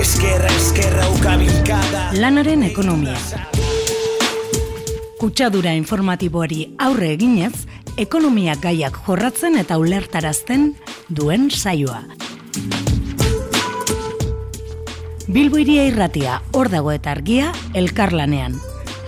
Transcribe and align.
Eskerra, 0.00 0.48
eskerra, 0.56 1.06
ukabilkada 1.12 2.06
Lanaren 2.16 2.62
ekonomia. 2.64 3.18
Kutsadura 5.20 5.74
informatiboari 5.76 6.62
aurre 6.80 7.10
eginez, 7.18 7.66
ekonomia 8.00 8.54
gaiak 8.62 8.96
jorratzen 9.04 9.58
eta 9.60 9.76
ulertarazten 9.76 10.70
duen 11.12 11.50
saioa. 11.50 12.00
Bilbo 15.28 15.60
iria 15.60 15.84
irratia, 15.90 16.40
hor 16.56 16.72
dago 16.72 16.94
eta 16.96 17.12
argia, 17.12 17.52
elkarlanean. 17.76 18.56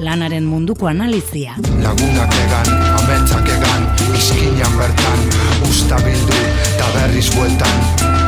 Lanaren 0.05 0.45
munduko 0.45 0.91
analizia. 0.93 1.57
Lagunak 1.81 2.37
egan, 2.45 2.69
ametsak 2.99 3.49
egan, 3.57 3.89
izkinan 4.13 4.77
bertan 4.77 5.25
Usta 5.71 6.05
bildu, 6.05 6.43
eta 6.67 6.93
berriz 6.99 7.31
bueltan 7.33 8.22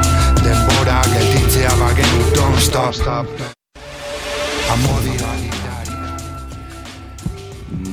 Denbora 0.84 1.02
gelditzea 1.08 1.70
bagenu, 1.80 2.24
don't 2.36 2.58
stop 2.60 3.26
Amodi 4.68 5.16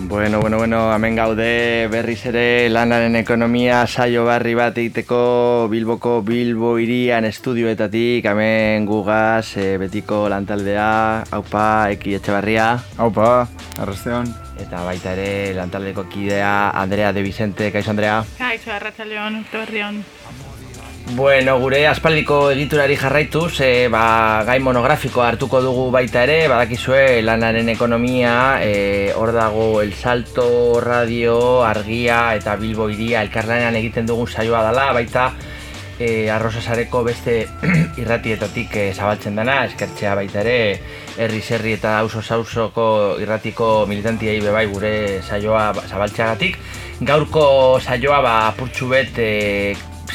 Bueno, 0.09 0.41
bueno, 0.41 0.57
bueno, 0.57 0.93
hemen 0.93 1.15
gaude 1.15 1.87
berriz 1.87 2.25
ere 2.25 2.67
lanaren 2.67 3.15
ekonomia 3.15 3.87
saio 3.87 4.25
barri 4.25 4.55
bat 4.59 4.75
egiteko 4.75 5.69
Bilboko 5.71 6.19
Bilbo 6.21 6.73
irian 6.83 7.23
estudioetatik 7.23 8.27
hemen 8.27 8.85
gugaz 8.85 9.55
e, 9.55 9.77
betiko 9.77 10.27
lantaldea, 10.27 11.23
haupa, 11.31 11.87
eki 11.95 12.17
etxe 12.19 12.35
barria. 12.35 12.73
Haupa, 12.97 13.47
arrastean. 13.79 14.27
Eta 14.59 14.83
baita 14.83 15.15
ere 15.15 15.53
lantaldeko 15.55 16.09
kidea 16.11 16.71
Andrea 16.71 17.13
de 17.13 17.23
Vicente, 17.23 17.71
kaixo 17.71 17.95
Andrea. 17.95 18.25
Kaixo, 18.37 18.75
arratzaleon, 18.75 19.45
torrion. 19.53 20.03
Bueno, 21.13 21.57
gure 21.59 21.81
aspaldiko 21.89 22.35
egiturari 22.53 22.95
jarraituz, 22.95 23.59
e, 23.59 23.89
ba, 23.91 24.45
gai 24.47 24.61
monografikoa 24.63 25.25
hartuko 25.27 25.59
dugu 25.59 25.89
baita 25.91 26.21
ere, 26.23 26.45
badakizue 26.47 27.19
lanaren 27.25 27.67
ekonomia, 27.73 28.35
e, 28.63 29.11
hor 29.11 29.33
dago 29.35 29.81
El 29.81 29.91
Salto 29.91 30.79
Radio, 30.79 31.65
Argia 31.67 32.21
eta 32.39 32.55
Bilbo 32.55 32.87
Iria 32.89 33.25
elkarlanean 33.27 33.75
egiten 33.81 34.07
dugun 34.07 34.31
saioa 34.31 34.63
dela, 34.69 34.87
baita 34.95 35.33
e, 35.99 36.29
arrozasareko 36.31 37.03
beste 37.03 37.37
irratietatik 38.01 38.79
e, 38.79 38.87
zabaltzen 38.95 39.35
dena, 39.35 39.65
eskertzea 39.67 40.15
baita 40.15 40.45
ere, 40.45 40.57
herri 41.19 41.43
herri 41.43 41.75
eta 41.75 41.97
auzo 41.99 42.23
sausoko 42.23 43.17
irratiko 43.19 43.85
militantiei 43.91 44.39
bebai 44.39 44.67
gure 44.71 44.95
saioa 45.27 45.73
zabaltzeagatik. 45.89 46.57
Gaurko 47.03 47.79
saioa 47.81 48.21
ba, 48.23 48.35
apurtxu 48.47 48.87
bet 48.95 49.17
e, 49.19 49.31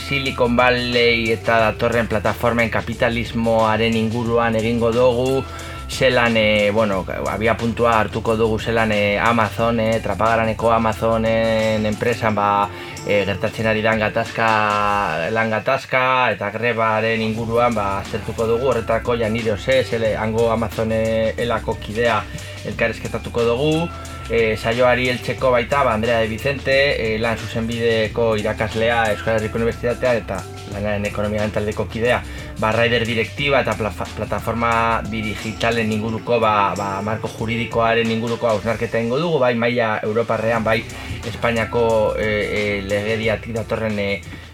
Silicon 0.07 0.55
Valley 0.55 1.33
eta 1.35 1.57
datorren 1.59 2.07
plataformen 2.07 2.69
kapitalismoaren 2.71 3.97
inguruan 3.99 4.55
egingo 4.55 4.93
dugu 4.95 5.43
zelan, 5.91 6.37
e, 6.37 6.71
bueno, 6.71 7.05
abia 7.27 7.57
puntua 7.57 7.99
hartuko 7.99 8.37
dugu 8.37 8.59
zelan 8.59 8.93
e, 8.93 9.19
Amazon, 9.19 9.81
e, 9.81 9.99
trapagaraneko 10.01 10.71
Amazonen 10.71 11.87
enpresan 11.87 12.35
ba, 12.39 12.69
e, 13.07 13.25
gertatzen 13.27 13.67
ari 13.67 13.83
dan 13.83 13.99
gatazka, 13.99 15.29
lan 15.35 15.51
gatazka 15.51 16.31
eta 16.35 16.51
grebaren 16.55 17.23
inguruan 17.23 17.75
ba, 17.75 17.99
aztertuko 17.99 18.47
dugu. 18.47 18.71
Horretako 18.71 19.17
ja 19.19 19.29
nire 19.29 19.57
ose, 19.59 19.83
zele 19.85 20.15
hango 20.17 20.53
Amazone 20.53 21.35
elako 21.37 21.79
kidea 21.83 22.23
elkarrezketatuko 22.67 23.51
dugu 23.51 23.89
e, 24.29 24.57
saioari 24.57 25.09
eltseko 25.09 25.51
baita, 25.55 25.83
ba, 25.85 25.95
Andrea 25.95 26.21
de 26.21 26.29
Vicente, 26.29 26.77
e, 26.99 27.19
lan 27.19 27.39
zuzenbideko 27.39 28.35
irakaslea 28.41 29.13
Euskal 29.13 29.39
Herriko 29.39 29.61
Unibertsitatea 29.61 30.15
eta 30.23 30.41
lanaren 30.73 31.07
ekonomia 31.07 31.47
taldeko 31.55 31.87
kidea, 31.89 32.23
ba, 32.61 32.73
Raider 32.73 33.07
Direktiba 33.07 33.61
eta 33.63 33.77
plataforma 33.79 35.03
digitalen 35.11 35.93
inguruko, 35.93 36.41
ba, 36.41 36.75
ba, 36.77 36.89
marko 37.07 37.31
juridikoaren 37.39 38.11
inguruko 38.11 38.51
hausnarketa 38.51 39.01
ingo 39.01 39.21
dugu, 39.23 39.39
bai 39.39 39.55
maila 39.55 40.01
Europarrean, 40.03 40.65
bai 40.65 40.83
Espainiako 41.27 42.17
e, 42.19 42.27
e, 42.27 42.65
legediatik 42.83 43.55
datorren 43.55 43.99
e, 43.99 44.11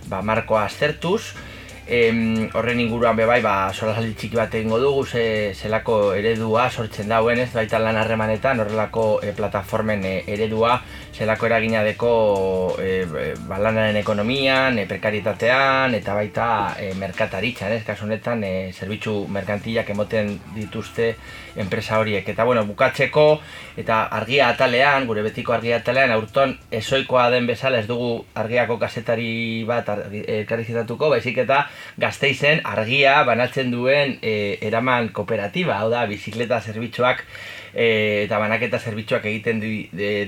ba, 0.08 0.22
markoa 0.22 0.66
aztertuz, 0.66 1.32
Em, 1.86 2.48
horren 2.54 2.78
inguruan 2.78 3.16
bebai, 3.18 3.40
ba, 3.42 3.72
solasaldi 3.74 4.14
txiki 4.14 4.38
bat 4.38 4.52
egingo 4.54 4.78
dugu, 4.78 5.02
ze, 5.04 5.24
zelako 5.58 6.14
eredua 6.14 6.68
sortzen 6.70 7.10
dauen 7.10 7.40
ez, 7.42 7.48
baita 7.50 7.80
lan 7.82 7.98
harremanetan, 7.98 8.62
horrelako 8.62 9.06
e, 9.18 9.32
plataformen 9.34 10.04
e, 10.06 10.12
eredua, 10.30 10.76
zelako 11.12 11.46
eragina 11.46 11.82
deko 11.84 12.12
e, 12.80 13.04
ba, 13.46 13.58
lanaren 13.60 13.98
ekonomian, 14.00 14.78
e, 14.80 14.86
prekaritatean, 14.88 15.94
eta 15.98 16.14
baita 16.16 16.46
e, 16.80 16.92
merkataritzan, 16.96 17.74
ez, 17.76 17.82
kasu 17.84 18.06
honetan, 18.06 18.42
e, 18.48 18.72
zerbitzu 18.72 19.26
merkantilak 19.32 19.92
emoten 19.92 20.32
dituzte 20.56 21.12
enpresa 21.60 22.00
horiek. 22.00 22.28
Eta, 22.32 22.46
bueno, 22.48 22.64
bukatzeko, 22.64 23.26
eta 23.76 24.06
argia 24.20 24.48
atalean, 24.54 25.06
gure 25.06 25.24
betiko 25.26 25.52
argia 25.52 25.82
atalean, 25.82 26.14
aurton, 26.16 26.56
esoikoa 26.72 27.28
den 27.34 27.46
bezala, 27.50 27.82
ez 27.84 27.88
dugu 27.90 28.24
argiako 28.34 28.78
kasetari 28.80 29.30
bat 29.68 29.92
elkarrizitatuko, 29.92 31.12
baizik 31.12 31.42
eta 31.44 31.66
gazteizen 32.00 32.64
argia 32.64 33.20
banatzen 33.28 33.70
duen 33.74 34.16
e, 34.22 34.56
eraman 34.64 35.12
kooperatiba, 35.12 35.76
hau 35.76 35.92
da, 35.92 36.06
bizikleta 36.08 36.62
zerbitzuak 36.64 37.26
e, 37.74 38.24
eta 38.24 38.38
banaketa 38.38 38.78
zerbitzuak 38.78 39.26
egiten 39.30 39.60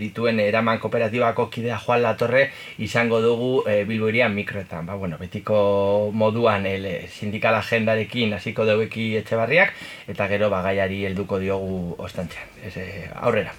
dituen 0.00 0.40
eraman 0.40 0.80
kooperatibako 0.82 1.48
kidea 1.50 1.78
Juan 1.84 2.02
Latorre 2.02 2.46
izango 2.78 3.20
dugu 3.24 3.52
e, 3.68 3.82
Bilboirian 3.88 4.34
mikroetan. 4.34 4.86
Ba, 4.86 4.94
bueno, 5.00 5.18
betiko 5.20 6.10
moduan 6.12 6.66
ele, 6.66 6.96
sindikala 7.08 7.62
agendarekin 7.64 8.34
hasiko 8.38 8.66
dugueki 8.68 9.14
etxe 9.22 9.36
barriak, 9.40 9.76
eta 10.08 10.28
gero 10.28 10.50
bagaiari 10.52 11.04
helduko 11.10 11.38
diogu 11.42 11.94
ostantzean. 11.98 12.58
Ez, 12.64 12.74
aurrera. 13.14 13.54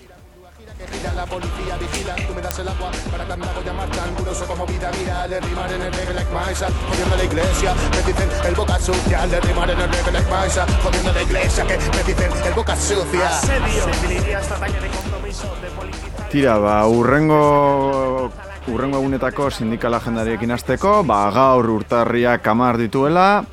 Que 0.78 1.16
la 1.16 1.26
policía 1.26 1.78
vigila, 1.80 2.16
tú 2.28 2.36
me 2.36 2.42
das 2.42 2.60
el 2.60 2.68
agua 2.68 2.92
para 3.10 3.26
cantar 3.26 3.54
voy 3.56 3.64
a 3.64 3.66
llamar 3.66 3.90
tan 3.92 4.14
duroso 4.18 4.46
como 4.46 4.66
vida 4.66 4.92
mía 4.92 5.26
de 5.28 5.40
rimar 5.40 5.72
en 5.72 5.82
el 5.82 5.94
reggae 5.94 6.14
like 6.14 6.34
Maisa, 6.34 6.68
jodiendo 6.90 7.16
la 7.16 7.24
iglesia, 7.24 7.74
me 7.92 7.98
dicen 8.12 8.30
el 8.46 8.56
boca 8.56 8.80
sucia, 8.80 9.26
de 9.26 9.40
rimar 9.40 9.70
en 9.70 9.80
el 9.80 9.90
reggae 9.90 10.12
like 10.12 10.30
Maisa, 10.30 10.66
jodiendo 10.84 11.14
la 11.14 11.22
iglesia 11.22 11.66
que 11.66 11.78
me 11.78 12.04
dicen 12.04 12.32
el 12.46 12.54
boca 12.54 12.76
sucia. 12.76 13.30
Asedio. 13.30 13.86
Definiría 13.88 14.40
esta 14.40 14.56
talla 14.56 14.82
de 14.82 14.88
compromiso 14.90 15.56
de 15.62 15.70
política 15.70 16.30
Tira, 16.30 16.58
ba, 16.58 16.86
urrengo 16.88 18.32
urrengo 18.68 18.98
egunetako 18.98 19.50
sindikal 19.52 19.94
agendariekin 19.94 20.52
hasteko, 20.52 21.04
ba, 21.06 21.32
gaur 21.32 21.70
urtarriak 21.70 22.42
kamar 22.42 22.78
dituela, 22.78 23.46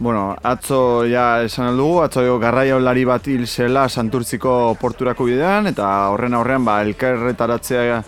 Bueno, 0.00 0.34
atzo 0.42 1.04
ja 1.04 1.42
esan 1.44 1.66
aldugu, 1.74 1.98
atzo 2.00 2.22
jo 2.24 2.38
garraia 2.40 2.78
olari 2.78 3.02
bat 3.04 3.26
hil 3.28 3.42
zela 3.44 3.82
santurtziko 3.84 4.52
porturako 4.80 5.26
bidean, 5.28 5.68
eta 5.68 5.90
horren 6.08 6.38
aurrean 6.38 6.64
ba, 6.64 6.78
elkerretaratzea 6.86 7.98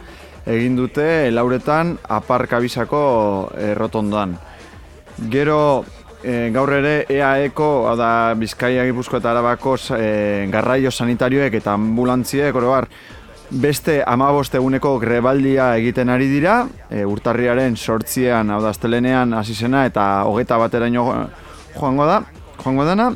egin 0.54 0.78
dute 0.78 1.04
lauretan 1.30 1.98
aparkabizako 2.16 3.02
errotondoan. 3.74 4.32
Gero 5.36 5.58
e, 6.24 6.48
gaur 6.56 6.72
ere 6.78 6.94
EAEko, 7.12 7.68
da 8.00 8.32
Bizkaia 8.40 8.88
Gipuzko 8.88 9.20
eta 9.20 9.34
Arabako 9.36 9.76
e, 9.98 10.48
garraio 10.48 10.90
sanitarioek 10.90 11.60
eta 11.60 11.76
ambulantziek, 11.76 12.56
oro 12.56 12.72
bar, 12.72 12.88
beste 13.52 14.00
amabost 14.08 14.56
eguneko 14.56 14.96
grebaldia 14.98 15.74
egiten 15.76 16.08
ari 16.08 16.32
dira, 16.32 16.62
e, 16.88 17.04
urtarriaren 17.04 17.76
sortzian, 17.76 18.48
hau 18.48 18.62
da, 18.64 18.72
astelenean 18.72 19.36
hasi 19.36 19.60
eta 19.84 20.24
hogeta 20.24 20.56
bateraino 20.56 21.10
joango 21.76 22.06
da, 22.06 22.22
joango 22.62 22.84
dana, 22.84 23.12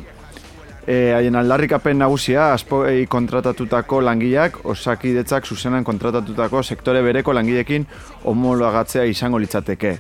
e, 0.87 1.13
haien 1.15 1.37
aldarrikapen 1.37 1.99
nagusia, 1.99 2.53
aspoi 2.55 3.07
kontratatutako 3.11 4.01
langileak, 4.05 4.61
osakidetzak 4.65 5.47
zuzenan 5.47 5.85
kontratatutako 5.85 6.63
sektore 6.63 7.03
bereko 7.03 7.35
langilekin 7.35 7.87
homolagatzea 8.25 9.05
izango 9.11 9.41
litzateke. 9.43 9.97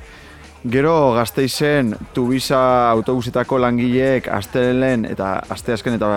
Gero 0.66 1.12
gazteizen 1.14 1.92
tubiza 2.14 2.58
autobusetako 2.90 3.58
langileek 3.62 4.26
astelenen 4.34 5.04
eta 5.06 5.36
asteazken 5.54 5.94
eta 5.98 6.08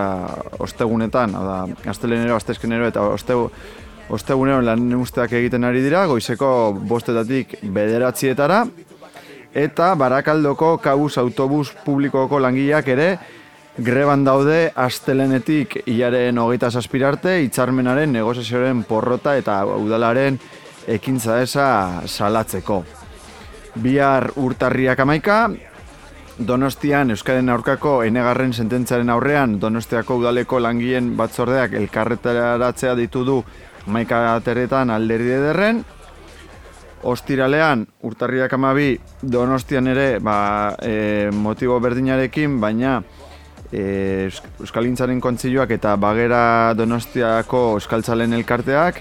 ostegunetan, 0.58 1.36
hau 1.38 1.44
da, 1.46 1.58
astelenero, 1.92 2.34
asteazkenero 2.34 2.88
eta 2.90 3.04
oste, 3.14 3.36
ostegunero 4.10 4.64
lan 4.66 4.88
usteak 4.98 5.36
egiten 5.38 5.68
ari 5.68 5.84
dira, 5.84 6.02
goizeko 6.10 6.50
bostetatik 6.90 7.60
bederatzietara, 7.62 8.64
eta 9.54 9.94
barakaldoko 9.94 10.76
kabuz 10.78 11.16
autobus 11.18 11.72
publikoko 11.84 12.38
langileak 12.38 12.88
ere 12.88 13.08
greban 13.78 14.24
daude 14.24 14.70
astelenetik 14.74 15.80
hilaren 15.86 16.38
hogeita 16.38 16.70
zazpirarte 16.70 17.40
hitzarmenaren 17.44 18.12
negoziazioaren 18.12 18.84
porrota 18.84 19.36
eta 19.36 19.62
udalaren 19.64 20.38
ekintza 20.86 21.40
esa 21.42 21.66
salatzeko. 22.06 22.84
Bihar 23.80 24.32
urtarriak 24.36 25.00
amaika, 25.00 25.48
Donostian 26.40 27.10
Euskaren 27.12 27.50
aurkako 27.52 27.98
enegarren 28.02 28.54
sententzaren 28.56 29.10
aurrean 29.12 29.58
Donostiako 29.60 30.16
udaleko 30.22 30.60
langileen 30.60 31.12
batzordeak 31.16 31.74
elkarretaratzea 31.76 32.94
ditu 32.96 33.24
du 33.28 33.42
maika 33.86 34.22
ateretan 34.34 34.90
alderdi 34.90 35.34
ederren, 35.36 35.84
Ostiralean, 37.02 37.86
urtarriak 38.04 38.52
amabi, 38.52 38.92
donostian 39.22 39.88
ere, 39.88 40.18
ba, 40.20 40.76
e, 40.82 41.30
motibo 41.32 41.78
berdinarekin, 41.80 42.58
baina 42.60 42.98
e, 43.72 44.28
Euskalintzaren 44.60 45.20
kontzilioak 45.20 45.70
eta 45.78 45.94
Bagera 46.00 46.74
Donostiako 46.76 47.62
Euskaltzalen 47.78 48.34
elkarteak 48.36 49.00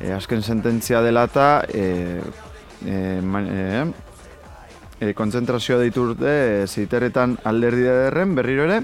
e, 0.00 0.12
azken 0.14 0.42
sententzia 0.42 1.02
dela 1.04 1.26
eta 1.28 1.48
e, 1.68 2.20
e, 2.84 3.20
man, 3.22 3.46
e, 3.46 3.84
e, 5.00 5.12
kontzentrazioa 5.14 5.80
ditu 5.84 6.08
urte 6.10 6.34
e, 6.62 6.66
ziteretan 6.66 7.38
alderdi 7.44 7.86
derren 7.86 8.34
berriro 8.38 8.66
ere. 8.68 8.82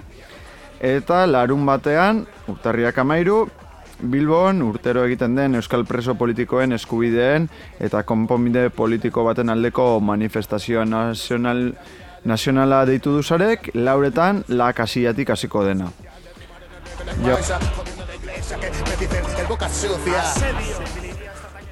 Eta 0.84 1.24
larun 1.26 1.64
batean 1.66 2.24
urtarriak 2.50 2.98
amairu 3.00 3.44
Bilbon 4.10 4.62
urtero 4.62 5.04
egiten 5.08 5.34
den 5.36 5.54
euskal 5.58 5.84
preso 5.88 6.14
politikoen 6.18 6.76
eskubideen 6.76 7.48
eta 7.82 8.02
konponbide 8.06 8.68
politiko 8.70 9.24
baten 9.24 9.50
aldeko 9.52 10.00
manifestazioa 10.00 10.84
nazional, 10.84 11.66
nazionala 12.24 12.84
deitu 12.88 13.14
duzarek, 13.16 13.70
lauretan 13.74 14.44
la 14.48 14.72
kasillatik 14.72 15.30
hasiko 15.30 15.64
dena. 15.64 15.90
Jo. 17.24 17.38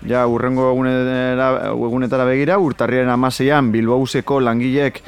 Ja, 0.03 0.25
urrengo 0.27 0.73
egunetara 0.75 2.25
begira, 2.27 2.59
urtarriaren 2.59 3.13
amaseian 3.13 3.71
Bilbauseko 3.73 4.41
langilek 4.43 5.03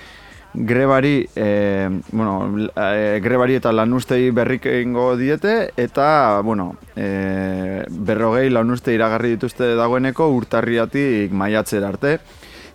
grebari, 0.54 1.28
e, 1.34 2.00
bueno, 2.12 2.70
e, 2.76 3.20
grebari 3.20 3.56
eta 3.58 3.72
lanustei 3.72 4.30
berrik 4.30 4.66
egingo 4.70 5.16
diete, 5.18 5.72
eta, 5.76 6.40
bueno, 6.46 6.76
e, 6.94 7.82
berrogei 7.90 8.48
lanuste 8.50 8.94
iragarri 8.94 9.34
dituzte 9.34 9.74
dagoeneko 9.74 10.28
urtarriatik 10.30 11.34
maiatzera 11.34 11.90
arte, 11.90 12.20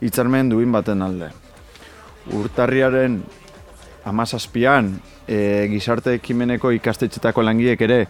hitzarmen 0.04 0.50
duin 0.52 0.72
baten 0.76 1.02
alde. 1.02 1.30
Urtarriaren 2.36 3.22
amazazpian, 4.04 4.98
e, 5.26 5.70
gizarte 5.72 6.18
ekimeneko 6.20 6.74
ikastetxetako 6.76 7.48
langiek 7.48 7.80
ere 7.88 8.02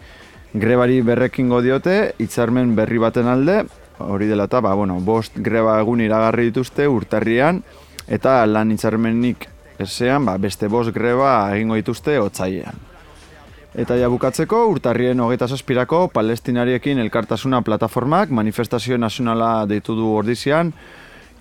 grebari 0.52 0.98
berrekingo 1.06 1.62
diote, 1.62 2.16
hitzarmen 2.18 2.74
berri 2.74 2.98
baten 2.98 3.30
alde, 3.30 3.62
hori 4.02 4.26
dela 4.26 4.48
eta, 4.50 4.58
ba, 4.66 4.74
bueno, 4.74 4.98
bost 4.98 5.38
greba 5.38 5.78
egun 5.78 6.02
iragarri 6.02 6.50
dituzte 6.50 6.88
urtarrian, 6.90 7.62
eta 8.10 8.42
lan 8.50 8.74
hitzarmenik 8.74 9.46
esean, 9.80 10.24
ba, 10.28 10.36
beste 10.38 10.68
bost 10.68 10.94
greba 10.94 11.50
egingo 11.56 11.78
dituzte 11.78 12.18
otzailean. 12.20 12.86
Eta 13.78 13.94
ja 13.94 14.08
bukatzeko, 14.10 14.64
urtarrien 14.72 15.20
hogeita 15.22 15.46
zazpirako 15.46 16.08
palestinariekin 16.14 16.98
elkartasuna 16.98 17.62
plataformak 17.62 18.32
manifestazio 18.34 18.98
nazionala 18.98 19.66
deitu 19.70 19.94
du 19.94 20.08
ordizian, 20.18 20.72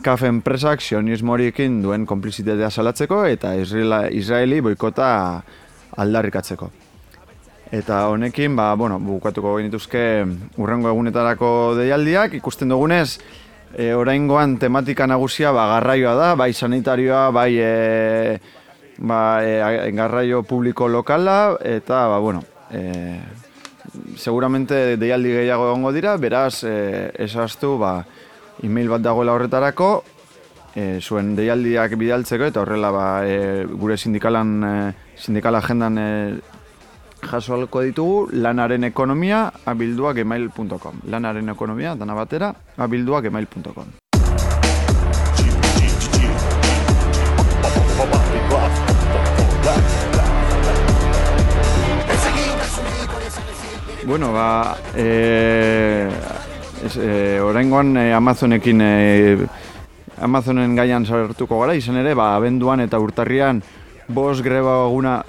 kafe 0.05 0.29
enpresak 0.29 0.81
sionismoriekin 0.81 1.81
duen 1.81 2.05
konplizitatea 2.05 2.69
salatzeko 2.69 3.23
eta 3.25 3.55
Israela, 3.57 4.03
Israeli 4.13 4.61
boikota 4.61 5.09
aldarrikatzeko. 5.97 6.69
Eta 7.71 8.07
honekin, 8.09 8.55
ba, 8.55 8.71
bueno, 8.75 8.99
bukatuko 8.99 9.57
genituzke 9.57 10.03
urrengo 10.57 10.89
egunetarako 10.89 11.49
deialdiak, 11.77 12.33
ikusten 12.39 12.69
dugunez, 12.69 13.19
e, 13.73 13.93
oraingoan 13.93 14.57
tematika 14.59 15.07
nagusia 15.07 15.51
ba, 15.51 15.67
garraioa 15.75 16.15
da, 16.15 16.29
bai 16.35 16.53
sanitarioa, 16.53 17.29
bai 17.31 17.51
e, 17.59 18.39
ba, 18.97 19.41
e, 19.43 19.91
garraio 19.95 20.43
publiko 20.43 20.87
lokala, 20.87 21.57
eta, 21.63 22.07
ba, 22.07 22.19
bueno, 22.19 22.43
e, 22.71 23.19
seguramente 24.17 24.97
deialdi 24.97 25.33
gehiago 25.39 25.69
egongo 25.69 25.93
dira, 25.93 26.17
beraz, 26.17 26.63
e, 26.63 27.11
esaztu, 27.25 27.77
ba, 27.79 28.03
email 28.63 28.89
bat 28.89 29.03
dagoela 29.05 29.33
horretarako, 29.37 29.91
e, 30.75 30.99
zuen 31.01 31.35
deialdiak 31.37 31.95
bidaltzeko, 31.99 32.49
eta 32.51 32.63
horrela, 32.63 32.91
ba, 32.91 33.07
e, 33.25 33.65
gure 33.69 33.97
sindikalan, 33.97 34.55
e, 34.63 34.73
sindikala 35.17 35.63
agendan 35.63 35.97
e, 35.97 36.09
jaso 37.21 37.67
ditugu 37.81 38.29
lanaren 38.31 38.83
ekonomia 38.83 39.51
abilduak 39.65 40.17
email.com 40.17 41.01
lanaren 41.07 41.49
ekonomia 41.49 41.95
dana 41.95 42.15
batera 42.15 42.53
abilduak 42.77 43.25
email.com 43.25 43.87
Bueno, 54.09 54.31
ba, 54.33 54.75
e, 54.95 56.09
es, 56.83 56.97
e, 56.97 57.39
oraingoan 57.39 57.95
e, 57.97 58.11
Amazonekin 58.11 58.81
e, 58.81 59.37
Amazonen 60.17 60.73
gaian 60.75 61.05
sartuko 61.05 61.59
gara, 61.61 61.75
izan 61.77 61.99
ere, 62.01 62.15
ba, 62.17 62.31
abenduan 62.35 62.81
eta 62.81 62.97
urtarrian 62.97 63.61
Bos 64.09 64.41
greba 64.41 64.87
eguna 64.87 65.19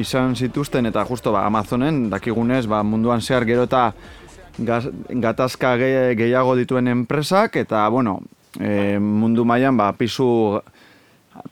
izan 0.00 0.32
zituzten 0.34 0.86
eta 0.88 1.04
justo 1.04 1.32
ba, 1.34 1.44
Amazonen 1.44 2.06
dakigunez 2.08 2.64
ba, 2.66 2.82
munduan 2.82 3.20
zehar 3.20 3.44
gero 3.44 3.66
eta 3.68 3.90
gatazka 4.58 5.74
gehiago 6.16 6.56
dituen 6.56 6.88
enpresak 6.88 7.56
eta 7.60 7.86
bueno, 7.88 8.20
e, 8.58 8.98
mundu 8.98 9.44
mailan 9.44 9.76
ba, 9.76 9.92
pisu, 9.92 10.60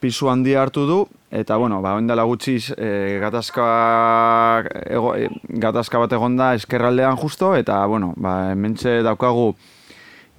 pisu 0.00 0.28
handi 0.28 0.54
hartu 0.54 0.86
du 0.86 0.98
eta 1.30 1.56
bueno, 1.56 1.82
ba, 1.84 1.94
oindala 2.00 2.24
gutxi 2.24 2.56
e, 2.76 3.18
gatazka, 3.20 4.64
ego, 4.88 5.14
e, 5.16 5.28
gatazka 5.60 6.00
bat 6.00 6.12
egonda 6.16 6.54
eskerraldean 6.56 7.16
justo 7.20 7.54
eta 7.56 7.84
bueno, 7.86 8.14
ba, 8.16 8.52
hementxe 8.52 9.02
daukagu 9.06 9.52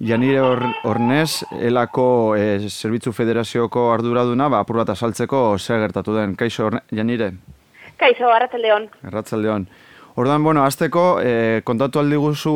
Janire 0.00 0.40
Hornez, 0.82 1.44
elako 1.60 2.34
e, 2.34 2.68
Zerbitzu 2.70 3.12
Federazioko 3.12 3.90
arduraduna, 3.92 4.48
ba, 4.48 4.62
apur 4.64 4.78
bat 4.80 4.94
asaltzeko 4.94 5.58
zer 5.58 5.82
gertatu 5.82 6.14
den. 6.16 6.32
Kaixo, 6.40 6.70
Janire? 6.88 7.34
Kaixo, 8.00 8.30
Arratzaldeon. 8.32 8.88
Arratzaldeon. 9.04 9.66
Ordan, 10.16 10.42
bueno, 10.42 10.64
azteko, 10.64 11.20
e, 11.20 11.60
kontatu 11.68 12.00
aldi 12.00 12.16
guzu 12.16 12.54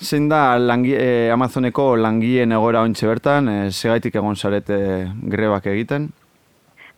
zein 0.00 0.30
da 0.30 0.56
langi, 0.58 0.94
e, 0.96 1.28
Amazoneko 1.32 1.90
langien 2.00 2.56
egora 2.56 2.80
ontsi 2.88 3.06
bertan, 3.06 3.48
e, 3.52 3.58
segaitik 3.70 4.16
egon 4.16 4.36
zarete 4.36 4.78
grebak 5.28 5.68
egiten? 5.72 6.08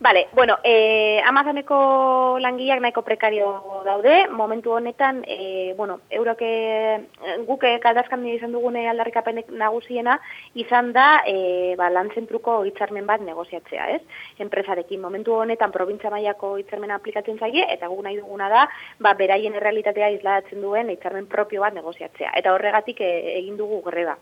Vale, 0.01 0.29
bueno, 0.33 0.59
eh, 0.63 1.21
Amazoneko 1.27 2.39
langileak 2.39 2.79
nahiko 2.81 3.03
prekario 3.03 3.83
daude, 3.85 4.29
momentu 4.29 4.71
honetan, 4.71 5.25
eh, 5.27 5.75
bueno, 5.77 5.99
euroke 6.09 7.09
guke 7.49 7.81
kaldazkan 7.83 8.23
izan 8.31 8.53
dugune 8.53 8.85
aldarrikapenek 8.89 9.51
nagusiena, 9.51 10.21
izan 10.55 10.93
da 10.93 11.25
eh, 11.27 11.75
ba, 11.77 11.89
lan 11.91 12.13
zentruko 12.15 12.61
hitzarmen 12.63 13.09
bat 13.11 13.25
negoziatzea, 13.27 13.89
ez? 13.97 14.03
Enpresarekin, 14.39 15.01
momentu 15.01 15.35
honetan, 15.35 15.73
probintza 15.75 16.15
mailako 16.15 16.53
hitzarmen 16.63 16.95
aplikatzen 16.95 17.43
zaie, 17.43 17.67
eta 17.67 17.91
gu 17.91 17.99
nahi 18.07 18.21
duguna 18.21 18.49
da, 18.55 18.69
ba, 19.03 19.17
beraien 19.19 19.59
errealitatea 19.59 20.13
izladatzen 20.15 20.63
duen 20.63 20.95
hitzarmen 20.95 21.27
propio 21.27 21.67
bat 21.67 21.75
negoziatzea. 21.75 22.37
Eta 22.39 22.55
horregatik 22.55 23.03
eh, 23.03 23.35
egin 23.41 23.59
dugu 23.59 23.83
greba. 23.91 24.15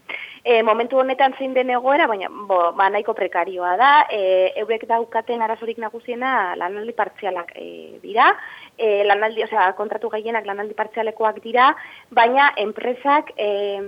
E, 0.43 0.63
momentu 0.63 0.97
honetan 1.03 1.35
zein 1.37 1.53
den 1.53 1.75
egoera, 1.75 2.07
baina 2.09 2.33
bo, 2.33 2.73
ba, 2.73 2.89
nahiko 2.89 3.13
prekarioa 3.19 3.77
da, 3.77 3.93
e, 4.09 4.53
eurek 4.65 4.89
daukaten 4.89 5.43
arazo 5.43 5.66
arazorik 5.67 5.79
nagusiena 5.79 6.55
lanaldi 6.57 6.93
partzialak 6.93 7.53
e, 7.57 7.99
dira, 8.03 8.37
e, 8.79 9.05
lanaldi, 9.05 9.43
osea, 9.43 9.73
kontratu 9.75 10.09
gehienak 10.11 10.47
lanaldi 10.47 10.75
partzialekoak 10.75 11.43
dira, 11.43 11.75
baina 12.11 12.53
enpresak 12.57 13.33
e, 13.37 13.81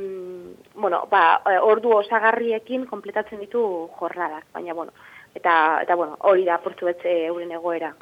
bueno, 0.75 1.07
ba, 1.11 1.43
ordu 1.63 1.95
osagarriekin 2.03 2.87
kompletatzen 2.87 3.39
ditu 3.39 3.89
jornadak, 3.99 4.45
baina 4.53 4.75
bueno, 4.75 4.93
eta, 5.35 5.83
eta 5.83 5.95
bueno, 5.95 6.17
hori 6.21 6.45
da 6.45 6.59
portu 6.59 6.87
betze 6.87 7.27
euren 7.27 7.53
egoera. 7.53 7.95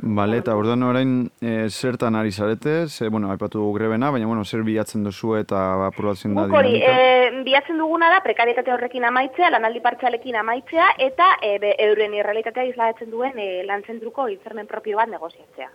Bale, 0.00 0.38
eta 0.38 0.54
orduan 0.54 0.84
orain 0.86 1.14
e, 1.42 1.66
zertan 1.68 2.14
ari 2.14 2.30
zarete, 2.30 2.86
ze, 2.86 3.08
bueno, 3.08 3.32
aipatu 3.32 3.64
grebena, 3.74 4.12
baina, 4.14 4.28
bueno, 4.30 4.44
zer 4.44 4.62
bilatzen 4.62 5.02
duzu 5.02 5.34
eta 5.34 5.62
apuratzen 5.88 6.36
da 6.36 6.44
dinamika? 6.46 6.60
Hori, 6.60 6.82
e, 6.86 7.42
bilatzen 7.42 7.80
duguna 7.82 8.10
da, 8.12 8.20
prekarietate 8.22 8.70
horrekin 8.72 9.08
amaitzea, 9.08 9.50
lanaldi 9.50 9.82
partxalekin 9.82 10.38
amaitzea, 10.38 10.92
eta 11.02 11.32
e, 11.42 11.56
be, 11.58 11.74
euren 11.88 12.14
irrealitatea 12.14 12.68
izlatzen 12.70 13.10
duen 13.10 13.42
e, 13.42 13.64
lan 13.66 13.82
zentruko 13.82 14.28
hitzarmen 14.30 14.70
propio 14.70 15.02
bat 15.02 15.10
negoziatzea. 15.10 15.68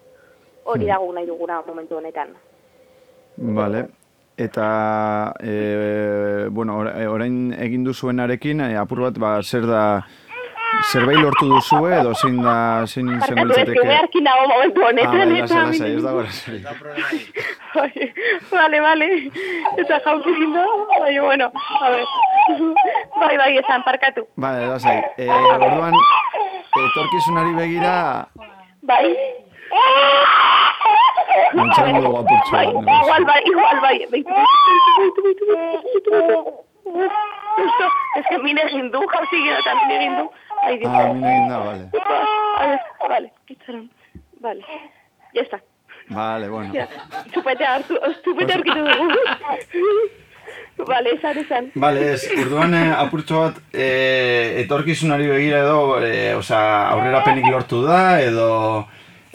Hori 0.64 0.86
hmm. 0.86 0.94
dago 0.94 1.12
nahi 1.18 1.28
duguna 1.28 1.60
momentu 1.68 2.00
honetan. 2.00 2.32
Bale, 3.60 3.86
eta, 4.40 5.34
e, 5.44 6.48
bueno, 6.48 6.80
orain 7.12 7.40
egin 7.60 7.84
duzuenarekin, 7.84 8.70
e, 8.70 8.76
apur 8.80 9.04
bat, 9.10 9.20
ba, 9.20 9.36
zer 9.44 9.68
da, 9.68 9.84
zerbait 10.82 11.20
lortu 11.20 11.48
duzu 11.50 11.80
edo 11.88 12.14
zein 12.14 12.42
da 12.44 12.86
zein 12.86 13.10
izango 13.18 13.46
litzateke. 13.50 13.80
Barkatu, 13.80 14.04
ez 14.04 14.10
que 14.14 14.22
nago 14.22 14.48
momentu 14.52 14.86
honetan. 14.88 15.22
Ah, 15.22 15.26
bai, 15.26 15.42
lasa, 15.42 15.64
lasa, 15.68 15.88
ez 15.88 16.04
dago 16.04 16.20
bai, 17.74 17.92
Vale, 18.52 18.82
vale. 18.82 19.08
Eta 19.78 20.00
jauki 20.06 20.32
lindo. 20.40 20.66
Bai, 21.00 21.20
bueno, 21.20 21.52
a 21.82 21.90
ver. 21.90 22.06
Bai, 23.20 23.38
bai, 23.38 23.58
esan, 23.58 23.84
parkatu. 23.84 24.28
Vale, 24.36 24.68
lasai. 24.68 25.00
Eh, 25.18 25.30
orduan, 25.30 25.94
etorkizunari 26.84 27.54
begira... 27.58 28.28
Bai. 28.82 29.08
Mentxan 31.54 32.02
dugu 32.02 32.18
apurtxo. 32.22 32.52
Bai, 32.52 32.68
igual, 32.68 33.26
bai, 33.26 33.42
igual, 33.46 33.78
bai. 33.82 33.98
Ez 38.18 38.26
que 38.30 38.38
mine 38.44 38.62
egin 38.68 38.90
du, 38.92 39.04
jauzi 39.14 39.44
gero 39.44 39.60
eta 39.62 39.76
mine 39.82 40.00
egin 40.00 40.18
du. 40.20 40.26
Ah, 40.64 41.14
mine 41.14 41.30
egin 41.36 41.48
da, 41.50 41.60
vale. 41.68 41.86
Vale, 42.54 42.80
vale, 43.10 43.30
itxaron. 43.50 43.88
Vale. 44.40 44.62
ya 45.34 45.42
está. 45.42 45.60
Vale, 46.10 46.50
bueno. 46.50 46.74
Zupetea 47.34 47.74
hartu, 47.76 47.98
zupetea 48.24 48.56
aurkitu 48.56 48.80
dugu. 48.86 49.08
Vale, 50.88 51.14
esan, 51.16 51.38
esan. 51.38 51.70
Vale, 51.76 52.14
ez, 52.14 52.24
urduan 52.38 52.74
eh, 52.74 52.92
apurtxo 52.98 53.40
bat, 53.40 53.60
eh, 53.74 54.62
etorkizunari 54.64 55.28
begira 55.30 55.62
edo, 55.64 55.78
eh, 56.02 56.34
osea, 56.36 56.90
aurrerapenik 56.96 57.48
lortu 57.52 57.84
da, 57.86 58.20
edo... 58.22 58.50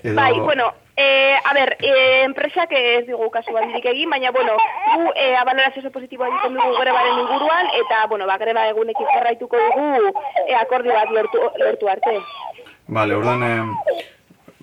edo... 0.03 0.17
Bai, 0.19 0.33
bueno, 0.41 0.73
eh, 0.99 1.39
a 1.45 1.55
ber, 1.55 1.77
eh, 1.81 2.25
enpresak 2.25 2.73
ez 2.75 3.07
digu 3.07 3.31
kasu 3.31 3.57
handirik 3.57 3.87
egin, 3.87 4.11
baina, 4.11 4.33
bueno, 4.35 4.57
gu 4.95 5.13
eh, 5.15 5.37
abalorazio 5.39 5.83
oso 5.85 5.95
positiboa 5.95 6.29
egiten 6.33 6.59
dugu 6.59 6.75
grebaren 6.81 7.23
inguruan, 7.23 7.73
eta, 7.81 8.05
bueno, 8.11 8.27
ba, 8.27 8.39
greba 8.43 8.67
egunekin 8.73 9.11
jarraituko 9.15 9.65
dugu 9.69 10.13
eh, 10.47 10.57
akordio 10.59 10.95
bat 10.99 11.15
lortu, 11.15 11.45
lortu 11.63 11.89
arte. 11.95 12.19
Vale, 12.89 13.15
orduan 13.15 13.43
eh, 13.47 14.07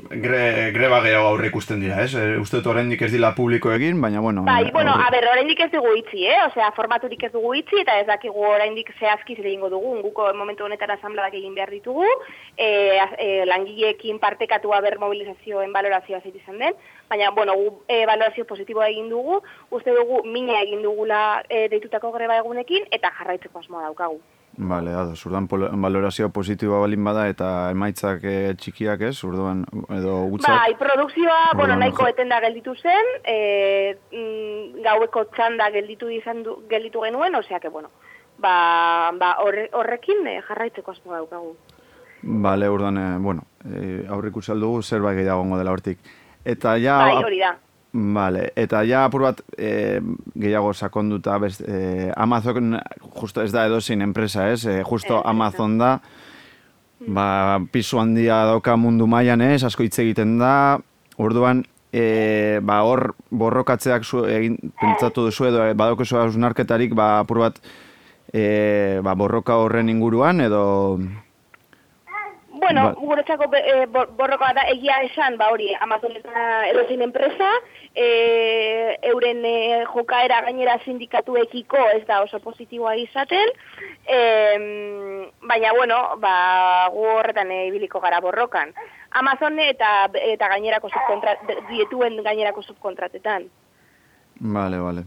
gre, 0.09 0.71
greba 0.71 0.99
gehiago 1.03 1.27
aurre 1.27 1.47
ikusten 1.47 1.79
dira, 1.79 2.01
ez? 2.03 2.13
E, 2.15 2.37
uste 2.41 2.57
dut 2.57 2.67
oraindik 2.71 3.01
ez 3.05 3.11
dila 3.11 3.33
publiko 3.37 3.71
egin, 3.73 3.99
baina 4.01 4.21
bueno... 4.21 4.43
Bai, 4.47 4.71
bueno, 4.71 4.91
aurre- 4.93 5.07
a 5.07 5.11
ber, 5.13 5.27
oraindik 5.31 5.59
ez 5.65 5.69
dugu 5.71 5.93
itzi, 5.99 6.25
eh? 6.27 6.37
Osea, 6.47 6.71
formaturik 6.75 7.23
ez 7.27 7.31
dugu 7.33 7.53
itzi, 7.59 7.81
eta 7.81 7.97
ez 8.01 8.05
dakigu 8.07 8.45
oraindik 8.49 8.91
zehazki 8.99 9.35
zer 9.35 9.49
egingo 9.49 9.69
dugu. 9.73 9.95
Guko 10.05 10.27
momentu 10.37 10.67
honetan 10.67 10.93
asambladak 10.95 11.33
egin 11.39 11.55
behar 11.55 11.73
ditugu, 11.73 12.05
e, 12.57 12.69
e, 13.17 13.29
langileekin 13.49 14.19
partekatua 14.19 14.81
ber 14.85 14.99
mobilizazioen 15.01 15.73
balorazioa 15.73 16.21
zait 16.21 16.35
izan 16.35 16.61
den, 16.61 16.77
baina, 17.09 17.31
bueno, 17.31 17.57
gu 17.57 17.73
e, 17.87 18.05
balorazio 18.05 18.45
positiboa 18.45 18.87
egin 18.93 19.09
dugu, 19.09 19.41
uste 19.71 19.95
dugu 19.95 20.23
mina 20.29 20.61
egin 20.61 20.81
dugula 20.85 21.43
e, 21.49 21.67
deitutako 21.73 22.13
greba 22.15 22.37
egunekin, 22.43 22.87
eta 22.91 23.11
jarraitzeko 23.19 23.59
asmoa 23.59 23.87
daukagu. 23.89 24.21
Vale, 24.57 24.91
ados, 24.95 25.19
urduan 25.25 25.49
polo- 25.51 25.67
valorazioa 25.69 26.29
positiboa 26.31 26.79
balin 26.79 27.03
bada 27.03 27.25
eta 27.27 27.47
emaitzak 27.73 28.23
eh, 28.23 28.53
txikiak 28.55 29.01
ez, 29.01 29.17
urduan, 29.27 29.65
edo 29.91 30.21
gutxak. 30.31 30.55
Bai, 30.55 30.75
produkzioa, 30.79 31.39
bueno, 31.55 31.73
Orduan, 31.73 31.79
nahiko 31.83 32.03
jo- 32.05 32.07
etenda 32.13 32.39
gelditu 32.39 32.75
zen, 32.79 33.09
e, 33.27 33.97
mm, 34.13 34.81
gaueko 34.85 35.25
txanda 35.35 35.67
gelditu 35.75 36.07
izan 36.09 36.43
du, 36.43 36.55
gelditu 36.69 37.01
genuen, 37.03 37.35
osea 37.35 37.59
que, 37.59 37.67
bueno, 37.67 37.91
ba, 38.39 39.11
ba 39.19 39.35
horre, 39.43 39.67
horrekin 39.73 40.25
eh, 40.27 40.41
jarraitzeko 40.47 40.91
asmoa 40.91 41.17
daukagu. 41.17 41.55
Vale, 42.23 42.69
urduan, 42.69 42.97
eh, 42.97 43.17
bueno, 43.19 43.43
eh, 43.67 44.05
aurre 44.09 44.29
ikusi 44.31 44.51
aldugu 44.55 44.81
zerbait 44.83 45.17
gehiago 45.19 45.57
dela 45.57 45.71
hortik. 45.75 45.99
Eta 46.45 46.77
ja... 46.79 46.97
bai, 47.03 47.23
hori 47.23 47.39
da. 47.43 47.57
Vale, 47.95 48.49
eta 48.59 48.81
ja 48.83 49.05
apur 49.07 49.23
bat 49.23 49.37
e, 49.55 50.01
gehiago 50.35 50.73
sakonduta 50.73 51.37
best, 51.39 51.61
e, 51.63 52.09
Amazon 52.11 52.75
justo 53.21 53.39
ez 53.39 53.53
da 53.53 53.63
edozein 53.69 54.03
enpresa, 54.03 54.49
ez? 54.51 54.65
E, 54.67 54.81
justo 54.83 55.21
Amazon 55.23 55.77
da 55.79 55.93
ba, 56.99 57.61
pisu 57.71 58.01
handia 58.01 58.41
dauka 58.49 58.75
mundu 58.75 59.07
mailan 59.07 59.45
ez, 59.47 59.63
asko 59.63 59.85
hitz 59.85 59.95
egiten 60.03 60.35
da. 60.41 60.77
Orduan, 61.15 61.63
e, 61.95 62.59
ba, 62.67 62.81
hor 62.83 63.13
borrokatzeak 63.31 64.03
zu, 64.03 64.25
egin, 64.27 64.57
pentsatu 64.81 65.29
duzu 65.29 65.47
edo 65.53 65.63
badaukezu 65.79 66.19
hausnarketarik 66.19 66.95
ba, 66.97 67.21
apur 67.21 67.45
bat 67.45 67.61
e, 68.33 68.99
ba, 69.05 69.15
borroka 69.15 69.61
horren 69.61 69.93
inguruan 69.93 70.43
edo... 70.43 70.65
Bueno, 72.65 72.83
Ba- 72.85 72.93
guretzako 72.97 73.45
e, 73.55 73.85
bor- 73.85 74.09
borroka 74.17 74.47
da 74.57 74.63
egia 74.71 74.95
esan, 75.05 75.37
ba 75.37 75.51
hori, 75.53 75.67
Amazon 75.79 76.15
eta 76.17 76.67
edozein 76.71 77.03
enpresa, 77.05 77.49
e, 77.93 78.97
euren 79.03 79.43
e, 79.45 79.83
jokaera 79.85 80.41
gainera 80.41 80.79
sindikatuekiko 80.83 81.77
ez 81.93 82.07
da 82.07 82.23
oso 82.23 82.39
positiboa 82.39 82.95
izaten, 82.97 83.53
e, 84.07 84.17
baina 85.45 85.73
bueno, 85.77 85.99
ba, 86.17 86.89
gu 86.89 87.05
horretan 87.19 87.51
ibiliko 87.51 88.01
gara 88.01 88.19
borrokan. 88.19 88.73
Amazon 89.11 89.59
eta 89.59 90.09
eta 90.33 90.49
gainerako 90.55 90.89
subkontra, 90.89 91.37
dietuen 91.69 92.17
gainerako 92.23 92.63
subkontratetan. 92.63 93.45
Vale, 94.39 94.79
vale. 94.79 95.03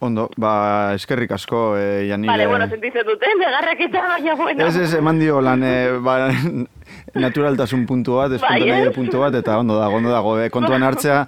Ondo, 0.00 0.28
ba, 0.36 0.92
eskerrik 0.94 1.30
asko, 1.32 1.76
e, 1.78 2.08
Janire. 2.10 2.30
Vale, 2.32 2.46
bueno, 2.46 2.66
sentitzen 2.68 3.06
duten, 3.06 3.38
negarraketa, 3.38 4.02
baina 4.14 4.34
bueno. 4.34 4.66
Ez, 4.66 4.76
ez, 4.76 4.94
eman 4.98 5.18
dio 5.18 5.40
lan, 5.40 5.62
e, 5.64 5.74
ba, 6.04 6.28
naturaltasun 7.24 7.86
puntu 7.86 8.18
bat, 8.18 8.34
Bai, 8.34 8.40
espontaneide 8.42 8.90
ez? 8.90 8.94
puntu 8.96 9.22
bat, 9.22 9.34
eta 9.40 9.56
ondo 9.62 9.78
dago, 9.80 9.96
ondo 10.02 10.10
dago, 10.12 10.34
e, 10.42 10.50
kontuan 10.52 10.82
hartzea, 10.84 11.22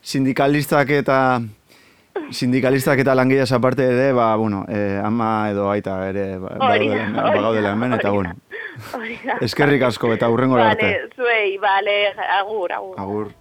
sindikalistak 0.00 0.90
eta 1.02 1.18
sindikalistak 2.30 3.02
eta 3.02 3.12
langileaz 3.18 3.50
aparte 3.52 3.84
ere, 3.90 4.12
ba, 4.16 4.30
bueno, 4.40 4.64
e, 4.72 4.96
ama 5.04 5.50
edo 5.50 5.68
aita 5.70 5.98
ere, 6.08 6.38
ba, 6.38 6.54
bagaudela- 6.62 7.10
da, 7.12 7.22
bagaudela 7.34 7.72
hemen, 7.76 7.92
eta 7.98 8.10
bueno, 8.14 8.32
eskerrik 9.44 9.82
asko, 9.90 10.14
eta 10.14 10.30
hurrengo 10.32 10.56
arte. 10.56 10.86
Vale, 10.86 11.10
zuei, 11.16 11.58
vale, 11.58 11.98
agur, 12.40 12.72
agur. 12.72 12.94
Agur. 12.98 13.32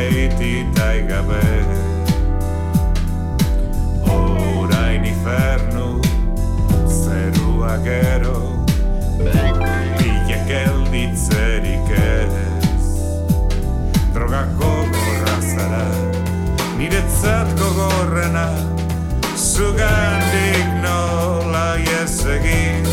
beititai 0.00 1.02
gabe. 1.08 1.44
Horain 4.08 5.04
infernu 5.04 6.00
zerua 6.88 7.76
gero 7.84 8.38
Bilek 9.98 10.48
elditzerik 10.64 11.90
ez 11.92 12.88
Droga 14.14 14.42
gogorra 14.60 15.36
zara 15.52 15.86
Niretzat 16.78 17.52
gogorrena 17.60 18.48
Zugandik 19.36 20.70
nola 20.84 21.66
ies 21.84 22.20
egin 22.36 22.88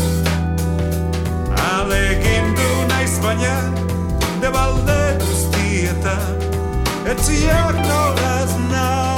Alegin 1.72 2.52
du 2.58 2.68
naiz 2.92 3.16
baina 3.24 3.56
De 4.42 4.52
balde 4.52 5.00
guztietan 5.24 6.37
It's 7.10 7.30
your 7.42 7.72
cold 7.88 8.18
as. 8.18 9.17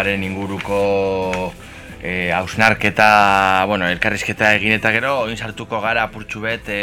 Grebaren 0.00 0.24
inguruko 0.24 1.52
e, 2.00 2.32
hausnarketa, 2.32 3.66
bueno, 3.68 3.84
elkarrizketa 3.84 4.54
egin 4.56 4.72
eta 4.72 4.88
gero, 4.94 5.10
oin 5.26 5.36
sartuko 5.36 5.76
gara 5.84 6.06
apurtxu 6.08 6.40
bet 6.40 6.70
e, 6.72 6.78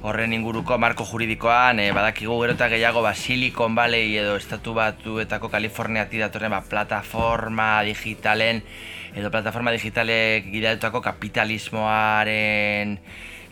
horren 0.00 0.32
inguruko 0.32 0.78
marko 0.80 1.04
juridikoan, 1.04 1.82
e, 1.84 1.90
badakigu 1.92 2.38
gero 2.40 2.54
eta 2.56 2.70
gehiago 2.72 3.02
ba, 3.04 3.12
Silicon 3.12 3.76
Valley 3.76 4.16
edo 4.22 4.38
estatu 4.40 4.72
batuetako 4.72 5.52
Kaliforniatik 5.52 6.24
datorren 6.24 6.56
ba, 6.56 6.62
plataforma 6.64 7.82
digitalen 7.84 8.64
edo 9.12 9.28
plataforma 9.28 9.76
digitalek 9.76 10.48
gidatutako 10.48 11.04
kapitalismoaren 11.04 12.96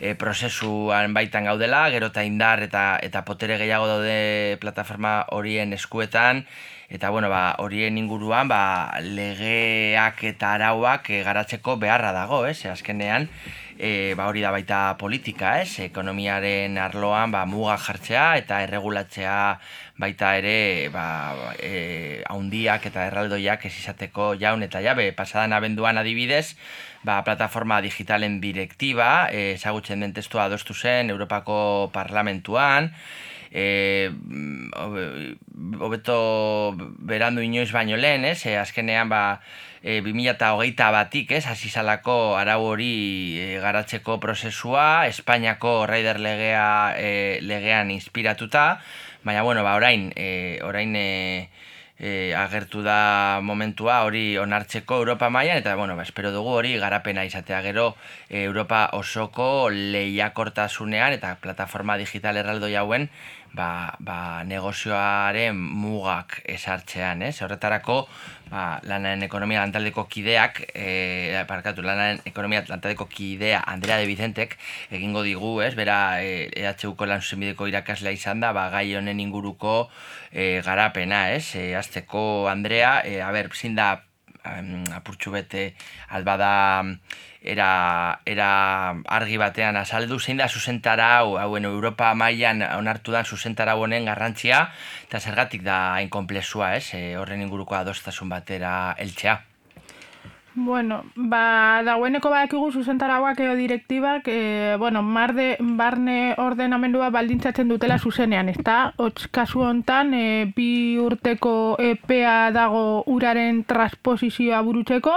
e, 0.00 0.16
prozesuan 0.16 1.12
baitan 1.12 1.44
gaudela, 1.44 1.85
gero 1.92 2.09
eta 2.09 2.24
indar 2.24 2.64
eta, 2.64 2.96
eta 3.04 3.26
potere 3.28 3.61
gehiago 3.61 3.85
daude 3.85 4.56
plataforma 4.64 5.26
horien 5.28 5.76
eskuetan, 5.76 6.46
eta 6.90 7.09
bueno, 7.11 7.29
ba, 7.31 7.55
horien 7.62 7.96
inguruan 7.98 8.48
ba, 8.50 8.98
legeak 9.00 10.24
eta 10.35 10.55
arauak 10.57 11.07
e, 11.14 11.22
garatzeko 11.22 11.76
beharra 11.79 12.11
dago, 12.12 12.42
ez? 12.50 12.64
E, 12.64 12.70
azkenean, 12.72 13.29
e, 13.79 14.12
ba, 14.18 14.26
hori 14.26 14.42
da 14.42 14.50
baita 14.50 14.81
politika, 14.98 15.61
ez? 15.62 15.79
Ekonomiaren 15.87 16.74
arloan 16.83 17.31
ba, 17.31 17.44
muga 17.46 17.79
jartzea 17.79 18.35
eta 18.42 18.59
erregulatzea 18.66 19.37
baita 20.03 20.35
ere 20.40 20.90
ba, 20.90 21.07
e, 21.62 22.24
haundiak 22.26 22.90
eta 22.90 23.07
erraldoiak 23.07 23.70
ez 23.70 23.74
izateko 23.79 24.35
jaun 24.42 24.66
eta 24.66 24.83
jabe. 24.83 25.12
Pasadan 25.14 25.55
abenduan 25.55 26.03
adibidez, 26.03 26.57
ba, 27.07 27.22
plataforma 27.22 27.79
digitalen 27.87 28.40
direktiba, 28.42 29.31
ezagutzen 29.31 30.03
den 30.03 30.18
testua 30.18 30.50
adostu 30.50 30.74
zen 30.74 31.14
Europako 31.14 31.88
Parlamentuan, 31.94 32.90
e, 33.51 34.11
hobe- 34.77 35.37
hobeto 35.81 36.75
berandu 36.99 37.43
inoiz 37.43 37.71
baino 37.73 37.97
lehen, 37.97 38.25
ez? 38.25 38.47
E, 38.47 38.57
azkenean, 38.59 39.09
ba, 39.11 39.41
e, 39.83 40.01
2008 40.01 40.91
batik, 40.93 41.33
ez? 41.33 41.47
Hasi 41.47 41.71
zalako 41.71 42.37
arau 42.39 42.63
hori 42.73 42.93
e, 43.41 43.59
garatzeko 43.63 44.21
prozesua, 44.21 45.07
Espainiako 45.09 45.87
Raider 45.91 46.21
legea, 46.21 46.95
e, 46.97 47.41
legean 47.43 47.91
inspiratuta, 47.91 48.81
baina, 49.25 49.43
bueno, 49.43 49.65
ba, 49.65 49.75
orain, 49.75 50.13
e, 50.17 50.61
orain, 50.63 50.95
e, 50.97 51.51
e, 52.01 52.35
agertu 52.35 52.81
da 52.83 53.41
momentua 53.45 54.01
hori 54.09 54.39
onartzeko 54.41 54.97
Europa 55.05 55.29
mailan 55.29 55.61
eta 55.61 55.77
bueno, 55.77 55.95
ba, 55.97 56.03
espero 56.03 56.33
dugu 56.33 56.57
hori 56.57 56.73
garapena 56.81 57.27
izatea 57.29 57.61
gero 57.63 57.95
e, 58.29 58.43
Europa 58.49 58.89
osoko 58.97 59.69
lehiakortasunean 59.71 61.13
eta 61.13 61.37
plataforma 61.45 61.99
digital 62.01 62.41
erraldoi 62.41 62.75
hauen 62.81 63.11
ba, 63.55 63.97
ba, 63.99 64.43
negozioaren 64.47 65.57
mugak 65.57 66.41
esartzean, 66.49 67.23
ez? 67.27 67.41
Horretarako 67.43 68.05
ba, 68.51 68.81
lanaren 68.87 69.23
ekonomia 69.27 69.63
lantaldeko 69.65 70.07
kideak, 70.11 70.63
e, 70.75 71.43
parkatu, 71.49 71.85
lanaren 71.87 72.21
ekonomia 72.29 72.63
lantaldeko 72.69 73.07
kidea 73.11 73.63
Andrea 73.67 73.99
de 73.99 74.07
Vicentek 74.11 74.57
egingo 74.91 75.23
digu, 75.27 75.57
ez? 75.63 75.75
Bera 75.79 76.21
e, 76.23 76.51
EHUko 76.63 77.09
lan 77.11 77.25
zuzenbideko 77.25 77.71
irakaslea 77.71 78.15
izan 78.15 78.43
da, 78.45 78.53
ba, 78.57 78.69
gai 78.75 78.87
honen 78.99 79.21
inguruko 79.23 79.89
e, 80.31 80.61
garapena, 80.67 81.29
ez? 81.35 81.55
E, 81.57 81.75
azteko 81.79 82.49
Andrea, 82.51 83.01
e, 83.05 83.21
a 83.23 83.33
ber, 83.35 83.51
zin 83.55 83.75
da 83.79 83.93
em, 84.45 84.85
apurtxu 84.95 85.35
bete 85.35 85.75
albada 86.09 86.85
era, 87.42 88.20
era 88.26 88.48
argi 89.09 89.38
batean 89.40 89.76
azaldu 89.81 90.18
zein 90.20 90.37
da 90.37 90.48
zuzentarau 90.48 91.38
hauen 91.40 91.64
Europa 91.64 92.14
mailan 92.14 92.62
onartu 92.76 93.12
da 93.12 93.24
zuzentarau 93.24 93.81
honen 93.83 94.05
garrantzia 94.05 94.66
eta 95.09 95.20
zergatik 95.20 95.62
da 95.62 95.94
hain 95.94 96.09
konplexua, 96.09 96.74
ez? 96.76 96.92
E, 96.94 97.16
horren 97.16 97.42
inguruko 97.42 97.74
adostasun 97.74 98.29
batera 98.29 98.94
heltzea. 98.98 99.40
Bueno, 100.53 101.05
ba, 101.14 101.81
dagoeneko 101.87 102.29
badakigu 102.29 102.72
zuzentarauak 102.74 103.38
edo 103.38 103.55
direktibak, 103.55 104.26
e, 104.26 104.74
bueno, 104.83 105.00
marde, 105.00 105.55
barne 105.61 106.35
ordenamendua 106.42 107.09
baldintzatzen 107.14 107.70
dutela 107.70 108.00
zuzenean, 108.00 108.50
ezta? 108.50 108.92
Hots 108.98 109.29
kasu 109.31 109.62
hontan, 109.62 110.11
e, 110.12 110.50
bi 110.57 110.98
urteko 110.98 111.76
EPEA 111.79 112.50
dago 112.50 113.05
uraren 113.07 113.62
transposizioa 113.64 114.61
burutzeko, 114.66 115.14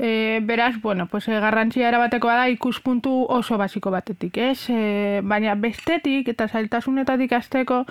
e, 0.00 0.40
beraz, 0.42 0.80
bueno, 0.80 1.06
pues, 1.06 1.28
e, 1.28 1.38
garrantzia 1.38 1.88
erabatekoa 1.88 2.34
da 2.34 2.48
ikuspuntu 2.48 3.26
oso 3.28 3.58
basiko 3.60 3.90
batetik, 3.92 4.38
ez? 4.40 4.70
E, 4.72 5.20
baina 5.22 5.54
bestetik 5.60 6.30
eta 6.32 6.46
zailtasunetatik 6.48 7.34
azteko, 7.36 7.82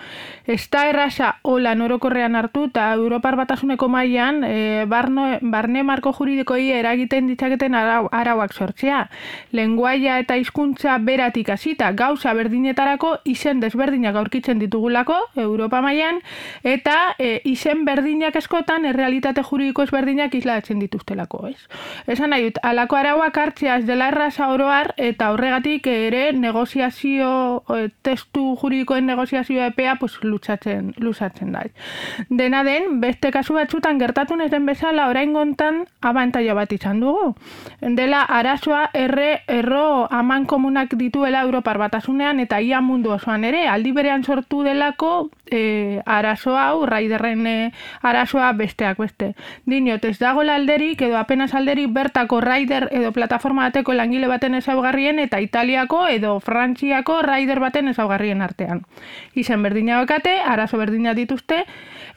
ez 0.49 0.63
da 0.73 0.87
erraza 0.89 1.35
holan 1.43 1.83
orokorrean 1.85 2.35
hartu 2.35 2.65
eta 2.71 2.87
Europar 2.95 3.37
batasuneko 3.37 3.87
mailan 3.93 4.41
e, 4.43 4.85
barno, 4.89 5.27
barne 5.41 5.83
marko 5.85 6.13
juridikoi 6.17 6.71
eragiten 6.79 7.29
ditzaketen 7.29 7.77
arau, 7.77 8.09
arauak 8.11 8.57
sortzea. 8.57 9.03
Lenguaia 9.53 10.17
eta 10.23 10.39
hizkuntza 10.41 10.97
beratik 10.97 11.53
hasita 11.53 11.91
gauza 11.93 12.33
berdinetarako 12.33 13.19
izen 13.29 13.61
desberdinak 13.61 14.17
aurkitzen 14.17 14.57
ditugulako 14.57 15.19
Europa 15.37 15.83
mailan 15.85 16.23
eta 16.63 17.13
e, 17.19 17.37
izen 17.45 17.85
berdinak 17.85 18.35
askotan 18.41 18.89
errealitate 18.89 19.45
juridiko 19.45 19.85
ezberdinak 19.85 20.33
islatzen 20.33 20.81
dituztelako, 20.81 21.45
ez? 21.53 21.59
Esan 22.07 22.31
nahi 22.31 22.47
dut, 22.47 22.59
alako 22.63 22.99
arauak 22.99 23.37
hartzea 23.37 23.77
ez 23.79 23.85
dela 23.85 24.09
erraza 24.13 24.49
oroar 24.53 24.93
eta 24.97 25.31
horregatik 25.33 25.87
ere 25.87 26.31
negoziazio, 26.33 27.63
testu 28.01 28.55
juridikoen 28.61 29.05
negoziazio 29.05 29.63
epea 29.65 29.95
pues, 29.99 30.17
luzatzen, 30.23 30.93
luzatzen 30.97 31.51
da. 31.53 31.63
Dena 32.29 32.63
den, 32.63 32.99
beste 33.01 33.31
kasu 33.31 33.53
batzutan 33.57 33.99
gertatu 33.99 34.37
ez 34.41 34.51
den 34.51 34.65
bezala 34.65 35.07
orain 35.09 35.33
gontan 35.33 35.83
abantaila 36.01 36.53
bat 36.53 36.71
izan 36.71 36.99
dugu. 36.99 37.33
Dela 37.81 38.21
arazoa 38.23 38.89
erre 38.93 39.41
erro 39.47 40.07
aman 40.09 40.45
komunak 40.45 40.95
dituela 40.95 41.41
Europar 41.41 41.77
batasunean 41.77 42.39
eta 42.39 42.61
ia 42.61 42.81
mundu 42.81 43.11
osoan 43.11 43.43
ere, 43.43 43.67
aldi 43.67 43.91
berean 43.91 44.23
sortu 44.23 44.63
delako 44.63 45.29
e, 45.45 46.01
arazo 46.05 46.55
hau, 46.57 46.85
raiderren 46.85 47.45
e, 47.47 47.71
arazoa 48.01 48.51
besteak 48.53 48.97
beste. 48.97 49.33
Dinot, 49.65 50.05
ez 50.05 50.17
dagoela 50.19 50.55
alderik 50.55 51.01
edo 51.01 51.17
apenas 51.17 51.53
alderik 51.53 51.88
bertako 51.89 52.41
raider 52.41 52.87
edo 52.91 53.11
plataforma 53.11 53.67
bateko 53.67 53.93
langile 53.93 54.27
baten 54.27 54.55
ezaugarrien 54.55 55.19
eta 55.19 55.39
Italiako 55.41 56.07
edo 56.07 56.39
Frantziako 56.39 57.21
raider 57.21 57.59
baten 57.59 57.87
ezaugarrien 57.91 58.41
artean. 58.41 58.83
Izen 59.33 59.63
berdina 59.63 59.99
bakate, 59.99 60.39
arazo 60.39 60.77
berdina 60.77 61.13
dituzte, 61.13 61.65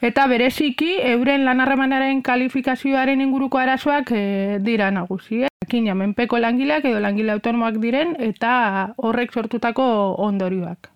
eta 0.01 0.27
bereziki 0.27 0.97
euren 1.13 1.45
lanharremanaren 1.45 2.21
kalifikazioaren 2.21 3.21
inguruko 3.21 3.57
arazoak 3.57 4.11
e, 4.11 4.23
dira 4.61 4.91
nagusi. 4.91 5.43
Eh? 5.43 5.51
Jakina, 5.63 5.95
menpeko 5.95 6.39
langileak 6.39 6.85
edo 6.85 6.99
langile 7.03 7.31
autonomoak 7.35 7.79
diren 7.83 8.17
eta 8.19 8.93
horrek 8.97 9.31
sortutako 9.33 9.85
ondorioak. 10.29 10.92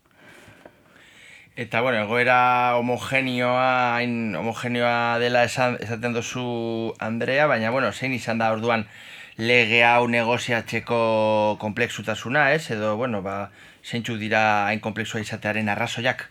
Eta, 1.58 1.82
bueno, 1.82 1.98
egoera 2.04 2.78
homogenioa, 2.78 3.96
hain 3.96 4.36
homogenioa 4.38 5.18
dela 5.18 5.42
esan, 5.48 5.80
esaten 5.82 6.14
duzu 6.14 6.44
Andrea, 7.08 7.48
baina, 7.50 7.72
bueno, 7.74 7.90
zein 7.92 8.14
izan 8.14 8.38
da 8.44 8.52
orduan 8.54 8.86
lege 9.42 9.82
hau 9.84 10.06
negoziatzeko 10.08 11.02
komplexutasuna, 11.66 12.52
ez? 12.54 12.70
Edo, 12.78 12.96
bueno, 13.02 13.24
ba, 13.26 13.38
zeintzu 13.82 14.20
dira 14.22 14.44
hain 14.68 14.86
komplexua 14.86 15.26
izatearen 15.26 15.74
arrazoiak? 15.74 16.28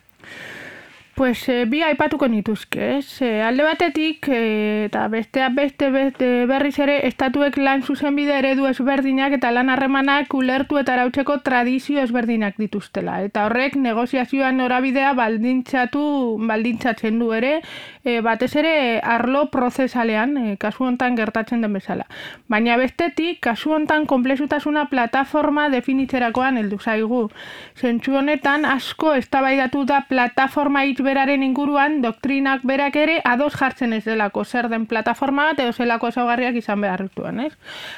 Pues 1.17 1.49
e, 1.49 1.65
bi 1.65 1.79
aipatuko 1.81 2.27
nituzke, 2.29 2.99
ez? 2.99 3.23
E, 3.25 3.41
alde 3.41 3.65
batetik, 3.65 4.27
e, 4.29 4.85
eta 4.85 5.07
besteak 5.09 5.55
beste, 5.57 5.87
beste 5.89 6.27
berriz 6.45 6.75
ere, 6.85 6.99
estatuek 7.09 7.55
lan 7.57 7.81
zuzenbide 7.81 8.35
eredu 8.37 8.67
ezberdinak 8.69 9.33
eta 9.39 9.49
lan 9.49 9.71
harremanak 9.73 10.35
ulertu 10.37 10.77
eta 10.77 10.93
arautzeko 10.93 11.39
tradizio 11.47 12.03
ezberdinak 12.05 12.59
dituztela. 12.61 13.23
Eta 13.25 13.47
horrek 13.47 13.79
negoziazioan 13.81 14.61
norabidea 14.61 15.15
baldintzatu, 15.17 16.03
baldintzatzen 16.51 17.17
du 17.23 17.31
ere, 17.33 17.63
e, 18.05 18.19
batez 18.21 18.53
ere 18.61 18.75
arlo 19.01 19.47
prozesalean, 19.49 20.37
e, 20.37 20.55
kasu 20.61 20.85
hontan 20.85 21.17
gertatzen 21.17 21.65
den 21.65 21.81
bezala. 21.81 22.05
Baina 22.53 22.77
bestetik, 22.77 23.41
kasu 23.49 23.73
hontan 23.73 24.05
komplexutasuna 24.05 24.91
plataforma 24.93 25.71
definitzerakoan 25.73 26.61
heldu 26.61 26.77
zaigu. 26.77 27.25
Zentsu 27.73 28.21
honetan, 28.21 28.69
asko 28.69 29.17
eztabaidatu 29.17 29.89
da 29.89 30.05
plataforma 30.13 30.85
beraren 31.07 31.45
inguruan 31.47 32.01
doktrinak 32.03 32.65
berak 32.67 32.97
ere 33.01 33.21
ados 33.25 33.55
jartzen 33.55 33.95
ez 33.97 34.05
delako 34.05 34.45
zer 34.45 34.69
den 34.73 34.87
plataforma 34.91 35.51
bat 35.53 35.63
edo 35.65 35.73
zelako 35.73 36.11
ezaugarriak 36.13 36.59
izan 36.61 36.83
behar 36.85 37.07
dituen, 37.07 37.41
ez? 37.47 37.53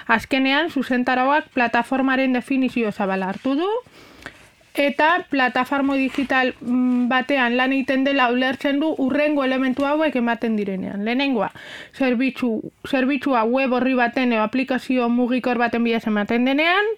Azkenean, 0.07 0.71
zuzentarauak 0.71 1.49
plataformaren 1.57 2.37
definizio 2.37 2.93
zabala 2.93 3.33
hartu 3.33 3.57
du, 3.59 3.71
eta 4.79 5.27
plataforma 5.31 5.97
digital 5.99 6.55
mm, 6.61 7.09
batean 7.11 7.57
lan 7.59 7.73
egiten 7.75 8.05
dela 8.07 8.31
ulertzen 8.33 8.79
du 8.81 8.93
urrengo 9.03 9.45
elementu 9.45 9.85
hauek 9.85 10.17
ematen 10.17 10.57
direnean. 10.57 11.05
Lehenengoa, 11.05 11.51
zerbitzu, 11.99 12.53
zerbitzua 12.87 13.43
web 13.45 13.75
horri 13.75 13.97
baten 13.99 14.33
edo 14.33 14.45
aplikazio 14.45 15.09
mugikor 15.11 15.59
baten 15.59 15.85
bidez 15.85 16.07
ematen 16.07 16.47
denean, 16.47 16.95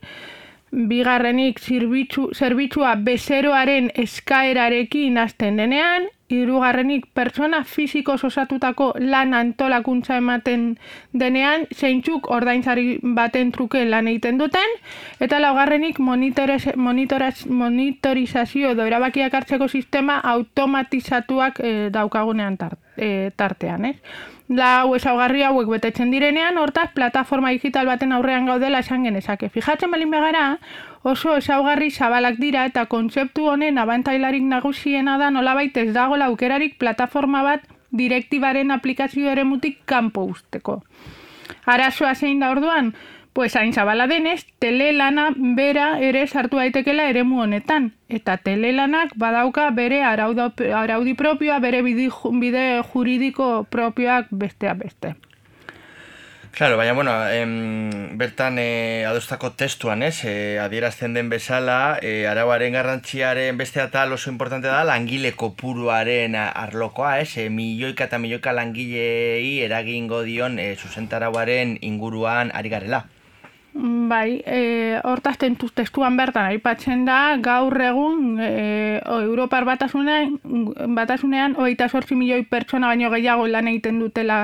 bigarrenik 0.70 1.58
zerbitzu, 1.58 2.28
zerbitzua 2.34 2.94
bezeroaren 3.04 3.90
eskaerarekin 3.98 5.18
hasten 5.18 5.56
denean, 5.58 6.06
hirugarrenik 6.30 7.08
pertsona 7.14 7.64
fisiko 7.66 8.12
osatutako 8.14 8.92
lan 9.02 9.34
antolakuntza 9.34 10.16
ematen 10.20 10.78
denean, 11.12 11.66
zeintzuk 11.74 12.30
ordaintzari 12.30 12.98
baten 13.02 13.52
truke 13.52 13.84
lan 13.88 14.08
egiten 14.12 14.38
duten, 14.38 14.70
eta 15.20 15.38
laugarrenik 15.42 15.98
monitorizazio 15.98 18.70
edo 18.76 18.86
erabakiak 18.86 19.34
hartzeko 19.34 19.68
sistema 19.68 20.20
automatizatuak 20.34 21.60
e, 21.60 21.90
daukagunean 21.90 22.56
tart, 22.60 22.78
e, 22.96 23.30
tartean, 23.36 23.84
ez? 23.90 23.96
Lau 24.50 24.96
ezaugarri 24.96 25.44
hauek 25.46 25.68
betetzen 25.70 26.10
direnean, 26.10 26.58
hortaz, 26.58 26.88
plataforma 26.94 27.52
digital 27.54 27.86
baten 27.86 28.12
aurrean 28.12 28.48
gaudela 28.50 28.80
esan 28.82 29.04
genezake. 29.06 29.48
Fijatzen 29.48 29.90
balin 29.90 30.10
begara, 30.10 30.58
oso 31.06 31.36
ezaugarri 31.38 31.90
zabalak 31.90 32.40
dira 32.42 32.64
eta 32.66 32.86
kontzeptu 32.90 33.46
honen 33.52 33.78
abantailarik 33.78 34.42
nagusiena 34.42 35.18
da 35.18 35.30
nolabait 35.30 35.76
ez 35.76 35.92
dago 35.94 36.18
aukerarik 36.26 36.76
plataforma 36.78 37.42
bat 37.42 37.62
direktibaren 37.90 38.70
aplikazio 38.70 39.30
ere 39.30 39.44
mutik 39.44 39.80
kanpo 39.84 40.24
usteko. 40.26 40.82
Arazoa 41.66 42.14
zein 42.14 42.40
da 42.40 42.50
orduan? 42.50 42.94
Pues 43.32 43.54
hain 43.54 43.72
zabala 43.72 44.08
denez, 44.08 44.44
telelana 44.58 45.28
bera 45.36 46.00
ere 46.02 46.26
sartu 46.26 46.58
daitekela 46.58 47.06
eremu 47.08 47.42
honetan. 47.44 47.92
Eta 48.08 48.36
telelanak 48.42 49.14
badauka 49.14 49.70
bere 49.70 50.02
arauda, 50.02 50.50
araudi 50.74 51.14
propioa, 51.14 51.60
bere 51.62 51.82
bide, 51.86 52.10
bide 52.42 52.64
juridiko 52.92 53.66
propioak 53.70 54.26
besteak 54.30 54.78
beste. 54.78 55.14
Claro, 56.50 56.76
baina, 56.76 56.92
bueno, 56.92 57.12
em, 57.30 58.18
bertan 58.18 58.58
e, 58.58 59.04
adostako 59.06 59.52
testuan, 59.52 60.02
ez, 60.02 60.24
e, 60.24 60.58
adierazten 60.58 61.14
den 61.14 61.30
bezala, 61.30 62.00
e, 62.02 62.26
arauaren 62.26 62.74
garrantziaren 62.74 63.56
beste 63.56 63.80
atal 63.80 64.12
oso 64.12 64.28
importante 64.34 64.66
da, 64.66 64.82
langile 64.84 65.32
kopuruaren 65.38 66.34
arlokoa, 66.34 67.20
ez, 67.20 67.36
e, 67.38 67.46
milioika 67.48 68.10
eta 68.10 68.18
milioika 68.18 68.52
langilei 68.52 69.62
eragingo 69.62 70.24
dion 70.26 70.58
e, 70.58 70.74
zuzentarauaren 70.74 71.78
inguruan 71.80 72.50
ari 72.52 72.74
garela. 72.74 73.06
Bai, 74.10 74.42
e, 74.42 74.98
hortaz 75.06 75.36
testuan 75.38 76.16
bertan 76.18 76.48
aipatzen 76.50 77.04
da 77.06 77.36
gaur 77.38 77.76
egun 77.78 78.40
e, 78.42 78.98
o, 79.06 79.20
Europar 79.22 79.62
batasunean, 79.68 80.32
batasunean 80.96 81.54
hogeita 81.54 81.86
sortzi 81.88 82.16
milioi 82.18 82.42
pertsona 82.42 82.88
baino 82.90 83.10
gehiago 83.12 83.46
lan 83.46 83.68
egiten 83.70 84.00
dutela 84.02 84.38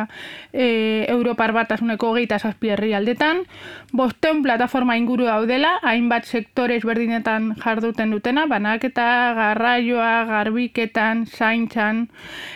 e, 0.52 1.07
Europar 1.11 1.50
batasuneko 1.57 2.12
hogeita 2.12 2.38
zazpi 2.38 2.70
aldetan. 2.70 3.42
Bosteun 3.90 4.44
plataforma 4.44 4.96
inguru 5.00 5.26
daudela, 5.26 5.81
hainbat 5.83 6.31
sektores 6.31 6.85
berdinetan 6.87 7.57
jarduten 7.59 8.14
dutena, 8.14 8.46
banaketa, 8.46 9.35
garraioa, 9.35 10.26
garbiketan, 10.31 11.26
zaintzan, 11.26 12.07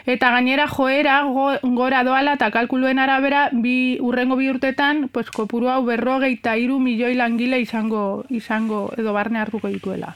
eta 0.07 0.31
gainera 0.31 0.69
joera 0.69 1.25
go, 1.27 1.51
gora 1.75 2.05
doala 2.05 2.39
eta 2.39 2.53
kalkuluen 2.55 3.03
arabera 3.03 3.49
bi 3.51 3.99
urrengo 3.99 4.37
bi 4.37 4.51
urtetan 4.53 5.09
pues, 5.11 5.31
kopuru 5.35 5.73
hau 5.75 5.83
berrogeita 5.91 6.55
iru 6.61 6.79
milioi 6.79 7.00
langile 7.15 7.61
izango 7.61 8.25
izango 8.29 8.93
edo 8.99 9.13
barne 9.13 9.39
hartuko 9.39 9.69
dituela. 9.69 10.15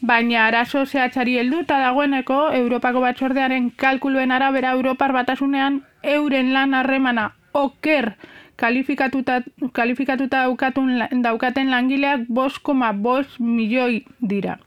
Baina 0.00 0.46
arazo 0.46 0.84
zehatzari 0.86 1.38
helduta 1.38 1.78
dagoeneko 1.82 2.52
Europako 2.54 3.00
batzordearen 3.02 3.70
kalkuluen 3.70 4.30
arabera 4.30 4.72
Europar 4.72 5.12
batasunean 5.12 5.82
euren 6.02 6.52
lan 6.52 6.74
harremana 6.74 7.32
oker 7.52 8.12
kalifikatuta, 8.56 9.42
kalifikatuta 9.72 10.44
daukatun, 10.44 11.02
daukaten 11.22 11.70
langileak 11.70 12.28
5,5 12.28 13.38
milioi 13.38 14.04
dira. 14.20 14.58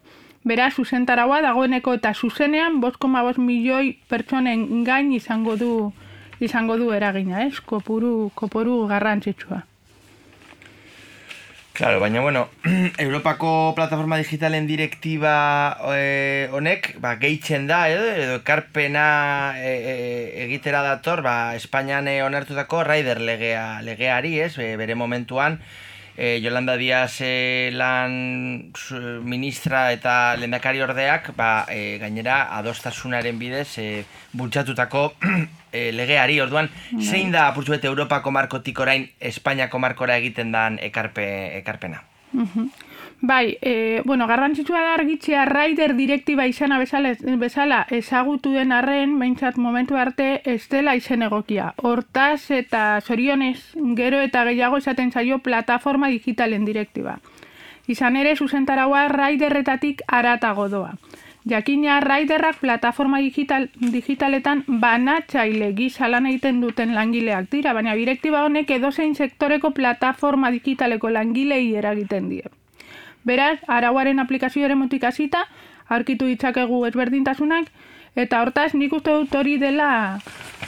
Beraz, 0.44 0.74
zuzentaragoa 0.76 1.42
dagoeneko 1.42 1.94
eta 1.94 2.14
zuzenean 2.14 2.82
5,5 2.82 3.38
milioi 3.40 3.98
pertsonen 4.10 4.84
gain 4.84 5.12
izango 5.14 5.56
du 5.56 5.74
izango 6.42 6.78
du 6.78 6.92
eragina, 6.92 7.46
ez? 7.46 7.60
Kopuru, 7.62 8.32
kopuru 8.36 8.88
garrantzitsua. 8.90 9.62
Claro, 11.82 12.00
baina, 12.00 12.22
bueno, 12.22 12.48
Europako 13.00 13.74
plataforma 13.76 14.16
digitalen 14.16 14.68
direktiba 14.68 15.80
eh, 15.96 16.48
honek, 16.54 16.92
ba, 17.02 17.16
gehitzen 17.18 17.66
da, 17.66 17.80
edo, 17.90 18.04
edo 18.06 18.36
ekarpena 18.38 19.06
e, 19.58 19.72
e, 19.74 19.96
egitera 20.44 20.84
dator, 20.86 21.24
ba, 21.26 21.56
Espainian 21.58 22.06
e, 22.06 22.20
onartutako 22.22 22.84
Raider 22.86 23.18
legea, 23.26 23.82
legeari, 23.82 24.36
ez, 24.46 24.54
bere 24.78 24.94
momentuan, 24.94 25.58
e, 26.18 26.40
Yolanda 26.44 26.78
Díaz 26.78 27.22
e, 27.22 27.72
lan 27.74 28.72
ministra 29.24 29.92
eta 29.94 30.36
lehendakari 30.38 30.82
ordeak, 30.82 31.32
ba, 31.38 31.66
e, 31.70 31.98
gainera, 32.02 32.44
adostasunaren 32.58 33.40
bidez, 33.40 33.78
e, 33.78 34.06
bultzatutako 34.34 35.14
e, 35.72 35.92
legeari, 35.98 36.40
orduan, 36.42 36.70
bai. 36.92 37.04
zein 37.04 37.32
da 37.32 37.48
apurtzuet 37.50 37.86
Europako 37.86 38.32
markotik 38.32 38.80
orain 38.80 39.10
Espainiako 39.20 39.80
markora 39.80 40.18
egiten 40.22 40.52
dan 40.52 40.80
ekarpe, 40.82 41.28
ekarpena? 41.64 42.04
Uh 42.32 42.70
Bai, 43.24 43.60
e, 43.62 44.02
bueno, 44.04 44.26
garrantzitsua 44.26 44.80
da 44.82 44.94
argitzea 44.96 45.46
Rider 45.46 45.94
direktiba 45.96 46.48
izana 46.50 46.80
bezala, 46.82 47.12
bezala 47.38 47.84
ezagutu 47.94 48.50
den 48.56 48.72
arren, 48.74 49.20
behintzat 49.20 49.60
momentu 49.62 49.96
arte 49.96 50.42
ez 50.44 50.68
dela 50.70 50.96
izen 50.98 51.22
egokia. 51.22 51.68
Hortaz 51.78 52.50
eta 52.50 53.00
zorionez 53.06 53.76
gero 54.00 54.18
eta 54.26 54.42
gehiago 54.48 54.80
esaten 54.82 55.12
zaio 55.12 55.38
plataforma 55.38 56.10
digitalen 56.10 56.66
direktiba. 56.66 57.20
Izan 57.86 58.18
ere, 58.18 58.36
zuzentaraua 58.36 59.04
Riderretatik 59.14 60.02
aratago 60.08 60.68
doa. 60.70 60.96
Jakina 61.46 62.00
Riderrak 62.00 62.58
plataforma 62.58 63.20
digital, 63.20 63.70
digitaletan 63.76 64.64
banatzaile 64.68 65.74
gisa 65.78 66.10
lan 66.10 66.26
egiten 66.26 66.62
duten 66.62 66.96
langileak 66.98 67.52
dira, 67.54 67.74
baina 67.74 67.94
direktiba 67.94 68.42
honek 68.46 68.74
edozein 68.80 69.14
sektoreko 69.14 69.72
plataforma 69.78 70.50
digitaleko 70.58 71.14
langilei 71.14 71.76
eragiten 71.76 72.30
die. 72.34 72.50
Beraz, 73.24 73.60
arauaren 73.68 74.20
aplikazio 74.20 74.66
ere 74.66 74.76
mutik 74.76 75.04
hasita, 75.04 75.46
aurkitu 75.88 76.26
ditzakegu 76.26 76.86
ezberdintasunak, 76.90 77.68
eta 78.16 78.42
hortaz 78.42 78.74
nik 78.74 78.94
uste 78.94 79.14
dut 79.14 79.36
hori 79.36 79.58
dela 79.62 79.92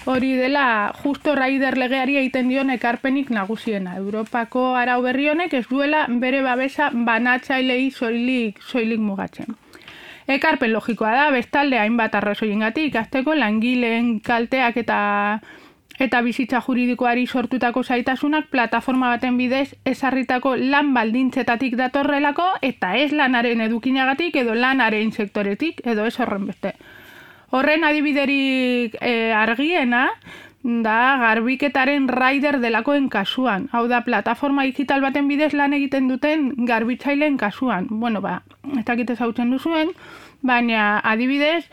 hori 0.05 0.33
dela 0.35 0.93
justo 1.03 1.35
Rider 1.35 1.77
legeari 1.77 2.17
egiten 2.19 2.49
dion 2.51 2.69
ekarpenik 2.73 3.29
nagusiena. 3.31 3.95
Europako 3.97 4.73
arau 4.75 5.01
berri 5.03 5.29
honek 5.31 5.53
ez 5.53 5.65
duela 5.69 6.05
bere 6.09 6.41
babesa 6.43 6.89
banatzailei 6.93 7.91
soilik, 7.91 8.59
soilik 8.61 8.99
mugatzen. 8.99 9.55
Ekarpen 10.27 10.71
logikoa 10.71 11.11
da, 11.11 11.23
bestalde 11.35 11.79
hainbat 11.79 12.15
arrazoiengatik, 12.15 12.95
azteko 12.95 13.35
langileen 13.35 14.19
kalteak 14.23 14.77
eta 14.79 14.99
eta 15.99 16.21
bizitza 16.21 16.61
juridikoari 16.61 17.27
sortutako 17.27 17.83
zaitasunak 17.83 18.47
plataforma 18.49 19.09
baten 19.13 19.37
bidez 19.37 19.75
ezarritako 19.85 20.55
lan 20.57 20.93
baldintzetatik 20.93 21.75
datorrelako 21.77 22.47
eta 22.61 22.95
ez 22.97 23.11
lanaren 23.11 23.61
edukinagatik 23.61 24.35
edo 24.41 24.55
lanaren 24.55 25.11
sektoretik 25.11 25.81
edo 25.85 26.05
ez 26.05 26.19
horren 26.19 26.47
beste. 26.47 26.73
Horren 27.53 27.83
adibiderik 27.85 28.97
e, 28.99 29.31
argiena 29.31 30.07
da 30.63 31.17
garbiketaren 31.19 32.07
rider 32.07 32.59
delakoen 32.63 33.09
kasuan. 33.11 33.67
Hau 33.71 33.85
da, 33.91 34.01
plataforma 34.01 34.63
digital 34.63 35.03
baten 35.03 35.27
bidez 35.27 35.51
lan 35.53 35.75
egiten 35.75 36.07
duten 36.07 36.53
garbitzaileen 36.65 37.37
kasuan. 37.37 37.87
Bueno, 37.89 38.21
ba, 38.21 38.41
ez 38.79 38.85
dakit 38.87 39.11
ezautzen 39.11 39.51
duzuen, 39.51 39.91
baina 40.41 41.01
adibidez, 41.03 41.67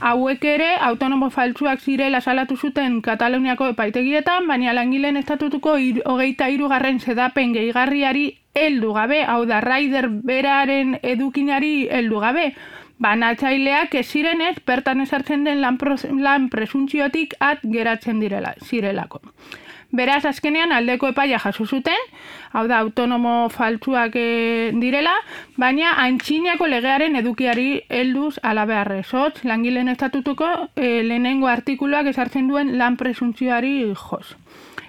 hauek 0.00 0.44
ere 0.44 0.76
autonomo 0.76 1.30
faltsuak 1.30 1.80
zirela 1.80 2.20
salatu 2.20 2.56
zuten 2.56 3.00
Kataluniako 3.02 3.70
epaitegietan, 3.72 4.46
baina 4.48 4.74
langileen 4.76 5.16
estatutuko 5.16 5.76
ir, 5.78 6.02
hogeita 6.04 6.48
irugarren 6.52 7.00
sedapen 7.00 7.54
gehigarriari 7.56 8.26
heldu 8.54 8.92
gabe, 8.92 9.22
hau 9.24 9.44
da, 9.46 9.60
rider 9.60 10.08
beraren 10.08 10.98
edukinari 11.02 11.88
heldu 11.90 12.20
gabe. 12.20 12.52
Banatzaileak 12.98 13.94
ez 13.94 14.06
zirenez, 14.06 14.56
bertan 14.66 15.02
esartzen 15.04 15.44
den 15.44 15.60
lan, 15.60 15.78
lan 16.20 16.48
presuntziotik 16.48 17.34
at 17.40 17.60
geratzen 17.62 18.20
direla, 18.20 18.54
zirelako. 18.64 19.20
Beraz, 19.96 20.26
azkenean 20.28 20.74
aldeko 20.76 21.08
epaia 21.08 21.38
jaso 21.40 21.64
zuten, 21.64 22.08
hau 22.52 22.66
da, 22.68 22.80
autonomo 22.84 23.48
faltsuak 23.54 24.16
e, 24.20 24.72
direla, 24.76 25.14
baina 25.56 25.94
antxinako 26.04 26.68
legearen 26.68 27.16
edukiari 27.22 27.68
helduz 27.88 28.34
alabearrez. 28.42 29.06
Hotz, 29.16 29.44
langileen 29.48 29.88
estatutuko 29.88 30.50
e, 30.76 31.00
lehenengo 31.06 31.48
artikuluak 31.48 32.10
esartzen 32.12 32.50
duen 32.50 32.74
lan 32.76 32.98
presuntzioari 33.00 33.76
jos. 33.94 34.36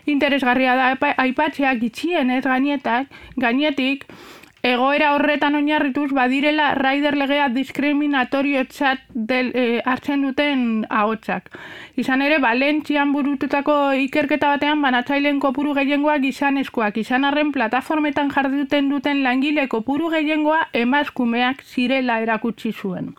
Interesgarria 0.08 0.76
da 0.76 1.14
aipatzeak 1.24 1.82
itxien 1.84 2.32
ez 2.32 2.44
gainetak, 2.44 3.08
gainetik, 3.36 4.06
egoera 4.64 5.14
horretan 5.16 5.56
oinarrituz 5.56 6.12
badirela 6.16 6.74
Raider 6.76 7.16
legea 7.18 7.48
diskriminatorio 7.50 8.64
txat 8.66 9.04
del, 9.14 9.52
e, 9.54 9.82
hartzen 9.86 10.24
duten 10.26 10.86
ahotsak. 10.90 11.52
Izan 11.96 12.22
ere, 12.22 12.40
Valentzian 12.44 13.14
burututako 13.14 13.94
ikerketa 14.08 14.50
batean 14.56 14.82
banatzaileen 14.82 15.40
kopuru 15.40 15.76
gehiengoak 15.78 16.26
izan 16.30 16.58
eskuak. 16.58 16.98
Izan 16.98 17.26
arren 17.26 17.52
plataformetan 17.52 18.32
jarduten 18.34 18.90
duten 18.90 19.24
langile 19.24 19.68
kopuru 19.68 20.10
gehiengoa 20.14 20.68
emazkumeak 20.74 21.64
zirela 21.64 22.20
erakutsi 22.26 22.74
zuen. 22.74 23.14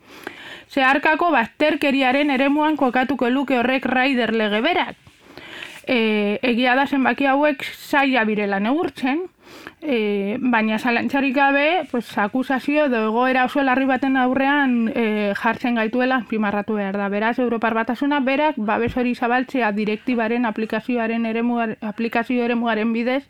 Zeharkako 0.68 1.31
bazterkeriaren 1.33 2.31
eremuan 2.31 2.77
kokatuko 2.77 3.31
luke 3.31 3.57
horrek 3.57 3.87
Raider 3.87 4.35
lege 4.35 4.61
berak. 4.61 4.96
E, 5.88 6.38
egia 6.44 6.74
da 6.77 6.85
zenbaki 6.87 7.24
hauek 7.24 7.64
zaila 7.64 8.27
birela 8.29 8.59
neurtzen, 8.61 9.22
e, 9.80 10.38
baina 10.40 10.78
zalantzarik 10.78 11.34
gabe 11.36 11.86
pues, 11.90 12.06
akusazio 12.18 12.86
edo 12.86 13.04
egoera 13.08 13.44
oso 13.46 13.62
larri 13.62 13.86
baten 13.86 14.16
aurrean 14.16 14.90
e, 14.94 15.34
jartzen 15.38 15.78
gaituela 15.78 16.24
pimarratu 16.28 16.74
behar 16.74 16.98
da. 16.98 17.08
Beraz, 17.08 17.38
Europar 17.38 17.74
batasuna 17.74 18.20
berak 18.20 18.56
babes 18.58 18.96
hori 18.96 19.14
zabaltzea 19.14 19.72
direktibaren 19.72 20.46
aplikazioaren 20.46 21.26
eremuar, 21.26 21.76
aplikazio 21.80 22.44
eremuaren 22.44 22.92
bidez 22.92 23.24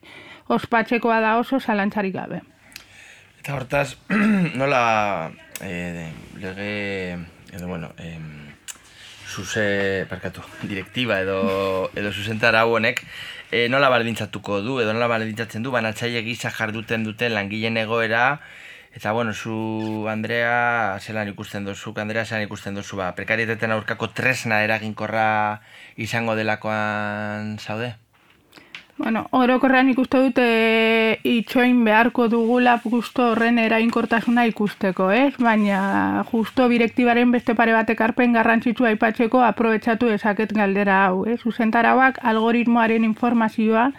ospatzekoa 0.49 1.21
da 1.21 1.37
oso 1.39 1.61
zalantzarik 1.61 2.15
gabe. 2.15 2.43
Eta 3.41 3.55
hortaz, 3.55 3.97
nola 4.61 5.31
e, 5.61 6.11
lege, 6.41 7.19
edo 7.53 7.69
bueno, 7.69 7.93
e, 7.99 8.17
zuze, 9.39 10.07
parkatu, 10.11 10.43
direktiba 10.67 11.21
edo, 11.23 11.91
edo 11.95 12.11
zuzentara 12.11 12.65
honek, 12.67 13.05
e, 13.53 13.69
nola 13.71 13.91
baldintzatuko 13.93 14.61
du, 14.67 14.81
edo 14.83 14.95
nola 14.97 15.07
baldintzatzen 15.13 15.63
du, 15.63 15.71
banatzaile 15.75 16.25
gisa 16.27 16.51
jarduten 16.51 17.07
duten 17.07 17.37
langileen 17.37 17.79
egoera, 17.79 18.41
eta 18.99 19.13
bueno, 19.15 19.35
zu 19.35 20.09
Andrea, 20.11 20.99
zelan 20.99 21.31
ikusten 21.31 21.69
dozu, 21.69 21.95
Andrea, 22.03 22.27
zelan 22.27 22.49
ikusten 22.49 22.75
dozu, 22.75 22.99
ba, 22.99 23.13
prekarieteten 23.15 23.71
aurkako 23.77 24.11
tresna 24.11 24.65
eraginkorra 24.67 25.29
izango 26.09 26.35
delakoan 26.35 27.57
zaude? 27.63 27.95
Bueno, 28.99 29.29
orokorrean 29.31 29.93
ikuste 29.93 30.19
dute 30.19 30.45
itxoin 31.23 31.85
beharko 31.87 32.25
dugula 32.29 32.73
justo 32.83 33.29
horren 33.31 33.61
erainkortasuna 33.63 34.43
ikusteko, 34.51 35.13
ez? 35.15 35.37
Baina 35.39 36.25
justo 36.33 36.67
direktibaren 36.73 37.31
beste 37.31 37.55
pare 37.55 37.77
bat 37.77 37.93
ekarpen 37.95 38.33
garrantzitsu 38.35 38.89
aipatzeko 38.91 39.45
aprobetsatu 39.47 40.11
ezaket 40.11 40.51
galdera 40.57 40.97
hau, 41.05 41.23
ez? 41.31 41.39
Zuzentarauak 41.47 42.19
algoritmoaren 42.33 43.07
informazioa 43.07 43.93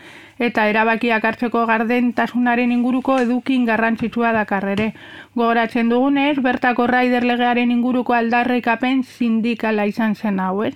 eta 0.49 0.65
erabakiak 0.67 1.23
hartzeko 1.29 1.61
gardentasunaren 1.69 2.73
inguruko 2.75 3.21
edukin 3.23 3.63
garrantzitsua 3.71 4.33
dakarrere. 4.35 4.89
Gogoratzen 5.33 5.87
dugunez, 5.95 6.41
bertako 6.43 6.89
raider 6.91 7.23
legearen 7.23 7.71
inguruko 7.71 8.19
aldarrikapen 8.19 9.05
sindikala 9.07 9.87
izan 9.87 10.19
zen 10.19 10.43
hau, 10.43 10.57
ez? 10.67 10.75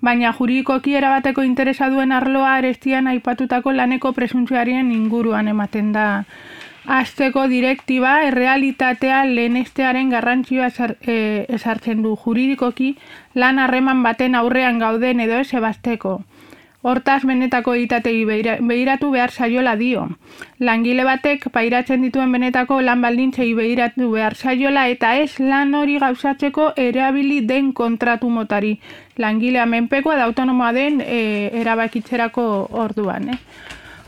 Baina 0.00 0.32
juridikoki 0.32 0.94
erabateko 0.96 1.42
interesa 1.42 1.90
duen 1.92 2.12
arloa 2.12 2.54
arestian 2.60 3.06
aipatutako 3.06 3.72
laneko 3.72 4.12
presuntziarien 4.16 4.92
inguruan 4.92 5.48
ematen 5.48 5.92
da. 5.92 6.06
Azteko 6.90 7.44
direktiba, 7.46 8.22
errealitatea 8.24 9.24
lehenestearen 9.28 10.08
garrantzioa 10.10 10.70
esar, 10.72 10.96
e, 11.02 11.44
esartzen 11.48 12.00
du 12.02 12.16
juridikoki 12.16 12.94
lan 13.34 13.58
harreman 13.58 14.02
baten 14.02 14.34
aurrean 14.34 14.80
gauden 14.80 15.20
edo 15.20 15.36
ez 15.44 15.52
ebasteko. 15.54 16.22
Hortaz 16.82 17.26
benetako 17.28 17.74
egitatei 17.76 18.24
behiratu 18.24 19.10
behar 19.12 19.30
saiola 19.30 19.74
dio. 19.76 20.06
Langile 20.64 21.04
batek 21.04 21.50
pairatzen 21.52 22.00
dituen 22.06 22.32
benetako 22.32 22.78
lan 22.80 23.02
baldintzei 23.04 23.50
behiratu 23.58 24.08
behar 24.14 24.34
saiola 24.34 24.86
eta 24.88 25.10
ez 25.20 25.34
lan 25.40 25.74
hori 25.76 25.98
gauzatzeko 26.00 26.70
erabili 26.76 27.42
den 27.44 27.74
kontratu 27.76 28.30
motari. 28.32 28.78
Langilea 29.20 29.66
menpekoa 29.66 30.16
da 30.16 30.24
autonomoa 30.30 30.72
den 30.72 31.02
e, 31.04 31.50
erabakitzerako 31.60 32.46
orduan. 32.86 33.28
Eh? 33.34 33.38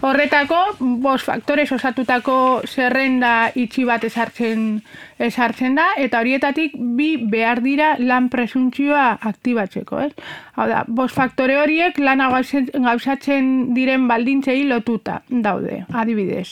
Horretako, 0.03 0.57
bos 0.99 1.21
faktorez 1.23 1.69
osatutako 1.77 2.35
zerrenda 2.67 3.53
itxi 3.55 3.85
bat 3.87 4.03
esartzen, 4.03 4.81
esartzen 5.23 5.77
da, 5.79 5.85
eta 6.03 6.19
horietatik 6.19 6.73
bi 6.99 7.13
behar 7.31 7.61
dira 7.63 7.93
lan 8.01 8.27
presuntzioa 8.33 9.05
aktibatzeko. 9.31 10.01
Ez? 10.09 10.33
Hau 10.59 10.67
da, 10.67 10.81
bos 10.89 11.13
faktore 11.15 11.61
horiek 11.61 12.01
lana 12.03 12.27
gauzatzen 12.33 13.53
diren 13.77 14.09
baldintzei 14.11 14.65
lotuta 14.67 15.21
daude, 15.31 15.85
adibidez. 15.95 16.49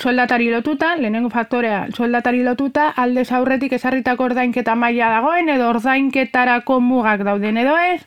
Soldatari 0.00 0.48
lotuta, 0.48 0.94
lehenengo 0.96 1.28
faktorea, 1.34 1.82
soldatari 1.92 2.40
lotuta, 2.46 2.94
aldez 2.96 3.26
aurretik 3.36 3.74
esarritako 3.76 4.30
ordainketa 4.30 4.72
maila 4.74 5.10
dagoen, 5.18 5.52
edo 5.52 5.68
ordainketarako 5.74 6.80
mugak 6.80 7.26
dauden 7.28 7.60
edo 7.60 7.76
ez, 7.90 8.00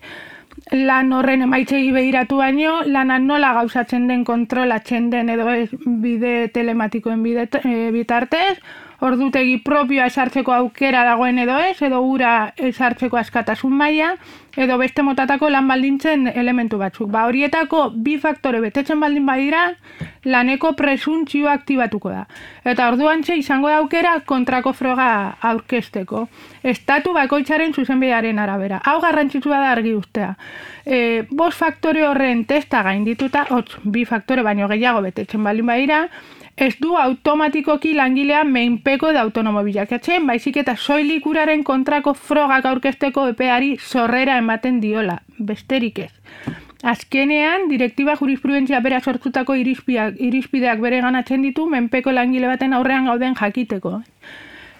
lan 0.71 1.13
horren 1.13 1.45
emaitzei 1.45 1.91
behiratu 1.91 2.37
baino, 2.41 2.81
lana 2.85 3.19
nola 3.19 3.53
gauzatzen 3.53 4.07
den 4.07 4.23
kontrolatzen 4.25 5.09
den 5.09 5.29
edo 5.29 5.49
ez 5.51 5.69
bide 6.03 6.49
telematikoen 6.53 7.23
bide, 7.23 7.47
e, 7.63 7.91
bitartez, 7.95 8.57
ordutegi 8.99 9.59
propioa 9.63 10.07
esartzeko 10.09 10.53
aukera 10.53 11.03
dagoen 11.05 11.39
edo 11.39 11.57
ez, 11.61 11.77
edo 11.81 12.01
ura 12.01 12.53
esartzeko 12.57 13.17
askatasun 13.17 13.75
maila, 13.77 14.15
edo 14.57 14.77
beste 14.81 15.03
motatako 15.05 15.51
lan 15.53 15.67
baldintzen 15.69 16.27
elementu 16.33 16.79
batzuk. 16.81 17.11
Ba, 17.13 17.27
horietako 17.29 17.91
bi 17.93 18.17
faktore 18.17 18.59
betetzen 18.63 18.99
baldin 18.99 19.25
badira, 19.25 19.67
laneko 20.25 20.73
presuntzioa 20.79 21.53
aktibatuko 21.59 22.09
da. 22.11 22.23
Eta 22.65 22.87
orduan 22.91 23.21
txe 23.23 23.37
izango 23.37 23.69
da 23.69 23.77
aukera 23.83 24.15
kontrako 24.25 24.73
froga 24.73 25.09
aurkesteko. 25.51 26.25
Estatu 26.63 27.13
bakoitzaren 27.15 27.75
zuzenbidearen 27.77 28.41
arabera. 28.41 28.81
Hau 28.83 28.97
garrantzitsua 29.03 29.61
da 29.61 29.69
argi 29.75 29.93
ustea. 29.95 30.33
E, 30.85 31.23
bos 31.29 31.53
faktore 31.55 32.07
horren 32.07 32.45
testa 32.49 32.81
gaindituta, 32.83 33.45
hotz, 33.53 33.77
bi 33.83 34.07
faktore 34.09 34.43
baino 34.43 34.67
gehiago 34.71 35.05
betetzen 35.05 35.45
baldin 35.45 35.69
badira, 35.69 36.01
ez 36.57 36.73
du 36.81 36.95
automatikoki 36.97 37.93
langilea 37.93 38.41
meinpeko 38.43 39.11
da 39.13 39.21
autonomo 39.21 39.61
bilakatzen, 39.63 40.25
baizik 40.25 40.57
eta 40.63 40.73
soilik 40.75 41.25
uraren 41.29 41.61
kontrako 41.63 42.15
frogak 42.17 42.65
aurkesteko 42.65 43.27
epeari 43.33 43.75
sorrera 43.77 44.39
ematen 44.47 44.79
diola, 44.79 45.21
besterik 45.37 45.99
ez. 46.07 46.13
Azkenean, 46.87 47.67
direktiba 47.69 48.15
jurisprudentzia 48.15 48.79
bera 48.85 48.99
sortutako 49.01 49.55
irizpiak, 49.59 50.19
irizpideak 50.21 50.79
bere 50.79 51.01
ganatzen 51.01 51.41
ditu, 51.43 51.65
menpeko 51.67 52.13
langile 52.13 52.47
baten 52.47 52.75
aurrean 52.77 53.09
gauden 53.09 53.35
jakiteko. 53.35 53.97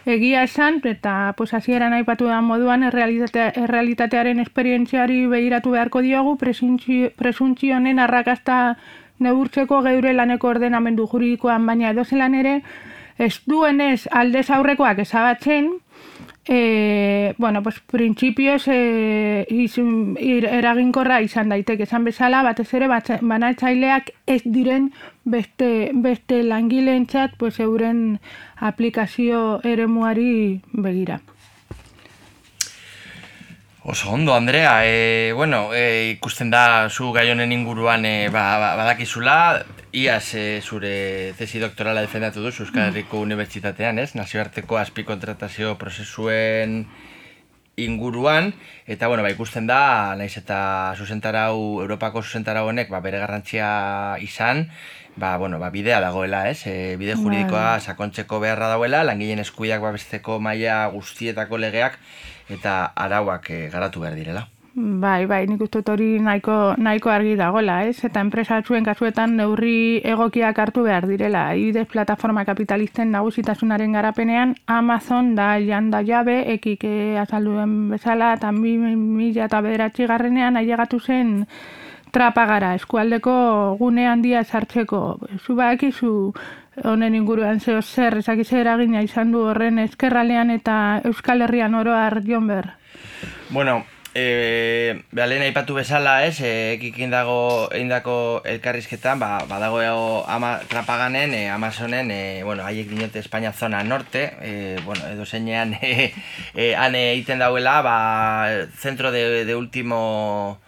Egia 0.08 0.44
esan, 0.48 0.78
eta 0.88 1.34
pues, 1.36 1.54
hasieran 1.54 1.92
aipatu 1.98 2.30
da 2.30 2.40
moduan, 2.42 2.86
errealitate, 2.88 3.50
errealitatearen 3.60 4.40
esperientziari 4.40 5.26
behiratu 5.28 5.74
beharko 5.74 6.00
diogu, 6.06 6.38
presuntzio- 6.40 7.10
presuntzionen 7.18 8.00
arrakasta 8.00 8.78
neurtzeko 9.20 9.82
geure 9.84 10.14
laneko 10.14 10.54
ordenamendu 10.54 11.10
juridikoan, 11.12 11.66
baina 11.66 11.90
edozelan 11.92 12.38
ere, 12.40 12.62
ez 13.18 13.42
duenez 13.50 14.08
aldez 14.12 14.48
aurrekoak 14.54 15.02
ezabatzen, 15.04 15.74
e, 16.48 17.36
bueno, 17.38 17.62
pues, 17.62 17.80
printzipioz 17.80 18.68
e, 18.68 19.46
izun, 19.50 20.18
ir, 20.20 20.46
eraginkorra 20.46 21.20
izan 21.22 21.50
daiteke 21.52 21.84
esan 21.84 22.08
bezala, 22.08 22.42
batez 22.44 22.70
ere 22.74 22.88
banatzaileak 22.88 24.14
ez 24.26 24.42
diren 24.46 24.92
beste, 25.26 25.92
beste 25.94 26.44
langileentzat 26.44 27.36
pues, 27.38 27.60
euren 27.60 28.20
aplikazio 28.58 29.60
eremuari 29.64 30.62
begira. 30.72 31.20
Oso 33.88 34.12
ondo, 34.12 34.34
Andrea. 34.36 34.82
E, 34.84 35.32
bueno, 35.34 35.74
e, 35.74 36.12
ikusten 36.12 36.50
da 36.52 36.90
zu 36.90 37.14
gai 37.16 37.30
honen 37.32 37.54
inguruan 37.56 38.04
e, 38.06 38.28
ba, 38.28 38.58
ba, 38.60 38.76
badakizula, 38.76 39.64
iaz 39.98 40.36
e, 40.36 40.62
zure 40.62 41.34
tesi 41.40 41.60
doktorala 41.60 42.04
defendatu 42.06 42.44
duzu 42.44 42.66
Euskal 42.66 42.92
Herriko 42.92 43.22
Unibertsitatean, 43.24 43.98
ez? 44.04 44.12
Nazioarteko 44.20 44.78
azpikontratazio 44.78 45.74
prozesuen 45.82 46.84
inguruan, 47.82 48.52
eta 48.90 49.10
bueno, 49.10 49.24
ba, 49.26 49.32
ikusten 49.34 49.70
da, 49.70 50.14
naiz 50.18 50.34
eta 50.38 50.60
zuzentarau, 50.98 51.82
Europako 51.86 52.22
zuzentarau 52.26 52.68
honek, 52.70 52.90
ba, 52.94 53.02
bere 53.06 53.22
garrantzia 53.22 53.70
izan, 54.26 54.66
ba, 55.16 55.36
bueno, 55.42 55.62
ba, 55.62 55.72
bidea 55.74 56.02
dagoela, 56.02 56.44
ez? 56.50 56.60
E, 56.70 56.96
bide 57.02 57.18
juridikoa 57.18 57.80
sakontzeko 57.80 58.42
beharra 58.44 58.70
dagoela, 58.74 59.06
langileen 59.08 59.42
eskuiak 59.46 59.82
babesteko 59.82 60.38
maila 60.42 60.84
guztietako 60.94 61.62
legeak 61.62 61.98
eta 62.54 62.84
arauak 63.08 63.50
e, 63.50 63.66
garatu 63.74 64.06
behar 64.06 64.18
direla. 64.18 64.48
Bai, 64.78 65.26
bai, 65.26 65.48
nik 65.50 65.62
uste 65.66 65.80
hori 65.90 66.20
nahiko, 66.22 66.76
nahiko 66.78 67.10
argi 67.10 67.32
dagoela, 67.40 67.80
ez? 67.90 68.04
Eta 68.06 68.22
enpresa 68.22 68.60
batzuen 68.60 68.86
kasuetan 68.86 69.32
neurri 69.40 70.04
egokiak 70.06 70.60
hartu 70.62 70.84
behar 70.86 71.08
direla. 71.10 71.48
Adibidez, 71.50 71.88
plataforma 71.90 72.44
kapitalisten 72.46 73.10
nagusitasunaren 73.16 73.98
garapenean 73.98 74.54
Amazon 74.68 75.34
da 75.34 75.48
janda 75.58 76.04
jabe, 76.06 76.38
ekik 76.54 76.86
eh, 76.86 77.18
azalduen 77.18 77.74
bezala, 77.96 78.36
eta 78.38 78.54
mi, 78.54 78.76
mila 78.78 79.48
eta 79.50 79.64
bederatzi 79.66 80.06
garrenean 80.14 80.62
ailegatu 80.62 81.02
zen 81.02 81.34
trapagara, 82.14 82.76
eskualdeko 82.78 83.34
gune 83.82 84.06
handia 84.06 84.46
sartzeko. 84.46 85.04
Zu 85.42 85.58
badakizu 85.58 86.14
honen 86.86 87.18
inguruan 87.18 87.60
zeo 87.60 87.82
zer, 87.82 88.22
ezakiz 88.22 88.52
eragina 88.54 89.02
izan 89.02 89.34
du 89.34 89.42
horren 89.50 89.82
eskerralean 89.90 90.54
eta 90.54 91.02
Euskal 91.04 91.42
Herrian 91.42 91.74
oroar 91.74 92.22
jon 92.30 92.46
ber. 92.46 92.76
Bueno, 93.50 93.82
e, 94.18 95.04
beha 95.12 95.28
lehen 95.30 95.44
aipatu 95.46 95.76
bezala, 95.78 96.26
ez, 96.26 96.40
e, 96.42 96.52
ekikin 96.74 97.12
dago 97.14 97.70
eindako 97.78 98.42
elkarrizketan, 98.50 99.22
ba, 99.22 99.30
badago 99.50 99.82
ama, 100.28 100.58
trapaganen, 100.72 101.36
e, 101.38 101.50
Amazonen, 101.54 102.10
e, 102.12 102.44
bueno, 102.44 102.66
haiek 102.66 102.90
dinote 102.90 103.20
Espainia 103.20 103.54
zona 103.54 103.84
norte, 103.84 104.24
e, 104.42 104.78
bueno, 104.86 105.06
edo 105.14 105.26
zeinean, 105.26 105.76
e, 105.82 106.14
e, 106.56 106.74
han 106.76 106.96
egiten 106.96 107.40
dauela, 107.40 107.82
ba, 107.82 107.98
centro 108.74 109.12
de, 109.12 109.46
de 109.46 109.56
último 109.56 110.60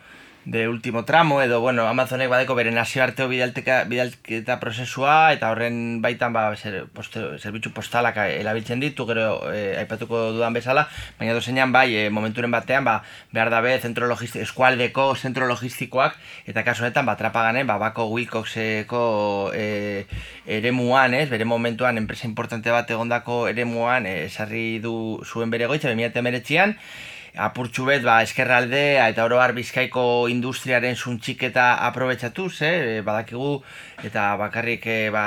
de 0.50 0.68
último 0.68 1.06
tramo 1.06 1.44
edo 1.44 1.62
bueno, 1.62 1.88
Amazonek 1.88 2.30
badeko 2.30 2.56
bere 2.56 2.72
nazioarteo 2.72 3.28
bidalteka, 3.30 3.84
bidalketa 3.86 4.58
prozesua 4.60 5.32
eta 5.36 5.52
horren 5.54 6.02
baitan 6.02 6.34
ba, 6.34 6.48
zer, 6.58 6.88
poste, 6.90 7.22
zerbitzu 7.38 7.70
postalak 7.76 8.18
erabiltzen 8.18 8.82
ditu 8.82 9.06
gero 9.06 9.52
e, 9.54 9.78
aipatuko 9.84 10.32
dudan 10.34 10.58
bezala 10.58 10.88
baina 11.20 11.36
dozenean 11.38 11.70
bai 11.76 11.94
e, 11.94 12.08
momenturen 12.10 12.50
batean 12.50 12.88
ba, 12.88 12.96
behar 13.32 13.54
dabe 13.54 13.76
zentro 13.78 14.10
logistiko, 14.10 14.42
eskualdeko 14.48 15.06
zentro 15.16 15.46
logistikoak 15.46 16.18
eta 16.50 16.66
kasu 16.66 16.88
honetan 16.88 17.06
ba, 17.06 17.16
trapaganen 17.20 17.70
ba, 17.70 17.78
bako 17.78 18.10
Wilcoxeko 18.10 19.04
e, 19.54 20.08
eremuan 20.50 21.14
ez, 21.14 21.28
bere 21.30 21.46
momentuan 21.46 22.02
enpresa 22.02 22.26
importante 22.26 22.74
bat 22.74 22.90
egondako 22.90 23.46
eremuan 23.54 24.10
esarri 24.10 24.80
du 24.82 25.22
zuen 25.30 25.54
bere 25.54 25.70
goitza 25.70 25.94
2019an 25.94 26.78
apurtxu 27.36 27.86
bet, 27.86 28.04
ba, 28.04 28.22
eskerraldea 28.26 29.08
eta 29.12 29.26
oroar 29.26 29.54
bizkaiko 29.58 30.28
industriaren 30.32 30.96
suntxiketa 30.96 31.68
aprobetsatuz, 31.88 32.62
eh? 32.66 33.02
badakigu, 33.06 33.62
eta 34.04 34.32
bakarrik 34.40 34.88
eh, 34.88 35.10
ba, 35.14 35.26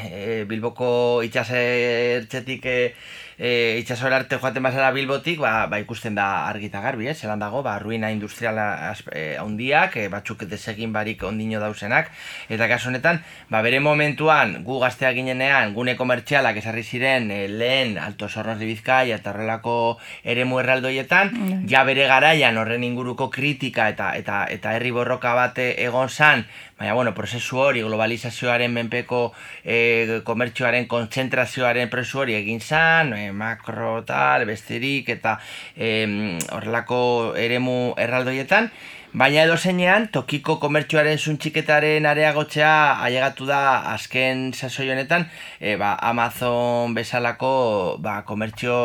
Bilboko 0.50 1.22
itxasertxetik 1.26 2.66
eh, 2.66 2.94
e, 3.38 3.78
itxasora 3.80 4.16
arte 4.16 4.38
joaten 4.38 4.62
bazara 4.64 4.90
Bilbotik, 4.92 5.38
ba, 5.40 5.66
ba 5.68 5.78
ikusten 5.80 6.14
da 6.16 6.46
argi 6.48 6.70
eta 6.70 6.80
garbi, 6.80 7.08
eh? 7.08 7.14
zelan 7.14 7.40
dago, 7.40 7.62
ba, 7.62 7.78
ruina 7.78 8.10
industriala 8.10 8.94
e, 9.12 9.36
handiak, 9.40 9.96
e, 9.96 10.08
batzuk 10.12 10.46
desegin 10.48 10.92
barik 10.92 11.22
ondino 11.28 11.60
dauzenak, 11.60 12.10
eta 12.48 12.68
kasu 12.68 12.88
honetan, 12.90 13.22
ba, 13.50 13.62
bere 13.66 13.80
momentuan, 13.80 14.62
gu 14.64 14.80
gaztea 14.80 15.12
ginenean, 15.16 15.74
gune 15.76 15.96
komertzialak 15.96 16.56
esarri 16.62 16.84
ziren 16.84 17.30
e, 17.30 17.46
lehen 17.48 17.98
Alto 17.98 18.28
Sornos 18.28 18.58
de 18.58 18.66
Bizkaia 18.66 19.20
eta 19.20 19.34
horrelako 19.34 19.98
eremu 20.24 20.60
erraldoietan, 20.62 21.34
ja 21.68 21.84
bere 21.84 22.06
garaian 22.08 22.56
horren 22.56 22.84
inguruko 22.84 23.28
kritika 23.30 23.90
eta 23.92 24.14
eta 24.16 24.44
eta 24.50 24.72
herri 24.76 24.90
borroka 24.94 25.34
bate 25.36 25.74
egon 25.84 26.08
zan, 26.08 26.46
baina 26.78 26.94
bueno, 26.94 27.14
prozesu 27.14 27.58
hori 27.58 27.82
globalizazioaren 27.82 28.72
menpeko 28.72 29.20
e, 29.64 30.20
komertzioaren 30.24 30.86
kontzentrazioaren 30.90 31.88
prozesu 31.92 32.20
hori 32.24 32.36
egin 32.36 32.60
zan, 32.60 33.14
e, 33.16 33.25
makro 33.32 34.02
tal, 34.06 34.44
besterik 34.46 35.08
eta 35.16 35.38
e, 35.76 36.38
horrelako 36.52 37.00
eremu 37.40 37.94
erraldoietan, 37.98 38.70
Baina 39.16 39.46
edo 39.46 39.54
zeinean, 39.56 40.10
tokiko 40.12 40.58
komertzioaren 40.60 41.16
zuntxiketaren 41.16 42.04
areagotzea 42.04 42.72
ailegatu 43.06 43.46
da 43.48 43.60
azken 43.94 44.50
sasoi 44.52 44.90
honetan, 44.92 45.24
e, 45.56 45.72
ba, 45.80 45.94
Amazon 46.10 46.92
bezalako 46.92 47.96
ba, 48.04 48.18
komertzio 48.28 48.76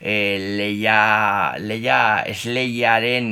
e, 0.00 0.16
leia, 0.58 1.54
leia 1.62 2.00
esleiaren, 2.32 3.30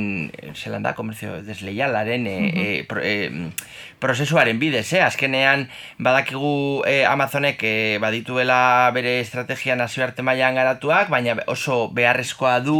zelan 0.53 0.87
da, 0.87 0.93
komertzio 0.95 1.41
desleialaren 1.43 2.31
e, 2.31 2.37
e, 2.47 2.69
pro, 2.87 3.03
e, 3.03 3.51
prozesuaren 3.99 4.59
bidez, 4.59 4.87
eh? 4.93 5.03
azkenean 5.03 5.67
badakigu 5.99 6.83
eh, 6.87 7.03
Amazonek 7.07 7.63
eh, 7.67 7.97
badituela 8.01 8.89
bere 8.95 9.19
estrategia 9.19 9.75
nazioarte 9.75 10.23
mailan 10.23 10.55
garatuak, 10.55 11.09
baina 11.11 11.35
oso 11.51 11.87
beharrezkoa 11.95 12.59
du 12.63 12.79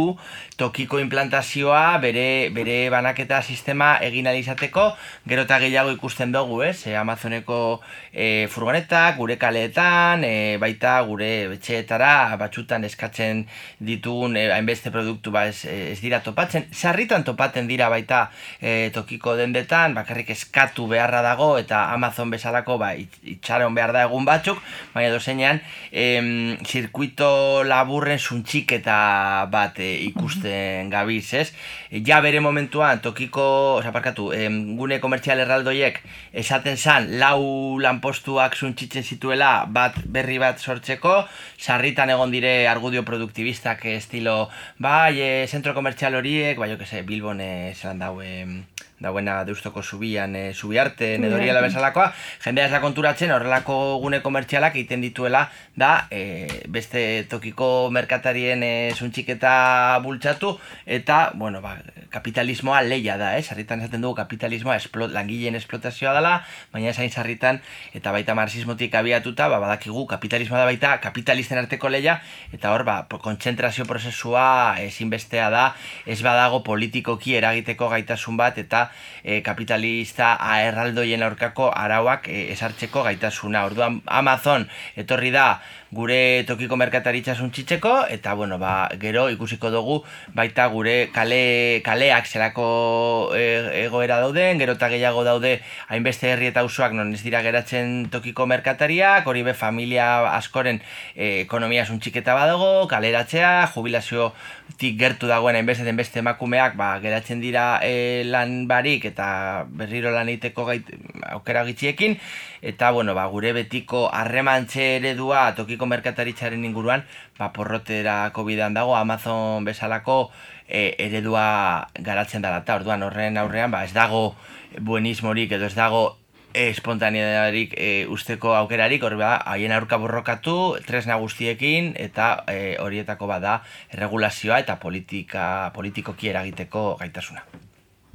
tokiko 0.60 0.98
implantazioa 1.00 1.96
bere, 2.02 2.50
bere 2.52 2.90
banaketa 2.92 3.40
sistema 3.40 3.94
egin 4.04 4.28
alizateko, 4.28 4.90
gero 5.28 5.46
eta 5.46 5.56
gehiago 5.62 5.92
ikusten 5.94 6.34
dugu, 6.34 6.60
ez? 6.66 6.86
Eh, 6.86 6.96
Amazoneko 7.00 7.80
eh, 8.12 8.46
furgonetak, 8.52 9.16
gure 9.16 9.38
kaleetan, 9.40 10.24
eh, 10.28 10.58
baita 10.60 10.98
gure 11.08 11.30
betxeetara 11.54 12.36
batxutan 12.40 12.84
eskatzen 12.84 13.46
ditugun 13.80 14.36
eh, 14.36 14.50
hainbeste 14.52 14.92
produktu 14.92 15.32
ba 15.32 15.46
ez, 15.48 15.64
ez 15.64 15.98
dira 16.02 16.20
topatzen, 16.24 16.68
sarritan 16.72 17.24
topaten 17.24 17.68
dira 17.70 17.88
baita 17.92 18.26
eh, 18.60 18.90
tokiko 18.92 19.36
dendetan, 19.40 19.96
bakarrik 19.96 20.34
eskatu 20.36 20.88
beharra 21.10 21.22
dago 21.26 21.58
eta 21.58 21.90
Amazon 21.92 22.30
bezalako 22.30 22.78
ba, 22.78 22.94
it- 22.94 23.18
itxaron 23.24 23.74
behar 23.74 23.92
da 23.92 24.04
egun 24.06 24.24
batzuk, 24.24 24.58
baina 24.94 25.10
dozenean 25.10 25.60
em, 25.90 26.56
zirkuito 26.64 27.64
laburren 27.64 28.18
suntxiketa 28.18 29.46
bat 29.50 29.78
e, 29.82 29.88
ikusten 30.06 30.90
gabiz, 30.90 31.32
ez? 31.34 31.52
Ja 31.90 32.20
bere 32.22 32.38
momentuan 32.38 33.00
tokiko, 33.02 33.44
oza, 33.80 33.90
parkatu, 33.90 34.28
em, 34.30 34.76
gune 34.78 35.00
komertzial 35.02 35.40
erraldoiek 35.42 35.96
esaten 36.38 36.76
zan 36.78 37.08
lau 37.18 37.80
lanpostuak 37.82 38.54
suntxitzen 38.54 39.02
zituela 39.02 39.64
bat 39.66 39.98
berri 40.06 40.38
bat 40.38 40.62
sortzeko, 40.62 41.16
sarritan 41.58 42.14
egon 42.14 42.30
dire 42.30 42.68
argudio 42.70 43.02
produktibistak 43.02 43.88
estilo, 43.90 44.36
bai, 44.78 45.18
e, 45.18 45.30
zentro 45.48 45.74
komertzial 45.74 46.14
horiek, 46.14 46.62
bai, 46.62 46.70
jo 46.70 46.78
que 46.78 46.86
se, 46.86 47.02
Bilbon 47.02 47.42
e, 47.42 47.74
zelan 47.74 47.98
dau, 47.98 48.20
em, 48.22 48.60
dauena 49.00 49.40
deustoko 49.48 49.82
zubian, 49.82 50.36
e, 50.36 50.52
zubiarte, 50.54 51.14
edo 51.14 51.24
Zubiarte. 51.24 51.40
horiela 51.40 51.60
bezalakoa, 51.64 52.12
jendea 52.44 52.68
ez 52.68 52.70
da 52.70 52.82
konturatzen 52.84 53.32
horrelako 53.32 53.98
gune 53.98 54.20
komertzialak 54.22 54.76
egiten 54.76 55.00
dituela, 55.00 55.48
da 55.74 56.06
e, 56.12 56.46
beste 56.68 57.24
tokiko 57.32 57.88
merkatarien 57.90 58.62
e, 58.62 58.92
zuntxiketa 58.94 59.98
bultzatu, 60.04 60.58
eta, 60.86 61.32
bueno, 61.34 61.64
ba, 61.64 61.79
that 61.86 61.99
kapitalismoa 62.10 62.82
leia 62.82 63.16
da, 63.20 63.32
eh? 63.38 63.42
Sarritan 63.42 63.80
esaten 63.80 64.02
dugu 64.02 64.18
kapitalismoa 64.18 64.76
esplot, 64.80 65.12
langileen 65.14 65.56
esplotazioa 65.58 66.12
dela, 66.16 66.34
baina 66.72 66.90
esain 66.90 67.10
sarritan, 67.10 67.60
eta 67.94 68.12
baita 68.12 68.34
marxismotik 68.38 68.94
abiatuta, 68.98 69.48
ba, 69.52 69.60
badakigu 69.62 70.06
kapitalismoa 70.10 70.62
da 70.62 70.68
baita 70.68 70.96
kapitalisten 71.04 71.62
arteko 71.62 71.88
leia, 71.92 72.18
eta 72.52 72.74
hor, 72.74 72.84
ba, 72.88 72.98
kontzentrazio 73.22 73.86
prozesua 73.88 74.76
ezinbestea 74.82 75.50
da, 75.54 75.64
ez 76.06 76.20
badago 76.26 76.62
politikoki 76.66 77.36
eragiteko 77.38 77.90
gaitasun 77.94 78.36
bat, 78.40 78.58
eta 78.58 78.88
e, 79.22 79.40
kapitalista 79.46 80.34
erraldoien 80.66 81.22
aurkako 81.22 81.70
arauak 81.74 82.28
e, 82.28 82.48
esartzeko 82.54 83.04
gaitasuna. 83.06 83.64
Orduan 83.70 84.00
Amazon 84.06 84.66
etorri 84.98 85.30
da 85.34 85.60
gure 85.90 86.44
tokiko 86.46 86.76
merkataritza 86.78 87.34
suntzitzeko 87.34 88.06
eta 88.14 88.34
bueno, 88.38 88.58
ba, 88.62 88.88
gero 89.02 89.26
ikusiko 89.30 89.72
dugu 89.74 90.00
baita 90.34 90.68
gure 90.70 91.10
kale, 91.14 91.82
kaleak 92.00 92.26
zelako 92.26 93.30
e, 93.36 93.84
egoera 93.84 94.16
dauden, 94.22 94.56
gero 94.56 94.72
eta 94.78 94.88
gehiago 94.88 95.20
daude 95.20 95.58
hainbeste 95.92 96.30
herri 96.32 96.48
eta 96.48 96.62
auzoak 96.64 96.94
non 96.96 97.12
ez 97.12 97.20
dira 97.20 97.42
geratzen 97.44 98.08
tokiko 98.08 98.46
merkatariak, 98.48 99.26
hori 99.28 99.42
be 99.44 99.52
familia 99.52 100.06
askoren 100.32 100.80
e, 101.12 101.42
ekonomia 101.42 101.84
suntxiketa 101.84 102.32
badago, 102.32 102.88
kaleratzea, 102.88 103.68
jubilaziotik 103.74 104.96
gertu 104.96 105.28
dagoen 105.28 105.58
hainbeste 105.60 105.84
den 105.84 106.00
beste 106.00 106.22
emakumeak 106.24 106.78
ba, 106.80 106.94
geratzen 107.04 107.44
dira 107.44 107.82
e, 107.84 108.24
lan 108.24 108.64
barik 108.70 109.04
eta 109.12 109.66
berriro 109.68 110.14
lan 110.14 110.32
egiteko 110.32 110.64
gait, 110.72 110.88
aukera 111.36 111.66
gitxiekin 111.68 112.16
eta 112.64 112.94
bueno, 112.96 113.12
ba, 113.12 113.26
gure 113.28 113.52
betiko 113.52 114.06
harremantxe 114.08 114.96
eredua 115.02 115.50
tokiko 115.52 115.84
merkataritzaren 115.84 116.64
inguruan 116.64 117.04
ba, 117.36 117.52
porroterako 117.52 118.46
bidean 118.48 118.72
dago 118.72 118.96
Amazon 118.96 119.68
bezalako 119.68 120.30
e, 120.70 120.94
eredua 120.98 121.88
garatzen 121.98 122.42
dela 122.42 122.62
eta 122.62 122.78
orduan 122.80 123.02
horren 123.02 123.36
aurrean 123.36 123.70
ba, 123.70 123.84
ez 123.84 123.92
dago 123.92 124.34
buenismorik 124.78 125.52
edo 125.52 125.66
ez 125.66 125.74
dago 125.74 126.16
espontanearik 126.54 127.74
e, 127.78 128.06
usteko 128.10 128.54
aukerarik, 128.58 129.02
hori 129.06 129.18
bada, 129.20 129.36
haien 129.52 129.72
aurka 129.72 130.00
borrokatu, 130.02 130.54
tresna 130.86 131.18
guztiekin, 131.22 131.92
eta 131.94 132.42
e, 132.50 132.74
horietako 132.82 133.28
bada 133.30 133.60
erregulazioa 133.94 134.58
eta 134.64 134.80
politika, 134.82 135.70
politikoki 135.74 136.32
eragiteko 136.32 136.96
gaitasuna. 137.00 137.44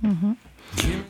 Mm 0.02 0.12
-hmm. 0.12 0.45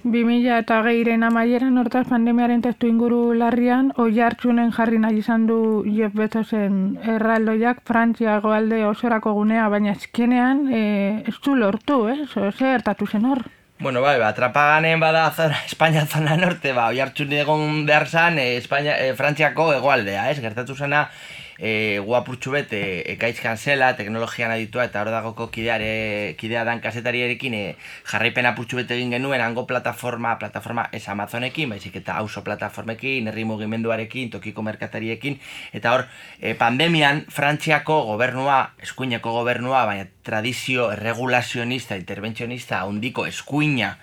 2000 0.05 0.59
eta 0.59 0.77
geiren 0.85 1.23
amaieran, 1.25 1.77
hortaz 1.81 2.05
pandemiaren 2.09 2.61
testu 2.61 2.87
inguru 2.91 3.33
larrian, 3.33 3.91
oi 4.01 4.19
hartzunen 4.21 4.71
jarri 4.75 4.99
nahi 5.01 5.17
izan 5.23 5.47
du 5.49 5.57
Jeff 5.89 6.13
Bezosen 6.13 6.99
erraldoiak 7.15 7.81
Frantzia 7.89 8.37
goalde 8.43 8.83
osorako 8.85 9.33
gunea, 9.39 9.67
baina 9.73 9.95
ezkenean 9.95 10.67
e, 10.69 10.81
eh, 10.81 11.29
ez 11.31 11.37
du 11.43 11.55
lortu, 11.57 12.05
ez? 12.13 12.19
Eh? 12.37 12.51
Zer 12.51 12.75
hartatu 12.75 13.07
zen 13.07 13.25
hor? 13.25 13.41
Bueno, 13.79 13.99
bai, 14.01 14.19
ba, 14.21 14.29
trapaganen 14.33 15.01
bada 15.01 15.25
zona, 15.31 15.57
Espainia 15.69 16.05
zona 16.05 16.37
norte, 16.37 16.71
ba, 16.73 16.87
oi 16.93 17.01
hartzun 17.03 17.33
egon 17.33 17.83
behar 17.89 18.07
zan, 18.07 18.37
e, 18.39 18.53
eh, 18.53 18.61
Espainia, 18.61 18.99
e, 19.01 19.15
Frantziako 19.17 19.71
egoaldea, 19.79 20.29
ez? 20.31 20.39
Gertatu 20.39 20.77
zena, 20.77 21.09
e, 21.57 21.99
guapurtxu 22.03 22.51
bet, 22.51 22.73
e, 22.73 23.03
ekaitz 23.13 23.39
kansela, 23.39 23.93
teknologian 23.95 24.51
aditua, 24.51 24.85
eta 24.89 25.01
hor 25.01 25.11
dagoko 25.13 25.47
kideare, 25.53 26.35
kidea 26.39 26.65
dan 26.67 26.81
kasetariarekin, 26.83 27.55
e, 27.55 27.63
jarraipen 28.11 28.49
apurtxu 28.49 28.81
bet 28.81 28.91
egin 28.95 29.15
genuen, 29.15 29.41
hango 29.41 29.65
plataforma, 29.67 30.35
plataforma 30.39 30.89
ez 30.91 31.05
Amazonekin, 31.09 31.71
baizik 31.71 31.95
eta 32.01 32.17
auzo 32.19 32.43
plataformekin, 32.43 33.29
herri 33.31 33.47
mugimenduarekin, 33.47 34.29
tokiko 34.35 34.65
merkatariekin, 34.65 35.39
eta 35.73 35.95
hor, 35.95 36.05
e, 36.39 36.55
pandemian, 36.59 37.25
Frantziako 37.31 38.03
gobernua, 38.11 38.75
eskuineko 38.83 39.31
gobernua, 39.39 39.85
baina 39.87 40.07
tradizio 40.25 40.91
erregulazionista, 40.93 41.97
interventzionista, 41.97 42.83
handiko 42.83 43.25
eskuina, 43.29 43.95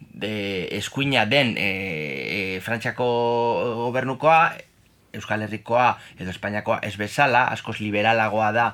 de, 0.00 0.68
eskuina 0.78 1.26
den 1.26 1.56
e, 1.58 1.70
e, 2.56 2.60
Frantziako 2.64 3.06
gobernukoa, 3.86 4.69
Euskal 5.14 5.42
Herrikoa 5.42 5.88
edo 6.18 6.30
Espainiakoa 6.30 6.78
ez 6.86 6.94
bezala, 7.00 7.46
askoz 7.54 7.78
liberalagoa 7.80 8.50
da 8.56 8.66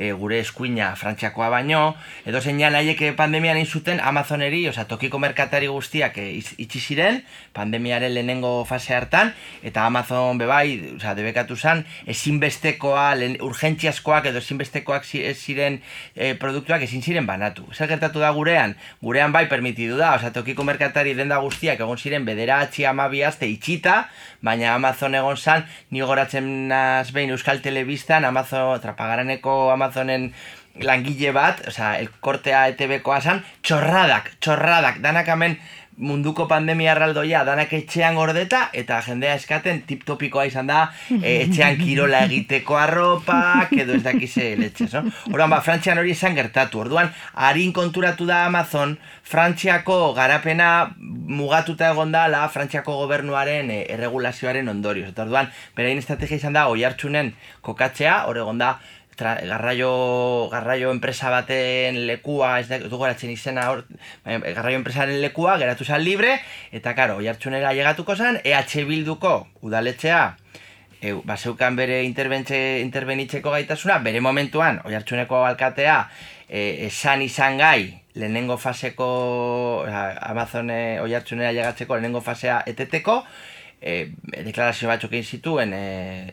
e, 0.00 0.10
gure 0.16 0.38
eskuina 0.40 0.94
Frantziakoa 0.96 1.50
baino, 1.52 1.82
edo 2.24 2.40
zeinan 2.40 2.74
haiek 2.78 3.02
pandemian 3.18 3.58
egin 3.60 3.68
zuten 3.68 4.00
Amazoneri, 4.00 4.62
osea 4.70 4.86
tokiko 4.88 5.20
merkatari 5.20 5.68
guztiak 5.68 6.16
e, 6.18 6.24
itx- 6.38 6.56
itxi 6.64 6.80
ziren, 6.80 7.20
pandemiaren 7.52 8.14
lehenengo 8.16 8.64
fase 8.64 8.94
hartan, 8.96 9.34
eta 9.62 9.84
Amazon 9.84 10.40
bebai, 10.40 10.96
osea, 10.96 11.12
debekatu 11.18 11.56
zen, 11.60 11.84
ezinbestekoa, 12.08 13.10
lehen, 13.20 13.36
urgentziazkoak 13.44 14.30
edo 14.30 14.40
ezinbestekoak 14.40 15.04
zi- 15.04 15.22
ez 15.28 15.36
ziren 15.38 15.76
e, 16.16 16.32
produktuak 16.40 16.82
ezin 16.88 17.02
ziren 17.04 17.26
banatu. 17.28 17.66
Zer 17.76 17.90
gertatu 17.92 18.22
da 18.24 18.30
gurean? 18.32 18.74
Gurean 19.04 19.32
bai 19.36 19.44
permitidu 19.52 19.98
da, 20.00 20.14
osea, 20.16 20.32
tokiko 20.32 20.64
merkatari 20.64 21.12
denda 21.18 21.38
guztiak 21.44 21.80
egon 21.84 21.98
ziren 22.00 22.24
bederatzi 22.24 22.86
amabi 22.88 23.20
itxita, 23.20 24.08
baina 24.40 24.74
Amazon 24.74 25.14
egon 25.14 25.36
zan, 25.36 25.66
ni 25.90 26.00
goratzen 26.00 26.68
naz 26.68 27.10
behin 27.12 27.30
Euskal 27.34 27.60
Telebistan, 27.60 28.24
Amazon, 28.24 28.80
trapagaraneko 28.80 29.70
Amazonen 29.90 30.30
langile 30.86 31.32
bat, 31.34 31.64
osea, 31.66 31.96
elkortea 31.98 32.68
ETV-koa 32.72 33.20
zan, 33.20 33.42
txorradak, 33.66 34.30
txorradak, 34.40 35.00
danak 35.02 35.28
hemen 35.28 35.58
munduko 36.00 36.46
pandemia 36.48 36.94
erraldoia 36.94 37.42
danak 37.44 37.72
etxean 37.76 38.16
gordeta 38.16 38.62
eta 38.76 39.00
jendea 39.04 39.34
eskaten 39.36 39.82
tip 39.88 40.06
topikoa 40.08 40.46
izan 40.48 40.70
da 40.70 40.78
e, 41.12 41.34
etxean 41.42 41.76
kirola 41.80 42.22
egiteko 42.24 42.78
arropak 42.80 43.74
edo 43.76 43.98
ez 43.98 44.02
dakize 44.06 44.46
letxez, 44.56 44.88
no? 44.94 45.02
Orduan, 45.28 45.52
ba, 45.52 45.60
Frantzian 45.64 46.00
hori 46.00 46.14
esan 46.16 46.38
gertatu. 46.38 46.80
Orduan, 46.86 47.10
harin 47.34 47.74
konturatu 47.76 48.24
da 48.30 48.44
Amazon, 48.46 48.96
Frantziako 49.30 49.98
garapena 50.16 50.70
mugatuta 51.00 51.90
egon 51.92 52.14
dala 52.14 52.46
Frantziako 52.48 52.96
gobernuaren 53.02 53.70
e, 53.74 53.82
erregulazioaren 53.92 54.72
ondorioz. 54.72 55.10
Eta 55.12 55.26
orduan, 55.28 55.52
berain 55.76 56.00
estrategia 56.00 56.40
izan 56.40 56.56
da, 56.56 56.68
oi 56.72 56.86
hartzunen 56.88 57.34
kokatzea, 57.66 58.22
hor 58.30 58.40
egon 58.40 58.62
da, 58.62 58.78
tra, 59.20 59.36
garraio, 59.44 60.48
garraio 60.50 60.90
enpresa 60.94 61.30
baten 61.32 62.00
lekua, 62.08 62.54
ez 62.62 62.80
dugu 62.88 63.04
eratzen 63.04 63.32
izena 63.34 63.68
hor, 63.70 63.84
baina, 64.24 64.40
garraio 64.56 64.80
enpresaren 64.80 65.20
lekua, 65.20 65.58
geratu 65.60 65.84
zen 65.84 66.00
libre, 66.06 66.38
eta 66.72 66.94
karo, 66.96 67.18
oi 67.20 67.28
hartzunera 67.28 67.74
llegatuko 67.76 68.16
zen, 68.16 68.40
EH 68.44 68.86
Bilduko 68.88 69.34
udaletxea, 69.68 70.22
e, 71.00 71.12
baseukan 71.28 71.76
bere 71.76 72.02
interbentze, 72.08 72.80
interbenitzeko 72.80 73.52
gaitasuna, 73.52 74.00
bere 74.06 74.24
momentuan, 74.24 74.80
oi 74.88 74.96
hartzuneko 74.96 75.44
alkatea, 75.50 76.00
e, 76.48 76.86
esan 76.88 77.22
izan 77.26 77.60
gai, 77.60 77.82
lehenengo 78.16 78.56
faseko, 78.58 79.10
Amazon 80.32 80.72
oi 80.72 81.12
hartzunera 81.14 81.52
llegatzeko 81.52 82.00
lehenengo 82.00 82.24
fasea 82.24 82.62
eteteko, 82.72 83.20
e, 83.80 84.12
deklarazio 84.44 84.88
batzuk 84.88 85.12
egin 85.12 85.24
zituen 85.38 85.72
e, 85.74 85.82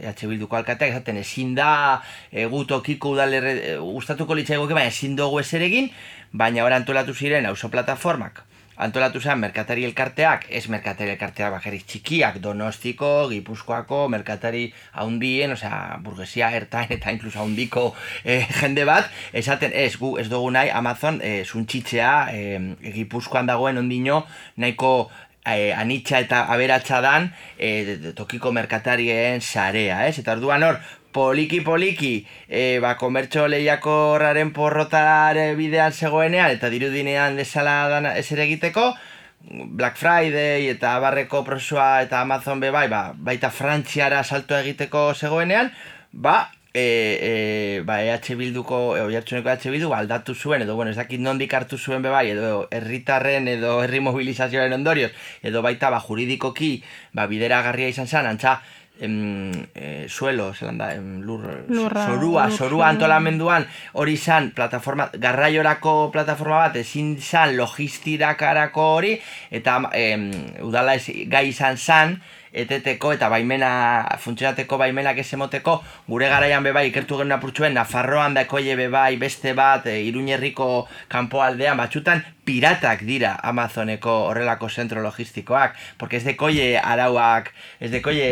EH 0.01 0.27
Bilduko 0.27 0.59
alkateak 0.59 0.91
esaten 0.91 1.21
ezin 1.23 1.55
da 1.55 2.01
e, 2.31 2.45
gu 2.45 2.63
tokiko 2.65 3.15
udalerre 3.15 3.55
e, 3.55 3.77
gustatuko 3.79 4.35
litzaigoke 4.37 4.77
baina 4.77 4.93
ezin 4.93 5.15
dugu 5.15 5.39
ezer 5.39 5.63
egin 5.67 5.89
baina 6.31 6.65
ora 6.65 6.75
antolatu 6.75 7.15
ziren 7.15 7.45
auzo 7.45 7.69
plataformak. 7.69 8.43
Antolatu 8.77 9.17
zen 9.17 9.39
merkatari 9.41 9.87
elkarteak, 9.87 10.43
ez 10.53 10.67
merkatari 10.69 11.09
elkarteak 11.15 11.49
bakarrik 11.55 11.87
txikiak, 11.89 12.35
donostiko, 12.43 13.07
gipuzkoako, 13.31 14.03
merkatari 14.13 14.67
haundien, 15.01 15.55
osea, 15.55 15.97
burguesia 16.05 16.51
ertain 16.53 16.93
eta 16.93 17.09
inkluso 17.15 17.41
haundiko 17.41 17.87
eh, 18.23 18.43
jende 18.59 18.85
bat, 18.85 19.09
esaten 19.33 19.73
ez, 19.73 19.95
gu 19.97 20.11
ez 20.21 20.27
dugu 20.29 20.51
nahi 20.53 20.69
Amazon 20.69 21.17
eh, 21.25 21.41
zuntxitzea 21.41 22.11
eh, 22.35 22.59
gipuzkoan 22.99 23.49
dagoen 23.49 23.81
ondino 23.81 24.27
nahiko 24.61 25.09
eh, 25.55 25.73
anitza 25.73 26.19
eta 26.19 26.45
aberatsa 26.53 27.01
dan 27.01 27.31
eh, 27.57 28.13
tokiko 28.15 28.51
merkatarien 28.51 29.41
sarea, 29.41 30.05
ez? 30.07 30.19
Eta 30.19 30.35
orduan 30.37 30.63
hor, 30.67 30.79
poliki 31.17 31.61
poliki, 31.65 32.13
e, 32.47 32.79
ba, 32.83 32.93
komertxo 32.99 33.47
lehiakorraren 33.49 34.51
porrotare 34.53 35.53
bidean 35.57 35.93
zegoenean, 35.93 36.53
eta 36.53 36.69
dirudinean 36.69 37.39
desala 37.39 37.77
dana 37.89 38.13
ezer 38.21 38.43
egiteko, 38.45 38.91
Black 39.47 39.95
Friday 39.97 40.67
eta 40.67 40.97
barreko 40.99 41.43
prosua 41.47 42.01
eta 42.03 42.19
Amazon 42.21 42.59
be 42.59 42.71
bai, 42.73 42.87
ba, 42.91 43.13
baita 43.15 43.49
Frantziara 43.53 44.23
salto 44.23 44.57
egiteko 44.57 45.13
zegoenean, 45.15 45.71
ba, 46.11 46.37
e, 46.77 46.83
e, 47.29 47.81
ba, 47.87 47.97
EH 48.05 48.35
Bilduko, 48.37 48.77
e, 48.97 49.01
oiartzuneko 49.09 49.49
EH 49.55 49.71
Bildu, 49.73 49.89
ba, 49.89 49.97
aldatu 50.03 50.35
zuen, 50.37 50.61
edo, 50.61 50.75
bueno, 50.77 50.91
ez 50.93 50.97
dakit 51.01 51.19
nondik 51.25 51.53
hartu 51.57 51.77
zuen 51.81 52.03
be 52.05 52.13
bai, 52.13 52.27
edo 52.35 52.67
herritarren 52.71 53.47
edo 53.57 53.79
herri 53.83 53.99
mobilizazioaren 54.05 54.77
ondorioz, 54.77 55.11
edo 55.41 55.63
baita, 55.65 55.89
ba, 55.89 55.99
juridikoki, 56.05 56.75
ba, 57.17 57.25
bideragarria 57.31 57.89
izan 57.89 58.07
zen, 58.07 58.29
antza, 58.29 58.59
em, 58.99 59.51
e, 59.77 60.05
suelo, 60.09 60.51
zelan 60.57 60.77
da, 60.81 60.91
em, 60.95 61.19
lur, 61.21 61.43
Lurra, 61.69 62.05
zorua, 62.07 62.47
lur- 62.47 62.57
zorua 62.57 62.87
antolamenduan 62.89 63.67
hori 63.93 64.13
izan 64.17 64.51
plataforma, 64.57 65.09
garraiorako 65.13 66.09
plataforma 66.13 66.63
bat, 66.67 66.79
ezin 66.81 67.11
izan 67.17 67.53
logistidakarako 67.57 68.87
hori, 68.95 69.15
eta 69.51 69.79
em, 69.93 70.29
udala 70.65 70.95
ez, 70.97 71.05
gai 71.29 71.47
izan 71.51 71.77
zan, 71.77 72.17
eteteko 72.63 73.13
eta 73.15 73.29
baimena, 73.29 73.69
funtzionateko 74.23 74.79
baimenak 74.81 75.19
ez 75.21 75.27
emoteko, 75.37 75.77
gure 76.07 76.29
garaian 76.31 76.65
bebai 76.65 76.87
ikertu 76.89 77.19
genuen 77.19 77.37
apurtxuen, 77.37 77.75
Nafarroan 77.77 78.37
dakoie 78.37 78.75
bebai 78.79 79.11
beste 79.21 79.53
bat, 79.57 79.85
e, 79.85 79.99
Iruñerriko 80.09 80.87
kanpoaldean 81.13 81.77
batxutan, 81.77 82.23
piratak 82.47 83.03
dira 83.03 83.33
Amazoneko 83.43 84.13
horrelako 84.29 84.69
zentro 84.69 85.01
logistikoak, 85.03 85.75
porque 85.97 86.17
ez 86.17 86.23
dekoie 86.23 86.77
arauak, 86.79 87.51
ez 87.83 87.91
dekoie 87.91 88.27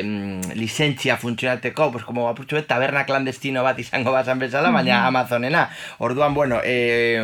em, 0.00 0.40
lizentzia 0.56 1.18
funtzionateko, 1.20 1.90
pues 1.92 2.04
como 2.08 2.28
apurtxuen 2.30 2.64
taberna 2.64 3.04
clandestino 3.04 3.62
bat 3.66 3.78
izango 3.78 4.14
bazan 4.14 4.40
bezala, 4.40 4.70
baina 4.72 5.04
Amazonena. 5.06 5.68
Orduan, 5.98 6.34
bueno, 6.34 6.60
eh, 6.64 7.20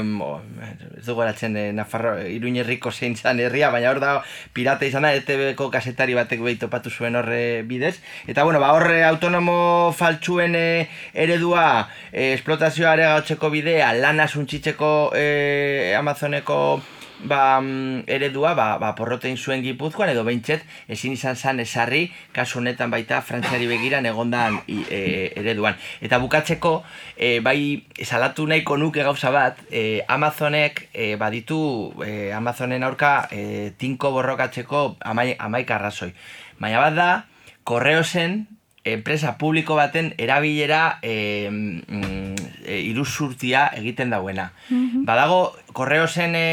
ez 0.99 1.07
dugu 1.07 1.25
eratzen 1.25 1.57
eh, 1.57 1.73
Nafarro, 1.73 2.19
Iruñerriko 2.21 2.93
zein 2.93 3.17
zan 3.17 3.41
herria, 3.41 3.71
baina 3.73 3.95
hor 3.95 4.03
da 4.05 4.13
pirata 4.53 4.85
izana, 4.85 5.15
ETB-ko 5.17 5.71
kasetari 5.73 6.15
batek 6.19 6.45
behi 6.45 6.61
topatu 6.61 6.93
zuen 6.93 7.17
horre 7.17 7.63
bidez. 7.65 7.97
Eta, 8.27 8.45
bueno, 8.45 8.61
ba, 8.61 8.75
horre 8.77 9.05
autonomo 9.09 9.93
faltsuen 9.97 10.55
eh, 10.59 10.89
eredua, 11.15 11.89
eh, 12.13 12.35
esplotazioa 12.35 12.93
ere 12.99 13.09
gautzeko 13.15 13.51
bidea, 13.51 13.93
lana 13.97 14.29
suntzitzeko 14.29 14.93
eh, 15.17 15.95
Amazoneko 16.27 16.83
ba, 17.25 17.61
mm, 17.61 18.03
eredua 18.11 18.55
ba, 18.55 18.79
ba, 18.79 18.95
porrotein 18.99 19.37
zuen 19.39 19.63
gipuzkoan 19.63 20.11
edo 20.11 20.25
behintzet 20.27 20.65
ezin 20.91 21.15
izan 21.15 21.37
zan 21.37 21.61
esarri 21.63 22.11
kasu 22.35 22.59
honetan 22.59 22.91
baita 22.91 23.21
frantziari 23.23 23.69
begiran 23.71 24.07
egondan 24.11 24.59
e, 24.67 25.31
ereduan. 25.39 25.79
Eta 26.03 26.19
bukatzeko 26.19 26.83
e, 27.17 27.39
bai 27.41 27.87
salatu 28.03 28.49
nahiko 28.51 28.77
nuke 28.77 29.07
gauza 29.07 29.31
bat 29.31 29.63
e, 29.71 30.03
Amazonek 30.09 30.89
e, 30.93 31.15
baditu 31.15 31.95
e, 32.03 32.33
Amazonen 32.35 32.83
aurka 32.83 33.29
e, 33.31 33.71
tinko 33.79 34.11
borrokatzeko 34.11 34.97
amai, 35.01 35.37
amaika 35.39 35.79
arrazoi. 35.79 36.11
Baina 36.59 36.83
bat 36.83 36.99
da, 36.99 37.11
korreosen 37.63 38.49
enpresa 38.87 39.37
publiko 39.39 39.75
baten 39.75 40.13
erabilera 40.19 40.99
e, 41.03 41.49
mm, 41.51 42.35
e, 42.65 42.81
iruzurtia 42.87 43.67
egiten 43.75 44.11
dauena. 44.15 44.53
Badago, 45.07 45.57
korreosen 45.77 46.37
e, 46.39 46.47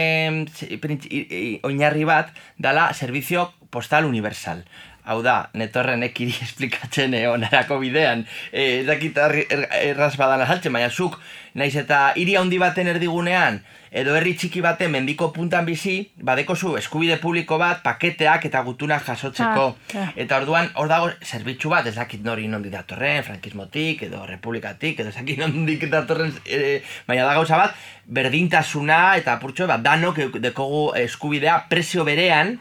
oinarri 1.63 2.03
bat 2.07 2.33
dala 2.59 2.89
servizio 2.93 3.51
postal 3.71 4.05
universal. 4.05 4.65
Hau 5.03 5.17
da, 5.23 5.49
netorren 5.59 6.03
ekiri 6.07 6.35
esplikatzen 6.47 7.15
e, 7.17 7.23
onarako 7.31 7.79
bidean. 7.81 8.25
E, 8.51 8.81
ez 8.81 8.87
dakit 8.87 9.17
er, 9.19 9.37
erraz 9.83 10.13
badan 10.19 10.43
azaltzen, 10.45 10.75
baina 10.75 10.91
zuk, 10.91 11.19
naiz 11.59 11.75
eta 11.79 12.09
hiri 12.19 12.37
handi 12.39 12.59
baten 12.61 12.91
erdigunean, 12.91 13.61
edo 13.93 14.15
herri 14.17 14.33
txiki 14.33 14.61
baten 14.65 14.89
mendiko 14.91 15.27
puntan 15.35 15.67
bizi, 15.67 15.99
badeko 16.17 16.55
zu 16.55 16.73
eskubide 16.79 17.19
publiko 17.21 17.59
bat, 17.61 17.83
paketeak 17.85 18.47
eta 18.49 18.63
gutunak 18.65 19.05
jasotzeko. 19.05 19.67
Ah, 19.93 20.01
ah. 20.01 20.07
Eta 20.17 20.39
orduan, 20.41 20.71
hor 20.81 20.89
dago 20.89 21.11
zerbitzu 21.21 21.69
bat, 21.69 21.85
ez 21.87 21.93
dakit 21.95 22.25
nori 22.25 22.47
nondik 22.49 22.73
datorren, 22.73 23.21
frankismotik, 23.27 24.01
edo 24.09 24.25
republikatik, 24.25 24.99
edo 24.99 25.13
ez 25.13 25.15
dakit 25.19 25.39
nondik 25.45 25.85
datorren, 25.93 26.33
e, 26.45 26.81
baina 27.07 27.27
da 27.29 27.37
gauza 27.37 27.61
bat, 27.61 27.77
berdintasuna 28.05 29.15
eta 29.21 29.37
apurtxo 29.37 29.69
bat, 29.69 29.85
danok 29.85 30.17
euk- 30.25 30.39
dekogu 30.41 30.87
eskubidea 31.05 31.59
prezio 31.69 32.03
berean, 32.03 32.57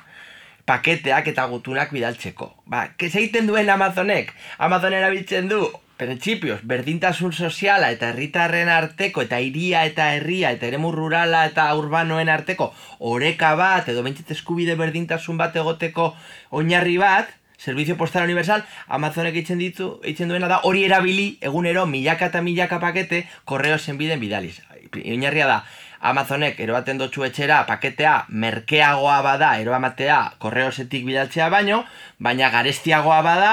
paketeak 0.69 1.33
eta 1.33 1.47
gutunak 1.51 1.91
bidaltzeko. 1.95 2.53
Ba, 2.71 2.85
kez 2.97 3.15
egiten 3.17 3.49
duen 3.49 3.71
Amazonek? 3.73 4.31
Amazon 4.63 4.95
erabiltzen 4.95 5.49
du, 5.51 5.65
printzipioz, 6.07 6.61
berdintasun 6.69 7.33
soziala 7.33 7.91
eta 7.95 8.11
herritarren 8.11 8.69
arteko 8.69 9.23
eta 9.25 9.39
hiria 9.41 9.85
eta 9.89 10.09
herria 10.17 10.51
eta 10.57 10.67
eremu 10.69 10.93
rurala 10.95 11.45
eta 11.51 11.69
urbanoen 11.79 12.29
arteko 12.29 12.73
oreka 13.13 13.55
bat 13.59 13.89
edo 13.89 14.03
bentzit 14.03 14.31
eskubide 14.35 14.77
berdintasun 14.77 15.39
bat 15.41 15.57
egoteko 15.57 16.13
oinarri 16.51 16.99
bat, 16.99 17.31
Servizio 17.63 17.97
Postal 17.97 18.25
Universal, 18.27 18.65
Amazonek 18.89 19.37
eitzen 19.39 19.61
ditu, 19.63 20.01
eitzen 20.03 20.33
duena 20.33 20.49
da, 20.51 20.57
hori 20.67 20.83
erabili 20.83 21.27
egunero 21.47 21.85
milaka 21.87 22.27
eta 22.33 22.41
milaka 22.43 22.81
pakete 22.83 23.21
korreo 23.47 23.79
zenbiden 23.79 24.19
bidaliz. 24.19 24.57
Oinarria 24.99 25.47
da, 25.47 25.61
Amazonek 26.03 26.59
eroaten 26.65 26.99
dotxu 26.99 27.23
etxera 27.23 27.61
paketea 27.69 28.17
merkeagoa 28.45 29.21
bada 29.23 29.53
eroamatea 29.63 30.17
korreosetik 30.43 31.07
bidaltzea 31.07 31.47
baino, 31.55 31.85
baina 32.19 32.51
garestiagoa 32.51 33.21
bada 33.23 33.53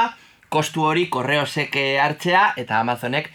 kostu 0.50 0.86
hori 0.86 1.08
korreosek 1.10 1.76
eh, 1.76 2.00
hartzea 2.02 2.54
eta 2.58 2.80
Amazonek 2.80 3.32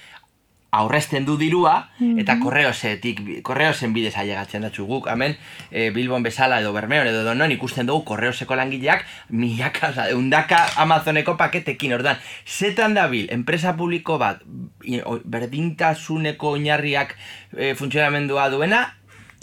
aurrezten 0.74 1.24
du 1.26 1.36
dirua 1.38 1.74
eta 2.18 2.36
korreosetik 2.42 3.20
korreosen 3.46 3.92
bidez 3.94 4.14
ailegatzen 4.18 4.64
datzu 4.66 4.86
guk 4.88 5.06
hemen 5.10 5.36
e, 5.70 5.90
Bilbon 5.94 6.24
bezala 6.26 6.58
edo 6.62 6.72
Bermeon 6.74 7.06
edo 7.10 7.22
donon 7.26 7.52
ikusten 7.54 7.86
dugu 7.86 8.04
korreoseko 8.08 8.56
langileak 8.58 9.04
milaka, 9.30 9.92
oza, 9.92 10.08
eundaka 10.10 10.64
Amazoneko 10.82 11.36
paketekin. 11.38 11.94
Orduan 11.98 12.18
zetan 12.46 12.96
dabil 12.98 13.30
enpresa 13.34 13.76
publiko 13.78 14.18
bat 14.18 14.42
berdintasuneko 15.36 16.56
oinarriak 16.58 17.14
e, 17.56 17.74
funtzionamendua 17.78 18.48
duena 18.50 18.84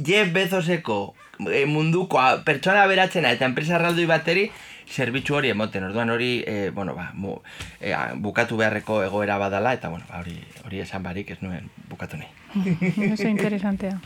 Jeff 0.02 0.34
Bezoseko 0.36 1.00
e, 1.48 1.64
munduko 1.66 2.20
pertsona 2.46 2.86
beratzena 2.92 3.32
eta 3.38 3.48
enpresa 3.48 3.78
erraldoi 3.80 4.10
bateri 4.10 4.50
zerbitzu 4.92 5.36
hori 5.36 5.50
emoten, 5.50 5.84
orduan 5.88 6.10
hori, 6.10 6.44
e, 6.46 6.70
bueno, 6.76 6.94
ba, 6.96 7.12
mu, 7.14 7.38
e, 7.80 7.94
a- 7.94 8.14
bukatu 8.16 8.58
beharreko 8.58 9.04
egoera 9.04 9.38
badala, 9.38 9.74
eta, 9.74 9.90
bueno, 9.90 10.06
ba, 10.10 10.20
hori, 10.20 10.36
hori 10.66 10.80
esan 10.84 11.04
barik 11.04 11.32
ez 11.32 11.38
nuen 11.42 11.70
bukatu 11.90 12.18
nahi. 12.18 12.30
Oso 13.14 13.28
interesantea. 13.28 14.00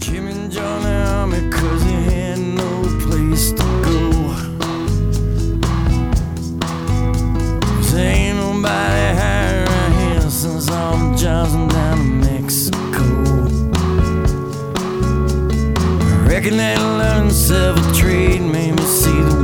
Jim 0.00 0.26
and 0.26 0.50
John 0.50 0.84
Army 0.86 1.48
cause 1.50 1.82
he 1.84 1.94
had 2.10 2.38
no 2.38 2.82
place 3.06 3.52
to 3.52 3.62
go. 3.84 4.00
'Cause 7.76 7.94
ain't 7.94 8.36
nobody 8.38 9.06
around 9.20 9.92
here 10.00 10.30
since 10.30 10.66
jobs 10.66 11.52
went 11.54 11.70
down 11.72 11.96
to 11.98 12.04
Mexico. 12.32 13.04
I 16.10 16.26
reckon 16.26 16.56
that 16.56 16.78
learning 16.80 17.30
self 17.30 17.78
trade 17.96 18.40
made 18.42 18.72
me 18.74 18.82
see 18.84 19.20
the 19.30 19.43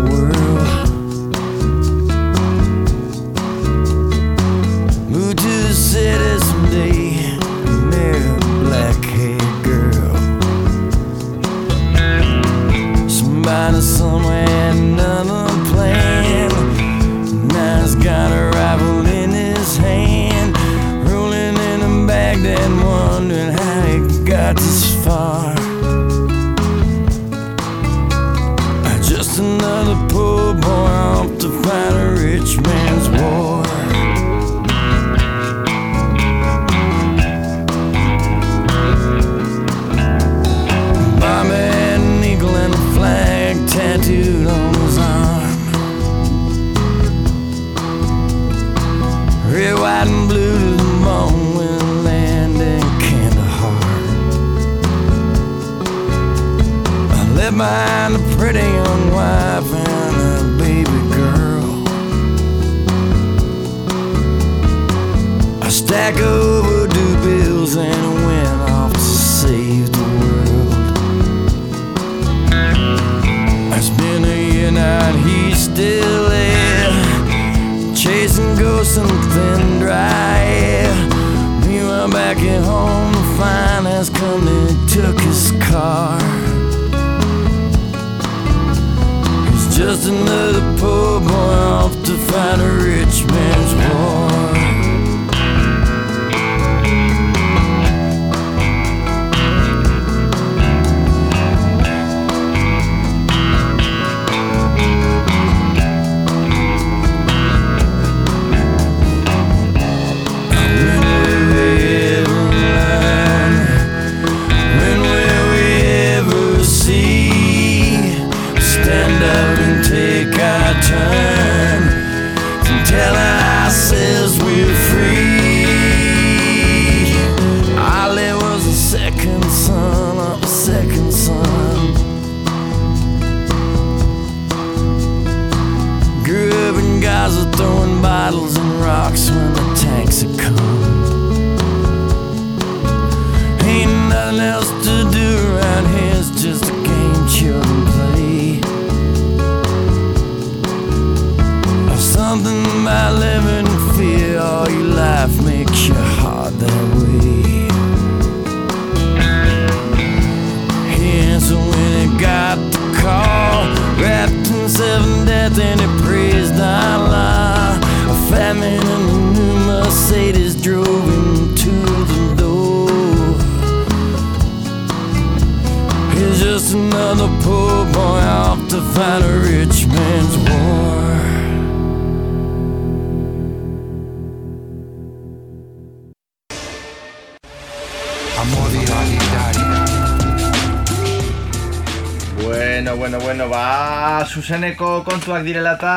kontuak 195.20 195.44
direla 195.44 195.74
eta 195.76 195.94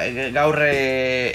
e, 0.00 0.30
gaur 0.32 0.56
e, 0.64 0.72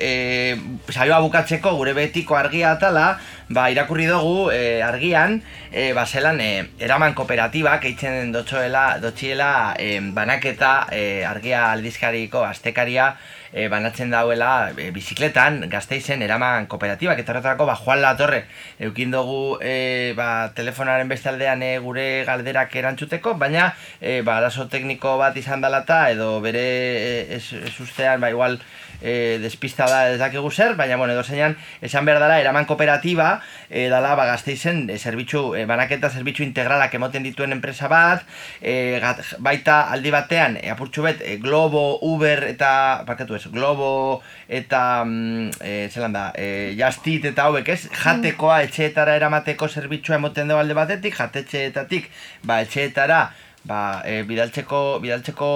e, 0.02 0.56
saioa 0.90 1.20
bukatzeko 1.22 1.76
gure 1.78 1.94
betiko 1.94 2.34
argia 2.34 2.72
atala, 2.74 3.20
ba, 3.54 3.68
irakurri 3.70 4.08
dugu 4.10 4.50
e, 4.50 4.82
argian, 4.82 5.38
e, 5.70 5.92
ba, 5.94 6.08
zelan, 6.10 6.42
e, 6.42 6.66
eraman 6.92 7.14
kooperatibak 7.16 7.86
eitzen 7.88 8.34
dotxoela, 8.36 8.98
dotxiela 9.00 9.78
e, 9.80 9.94
banaketa 10.12 10.72
e, 10.92 11.24
argia 11.24 11.70
aldizkariko 11.72 12.42
astekaria 12.44 13.06
e, 13.54 13.70
banatzen 13.72 14.12
dauela 14.12 14.74
e, 14.76 14.90
bizikletan 14.92 15.70
gazteizen 15.72 16.20
eraman 16.26 16.68
kooperatibak. 16.68 17.22
Eta 17.24 17.32
horretarako 17.32 17.70
ba, 17.70 17.78
Juan 17.80 18.04
Latorre 18.04 18.42
eukin 18.84 19.16
dugu 19.16 19.56
e, 19.64 20.12
ba, 20.20 20.52
telefonaren 20.58 21.08
beste 21.08 21.32
aldean 21.32 21.64
e, 21.64 21.78
gure 21.80 22.26
galderak 22.28 22.76
erantzuteko 22.84 23.38
baina 23.40 23.70
e, 24.02 24.20
ba, 24.28 24.42
arazo 24.42 24.68
tekniko 24.68 25.16
bat 25.22 25.40
izan 25.40 25.64
dela 25.64 25.86
eta 25.86 26.04
edo 26.12 26.34
bere 26.44 26.68
e, 26.68 27.16
ez, 27.40 27.46
ez 27.56 27.76
ustean 27.80 28.20
ba, 28.20 28.36
igual 28.36 28.60
e, 29.02 29.40
despista 29.42 29.88
da 29.90 30.02
ez 30.12 30.20
dakigu 30.22 30.52
zer, 30.52 30.76
baina 30.76 30.98
bueno, 30.98 31.14
edo 31.14 31.24
zeinan 31.24 31.58
esan 31.82 32.06
behar 32.06 32.22
dela 32.22 32.40
eraman 32.40 32.66
kooperatiba 32.70 33.42
e, 33.70 33.88
dala 33.90 34.14
ba, 34.16 34.26
gazteizen 34.30 34.88
e, 34.90 34.98
zerbitzu, 34.98 35.56
e, 35.58 35.66
banaketa 35.66 36.10
zerbitzu 36.10 36.46
integralak 36.46 36.94
emoten 36.96 37.26
dituen 37.26 37.52
enpresa 37.56 37.90
bat 37.92 38.26
e, 38.62 39.00
gat, 39.04 39.24
baita 39.40 39.82
aldi 39.94 40.14
batean 40.14 40.58
e, 40.62 40.70
apurtxu 40.72 41.06
bet 41.06 41.22
e, 41.26 41.38
Globo, 41.42 42.00
Uber 42.08 42.46
eta 42.50 42.72
parkatu 43.08 43.36
ez, 43.36 43.46
Globo 43.52 44.22
eta 44.48 45.04
mm, 45.06 45.52
e, 45.60 45.76
zelan 45.92 46.16
da, 46.16 46.26
e, 46.36 46.74
Justit 46.80 47.26
eta 47.32 47.50
hauek 47.50 47.70
ez, 47.74 47.84
jatekoa 48.04 48.62
etxeetara 48.68 49.16
eramateko 49.20 49.70
zerbitzua 49.70 50.20
emoten 50.20 50.52
dugu 50.52 50.62
alde 50.62 50.78
batetik, 50.78 51.18
jatetxeetatik 51.18 52.12
ba, 52.44 52.62
etxeetara 52.66 53.24
ba, 53.64 54.02
e, 54.06 54.24
bidaltzeko, 54.28 55.00
bidaltzeko, 55.04 55.50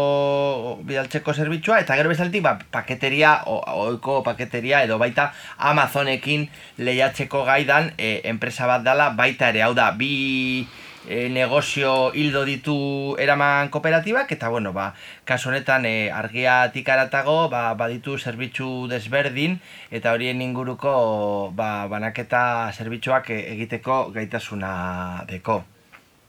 bidaltzeko 0.85 1.33
zerbitzua 1.33 1.79
eta 1.81 1.97
gero 1.97 2.09
bezaltik 2.13 2.43
ba, 2.45 2.57
paketeria, 2.71 3.41
o, 3.49 3.59
oiko 3.87 4.21
paketeria 4.23 4.83
edo 4.85 4.97
baita 5.01 5.31
Amazonekin 5.57 6.47
lehiatzeko 6.77 7.45
gaidan 7.45 7.93
e, 7.97 8.21
enpresa 8.31 8.67
bat 8.69 8.85
dala 8.85 9.11
baita 9.17 9.49
ere, 9.49 9.63
hau 9.65 9.73
da, 9.77 9.91
bi 9.91 10.65
e, 11.07 11.29
negozio 11.29 12.11
hildo 12.13 12.45
ditu 12.45 12.77
eraman 13.21 13.69
kooperatibak 13.73 14.31
eta 14.31 14.49
bueno, 14.49 14.73
ba, 14.73 14.93
kasu 15.25 15.49
honetan 15.49 15.85
e, 15.85 16.09
argiatik 16.11 16.89
aratago 16.89 17.49
ba, 17.49 17.73
baditu 17.73 18.17
zerbitzu 18.17 18.87
desberdin 18.91 19.59
eta 19.91 20.13
horien 20.13 20.41
inguruko 20.41 21.51
ba, 21.55 21.87
banaketa 21.91 22.71
zerbitzuak 22.73 23.29
e, 23.29 23.39
egiteko 23.55 24.09
gaitasuna 24.15 25.25
deko. 25.29 25.63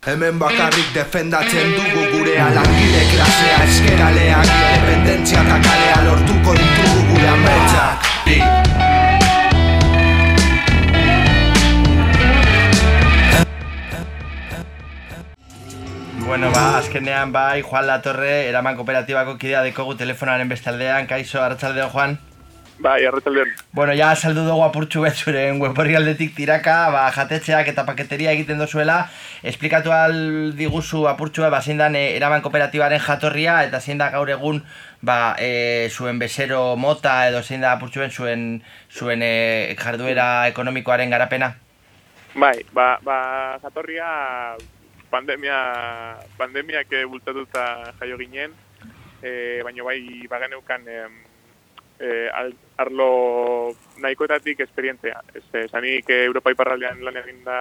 Hemen 0.07 0.37
bakarrik 0.39 0.93
defendatzen 0.95 1.73
dugu 1.75 2.03
gure 2.13 2.35
langile 2.39 3.01
klasea 3.11 3.57
Eskeraleak, 3.65 4.51
independentzia 4.53 5.41
eta 5.43 5.57
kalea 5.65 5.97
lortuko 6.05 6.55
ditugu 6.55 7.01
gure 7.09 7.27
ametsak 7.33 8.07
Bi. 8.29 8.37
Bueno, 16.23 16.53
ba, 16.55 16.79
azkenean 16.79 17.35
bai, 17.35 17.63
Juan 17.63 17.91
Latorre, 17.91 18.47
eraman 18.47 18.79
kooperatibako 18.79 19.35
kidea 19.43 19.67
dekogu 19.67 19.99
telefonaren 19.99 20.47
bestaldean, 20.55 21.11
kaixo, 21.11 21.43
arratzaldeo, 21.43 21.91
Juan? 21.91 22.19
Bai, 22.79 23.07
arratzaldeon. 23.07 23.49
Bueno, 23.73 23.95
ja 23.97 24.11
saldu 24.15 24.43
dugu 24.45 24.61
apurtxu 24.67 25.01
bet 25.01 25.17
zuren 25.17 25.61
web 25.63 25.79
aldetik 25.79 26.35
tiraka, 26.37 26.91
ba, 26.93 27.07
jatetxeak 27.11 27.69
eta 27.73 27.87
paketeria 27.87 28.33
egiten 28.33 28.59
dozuela. 28.59 29.09
Esplikatu 29.43 29.93
al 29.93 30.53
diguzu 30.57 31.07
apurtxua, 31.09 31.49
ba, 31.49 31.63
zein 31.63 31.79
dan 31.79 31.97
eh, 31.97 32.17
eraman 32.17 32.43
kooperatibaren 32.43 33.01
jatorria, 33.01 33.63
eta 33.65 33.81
zein 33.81 33.99
da 33.99 34.11
gaur 34.11 34.29
egun 34.29 34.61
ba, 35.01 35.37
e, 35.41 35.89
zuen 35.89 36.19
bezero 36.19 36.77
mota, 36.77 37.29
edo 37.31 37.43
zein 37.43 37.65
da 37.65 37.73
apurtxuen 37.73 38.11
zuen, 38.11 38.45
zuen 38.93 39.23
e, 39.23 39.75
jarduera 39.81 40.47
ekonomikoaren 40.49 41.11
garapena? 41.11 41.55
Bai, 42.35 42.61
ba, 42.75 42.99
ba 43.03 43.19
jatorria 43.63 44.57
pandemia, 45.09 45.63
pandemiak 46.37 46.93
bultatuta 47.09 47.95
jaio 48.01 48.21
ginen, 48.21 48.53
e, 49.23 49.63
baina 49.65 49.83
bai 49.83 50.29
bageneukan 50.29 50.85
e, 50.93 52.29
al, 52.37 52.53
arlo 52.77 53.75
nahikoetatik 54.03 54.61
esperientzia. 54.61 55.23
Ez, 55.35 55.45
esanik 55.65 56.11
Europa 56.11 56.53
iparraldean 56.53 57.03
lan 57.05 57.21
egin 57.23 57.43
da 57.45 57.61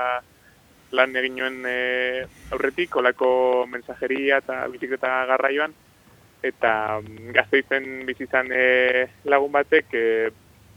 lan 0.95 1.15
egin 1.17 1.35
nuen 1.39 1.57
e, 1.67 2.25
aurretik, 2.53 2.95
olako 2.95 3.29
mensajeria 3.71 4.39
eta 4.43 4.61
bizikleta 4.71 5.11
garraioan, 5.31 5.73
eta 6.45 7.01
mm, 7.01 7.31
gazteizen 7.35 8.05
bizizan 8.07 8.51
e, 8.53 9.07
lagun 9.25 9.51
batek 9.55 9.95
e, 9.97 10.05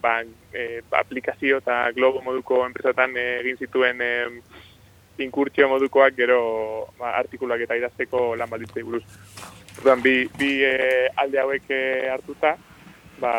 ba, 0.02 0.22
e, 0.52 0.80
aplikazio 0.96 1.60
eta 1.62 1.90
globo 1.96 2.22
moduko 2.24 2.64
enpresatan 2.66 3.16
e, 3.16 3.26
egin 3.42 3.60
zituen 3.66 4.02
e, 4.02 4.12
inkurtsio 5.24 5.68
modukoak 5.68 6.16
gero 6.16 6.40
ba, 6.98 7.12
artikuluak 7.18 7.66
eta 7.66 7.78
idazteko 7.78 8.32
lan 8.38 8.50
balditzei 8.50 8.86
buruz. 8.86 9.04
Orduan, 9.78 10.02
bi, 10.02 10.24
bi 10.38 10.52
e, 10.66 10.74
alde 11.22 11.42
hauek 11.42 11.70
e, 11.70 11.82
hartuta, 12.10 12.56
ba, 13.22 13.32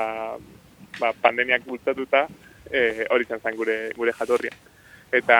ba, 0.99 1.13
pandemiak 1.21 1.65
bultzatuta, 1.65 2.27
e, 2.69 3.05
hori 3.09 3.25
izan 3.27 3.41
zen 3.41 3.57
gure, 3.57 3.77
gure 3.97 4.13
jatorria. 4.13 4.53
Eta, 5.11 5.39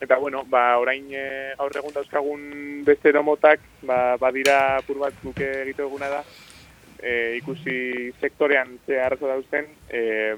eta 0.00 0.18
bueno, 0.18 0.44
ba, 0.50 0.78
orain 0.82 1.06
e, 1.12 1.54
gaur 1.58 1.76
egun 1.80 1.94
dauzkagun 1.94 2.42
beste 2.86 3.12
domotak, 3.12 3.62
ba, 3.82 4.16
badira 4.20 4.80
pur 4.86 5.04
bat 5.04 5.16
guke 5.22 5.50
egite 5.62 5.86
eguna 5.86 6.10
da, 6.16 6.24
e, 6.98 7.36
ikusi 7.38 8.10
sektorean 8.20 8.78
ze 8.86 9.00
arrazo 9.00 9.30
dauzten, 9.30 9.70
e, 9.88 10.34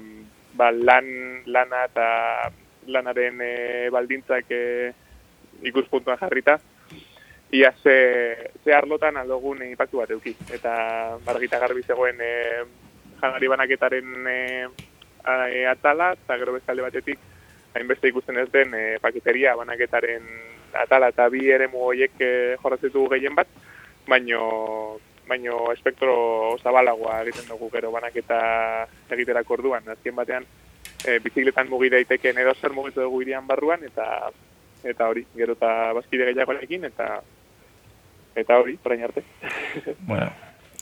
ba, 0.53 0.71
lan, 0.71 1.09
lana 1.45 1.85
eta 1.89 2.07
lanaren 2.87 3.41
e, 3.43 3.53
baldintzak 3.93 4.51
e, 4.51 4.63
ikuspuntuan 5.67 6.19
jarrita, 6.21 6.59
ia 7.51 7.71
ze, 7.81 8.51
ze 8.63 8.73
arlotan 8.73 9.17
aldogun 9.17 9.63
impactu 9.63 10.01
bat 10.01 10.11
euki. 10.11 10.35
Eta 10.53 11.17
bargita 11.25 11.59
garbi 11.59 11.83
zegoen 11.83 12.19
e, 12.21 12.33
janari 13.21 13.47
banaketaren 13.47 14.27
e, 14.27 14.37
e, 15.25 15.65
atala, 15.67 16.13
eta 16.13 16.37
gero 16.37 16.53
beste 16.53 16.71
alde 16.71 16.85
batetik, 16.85 17.19
hainbeste 17.75 18.09
ikusten 18.09 18.37
ez 18.37 18.49
den 18.51 18.73
e, 18.73 18.85
paketeria 19.01 19.55
banaketaren 19.55 20.25
atala 20.73 21.11
eta 21.13 21.27
bi 21.29 21.47
ere 21.51 21.69
horiek 21.73 22.19
e, 22.19 22.31
jorratzetu 22.61 23.07
gehien 23.13 23.35
bat, 23.35 23.47
baino 24.07 24.99
baino 25.27 25.71
espektro 25.73 26.57
zabalagoa 26.63 27.21
egiten 27.25 27.49
dugu 27.49 27.69
gero 27.73 27.91
banaketa 27.91 28.39
egiterako 29.11 29.57
orduan. 29.57 29.89
Azken 29.91 30.15
batean, 30.15 30.45
e, 31.03 31.19
bizikletan 31.19 31.69
mugi 31.69 31.91
daitekeen 31.91 32.39
edo 32.43 32.53
zer 32.55 32.71
mugitu 32.73 33.03
dugu 33.03 33.21
irian 33.25 33.47
barruan, 33.47 33.83
eta 33.83 34.07
eta 34.87 35.09
hori, 35.09 35.25
gero 35.35 35.57
eta 35.57 35.91
bazkide 35.97 36.29
gehiagoarekin, 36.31 36.87
eta 36.87 37.09
eta 38.37 38.59
hori, 38.61 38.77
orain 38.85 39.03
arte. 39.03 39.23
Bueno, 40.07 40.29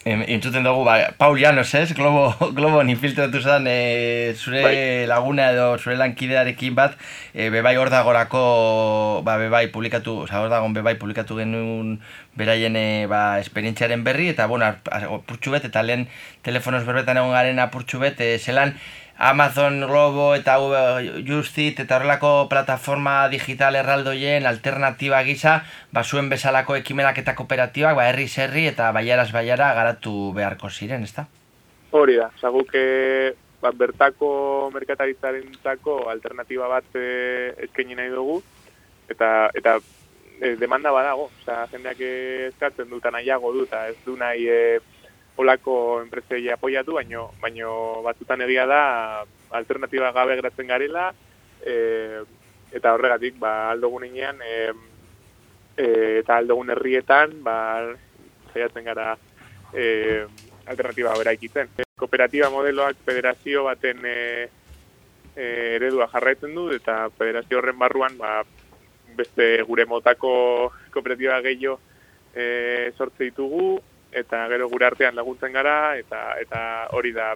entzuten 0.06 0.64
dugu, 0.64 0.84
ba, 0.86 1.14
Paul 1.18 1.40
Llanos, 1.40 1.74
ez? 1.74 1.94
Globo, 1.94 2.36
Globo 2.54 2.84
infiltratu 2.84 3.42
zen 3.42 3.66
e, 3.68 4.34
zure 4.38 4.62
Bai. 4.62 5.08
laguna 5.08 5.50
edo 5.52 5.80
zure 5.80 5.96
lankidearekin 5.98 6.76
bat, 6.78 6.94
e, 7.34 7.50
bebai 7.50 7.76
hor 7.78 7.90
dagorako, 7.90 9.22
ba, 9.26 9.38
bebai 9.42 9.72
publikatu, 9.74 10.20
oza, 10.28 10.44
hor 10.44 10.52
dagon 10.54 10.78
bebai 10.78 10.94
publikatu 11.02 11.40
genuen 11.42 11.98
beraien 12.38 12.78
e, 12.78 13.08
ba, 13.10 13.40
esperientziaren 13.42 14.04
berri, 14.06 14.30
eta, 14.30 14.46
bueno, 14.46 14.70
apurtxu 14.70 15.58
bet, 15.58 15.66
eta 15.66 15.82
lehen 15.82 16.06
telefonos 16.46 16.86
berbetan 16.86 17.18
egon 17.18 17.34
garen 17.34 17.64
apurtxu 17.66 18.04
bet, 18.06 18.22
e, 18.22 18.38
zelan, 18.38 18.76
Amazon, 19.18 19.80
Globo 19.88 20.34
eta 20.36 20.58
Justit 21.24 21.80
eta 21.80 21.96
horrelako 21.96 22.50
plataforma 22.52 23.30
digital 23.32 23.78
erraldoien 23.80 24.46
alternatiba 24.46 25.22
gisa, 25.24 25.62
ba 25.92 26.04
zuen 26.04 26.28
bezalako 26.30 26.76
ekimenak 26.76 27.18
eta 27.24 27.36
kooperatibak, 27.36 27.96
ba 27.96 28.10
herri 28.10 28.28
herri 28.28 28.68
eta 28.68 28.92
baiaraz 28.92 29.32
baiara 29.32 29.74
garatu 29.74 30.34
beharko 30.36 30.70
ziren, 30.70 31.04
ezta? 31.04 31.28
Hori 31.92 32.18
da, 32.20 32.28
oza, 32.36 32.52
guk 32.52 32.76
eh, 32.76 33.32
ba, 33.62 33.72
bertako 33.72 34.70
merkataritzarentzako 34.74 36.10
alternatiba 36.12 36.68
bat 36.68 37.00
eh, 37.00 37.56
eskaini 37.70 37.96
nahi 37.96 38.12
dugu, 38.12 38.42
eta 39.08 39.50
eta 39.56 39.78
eh, 40.42 40.58
demanda 40.60 40.92
badago, 40.92 41.30
oza, 41.40 41.64
jendeak 41.72 42.04
eskatzen 42.52 42.90
dut, 42.90 43.00
eta 43.00 43.16
nahiago 43.16 43.54
du, 43.56 43.64
eta 43.64 43.88
ez 43.94 43.96
du 44.04 44.18
nahi 44.20 44.50
eh, 44.52 44.84
olako 45.38 46.02
enpresei 46.02 46.50
apoiatu, 46.52 46.96
baino, 46.96 47.30
baino 47.42 48.02
batzutan 48.06 48.42
egia 48.46 48.66
da 48.70 48.82
alternatiba 49.52 50.12
gabe 50.16 50.36
geratzen 50.40 50.68
garela, 50.68 51.10
eh, 51.66 52.22
eta 52.76 52.94
horregatik, 52.96 53.38
ba, 53.40 53.72
aldogun 53.72 54.06
inean, 54.08 54.42
eh, 54.42 54.74
eh, 55.78 56.20
eta 56.24 56.38
aldogun 56.38 56.72
herrietan, 56.72 57.38
ba, 57.44 57.58
saiatzen 58.54 58.86
gara 58.88 59.16
eh, 59.74 60.26
alternatiba 60.66 61.16
bera 61.18 61.34
ikitzen. 61.36 61.72
Kooperatiba 61.96 62.50
modeloak 62.52 63.00
federazio 63.08 63.64
baten 63.68 64.04
e, 64.04 64.16
e, 65.36 65.46
eredua 65.78 66.10
jarraitzen 66.12 66.56
du, 66.56 66.70
eta 66.76 67.10
federazio 67.18 67.60
horren 67.60 67.78
barruan 67.80 68.18
ba, 68.20 68.42
beste 69.16 69.62
gure 69.68 69.86
motako 69.88 70.32
kooperatiba 70.94 71.40
gehiago 71.46 71.78
e, 72.36 72.92
sortze 72.98 73.30
ditugu, 73.30 73.80
eta 74.16 74.46
gero 74.52 74.70
gure 74.72 74.88
artean 74.88 75.16
laguntzen 75.16 75.54
gara, 75.54 75.96
eta 76.00 76.24
eta 76.42 76.62
hori 76.96 77.12
da 77.16 77.34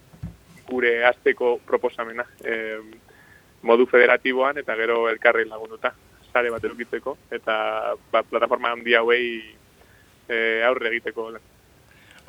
gure 0.69 1.03
azteko 1.05 1.57
proposamena. 1.67 2.25
E, 2.43 2.79
modu 3.67 3.85
federatiboan, 3.91 4.57
eta 4.61 4.75
gero 4.79 5.09
elkarri 5.09 5.45
lagunduta, 5.49 5.91
sare 6.31 6.51
bat 6.53 6.63
edukitzeko, 6.63 7.17
eta 7.35 7.55
ba, 8.11 8.23
plataforma 8.23 8.71
handi 8.71 8.95
hauei 8.95 9.25
e, 10.29 10.37
aurre 10.63 10.93
egiteko. 10.93 11.29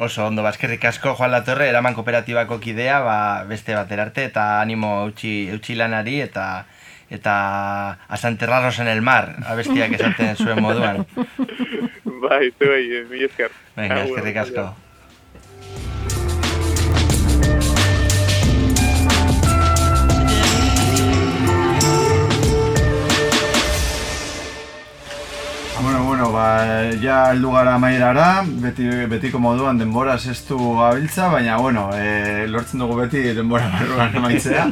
Oso 0.00 0.26
ondo, 0.26 0.42
baskerrik 0.42 0.84
asko 0.88 1.14
Juan 1.14 1.30
Latorre, 1.30 1.68
eraman 1.68 1.94
kooperatibako 1.94 2.58
kidea, 2.58 2.98
ba, 3.04 3.18
beste 3.46 3.76
batera 3.76 4.08
arte, 4.08 4.26
eta 4.32 4.50
animo 4.60 4.96
eutxi, 5.04 5.34
eutxi 5.54 5.78
lanari, 5.78 6.20
eta 6.24 6.50
eta 7.10 7.98
asanterraros 8.06 8.78
en 8.78 8.88
el 8.88 9.02
mar, 9.02 9.32
abestiak 9.50 9.96
esaten 9.98 10.36
zuen 10.36 10.62
moduan. 10.62 11.02
Bai, 12.20 12.52
zuei, 12.58 13.04
mi 13.10 13.24
esker. 13.24 13.50
Venga, 13.76 14.04
eskerrik 14.04 14.36
asko. 14.44 14.68
Bueno, 26.00 26.30
bueno, 26.30 26.32
ba, 26.32 26.90
ja 27.02 27.30
heldu 27.30 27.50
gara 27.52 27.74
amaierara, 27.74 28.42
beti, 28.62 28.86
betiko 29.10 29.38
moduan 29.38 29.76
denbora 29.78 30.14
zestu 30.18 30.56
gabiltza, 30.78 31.26
baina, 31.28 31.58
bueno, 31.58 31.90
e, 31.92 32.46
lortzen 32.48 32.80
dugu 32.80 32.94
beti 33.02 33.20
denbora 33.36 33.68
barruan 33.68 34.16
amaitzea. 34.16 34.64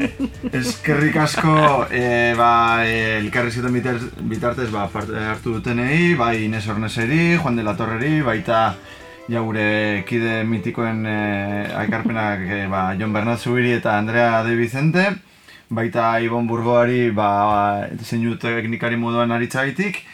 Eskerrik 0.60 1.16
asko, 1.16 1.54
e, 1.90 2.34
ba, 2.36 2.84
e, 2.84 3.16
elkarri 3.22 3.54
zuten 3.54 3.72
bitartez, 4.28 4.68
ba, 4.74 4.84
hartu 5.30 5.54
dutenei, 5.54 6.14
bai 6.14 6.44
Ines 6.44 6.68
Orneseri, 6.68 7.38
Juan 7.38 7.56
de 7.56 7.64
la 7.64 7.76
Torreri, 7.76 8.20
baita 8.26 8.76
ja 9.32 9.40
gure 9.40 10.04
kide 10.06 10.42
mitikoen 10.44 11.06
e, 11.08 11.16
aikarpenak 11.86 12.44
e, 12.50 12.60
ba, 12.68 12.90
Jon 13.00 13.16
Bernat 13.16 13.40
Zubiri 13.40 13.72
eta 13.78 13.96
Andrea 13.96 14.44
De 14.44 14.60
Vicente, 14.60 15.08
baita 15.70 16.18
Ibon 16.20 16.46
Burgoari 16.46 17.08
ba, 17.16 17.88
zeinu 18.04 18.36
teknikari 18.36 19.00
moduan 19.00 19.32
aritzaitik, 19.32 20.04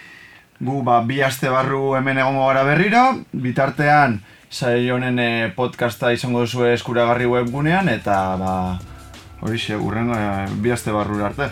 Gu 0.62 0.82
ba, 0.86 1.00
bi 1.02 1.16
aste 1.26 1.50
barru 1.50 1.96
hemen 1.98 2.20
egongo 2.22 2.44
gara 2.46 2.60
berriro, 2.62 3.00
bitartean 3.34 4.20
saio 4.46 4.94
honen 4.94 5.18
eh, 5.18 5.50
podcasta 5.56 6.12
izango 6.14 6.44
duzu 6.44 6.68
eskuragarri 6.70 7.26
webgunean 7.26 7.90
eta 7.90 8.18
ba 8.38 8.52
horixe 9.42 9.74
urrengo 9.74 10.14
eh, 10.14 10.46
bi 10.62 10.70
aste 10.70 10.94
barru 10.94 11.18
arte. 11.26 11.50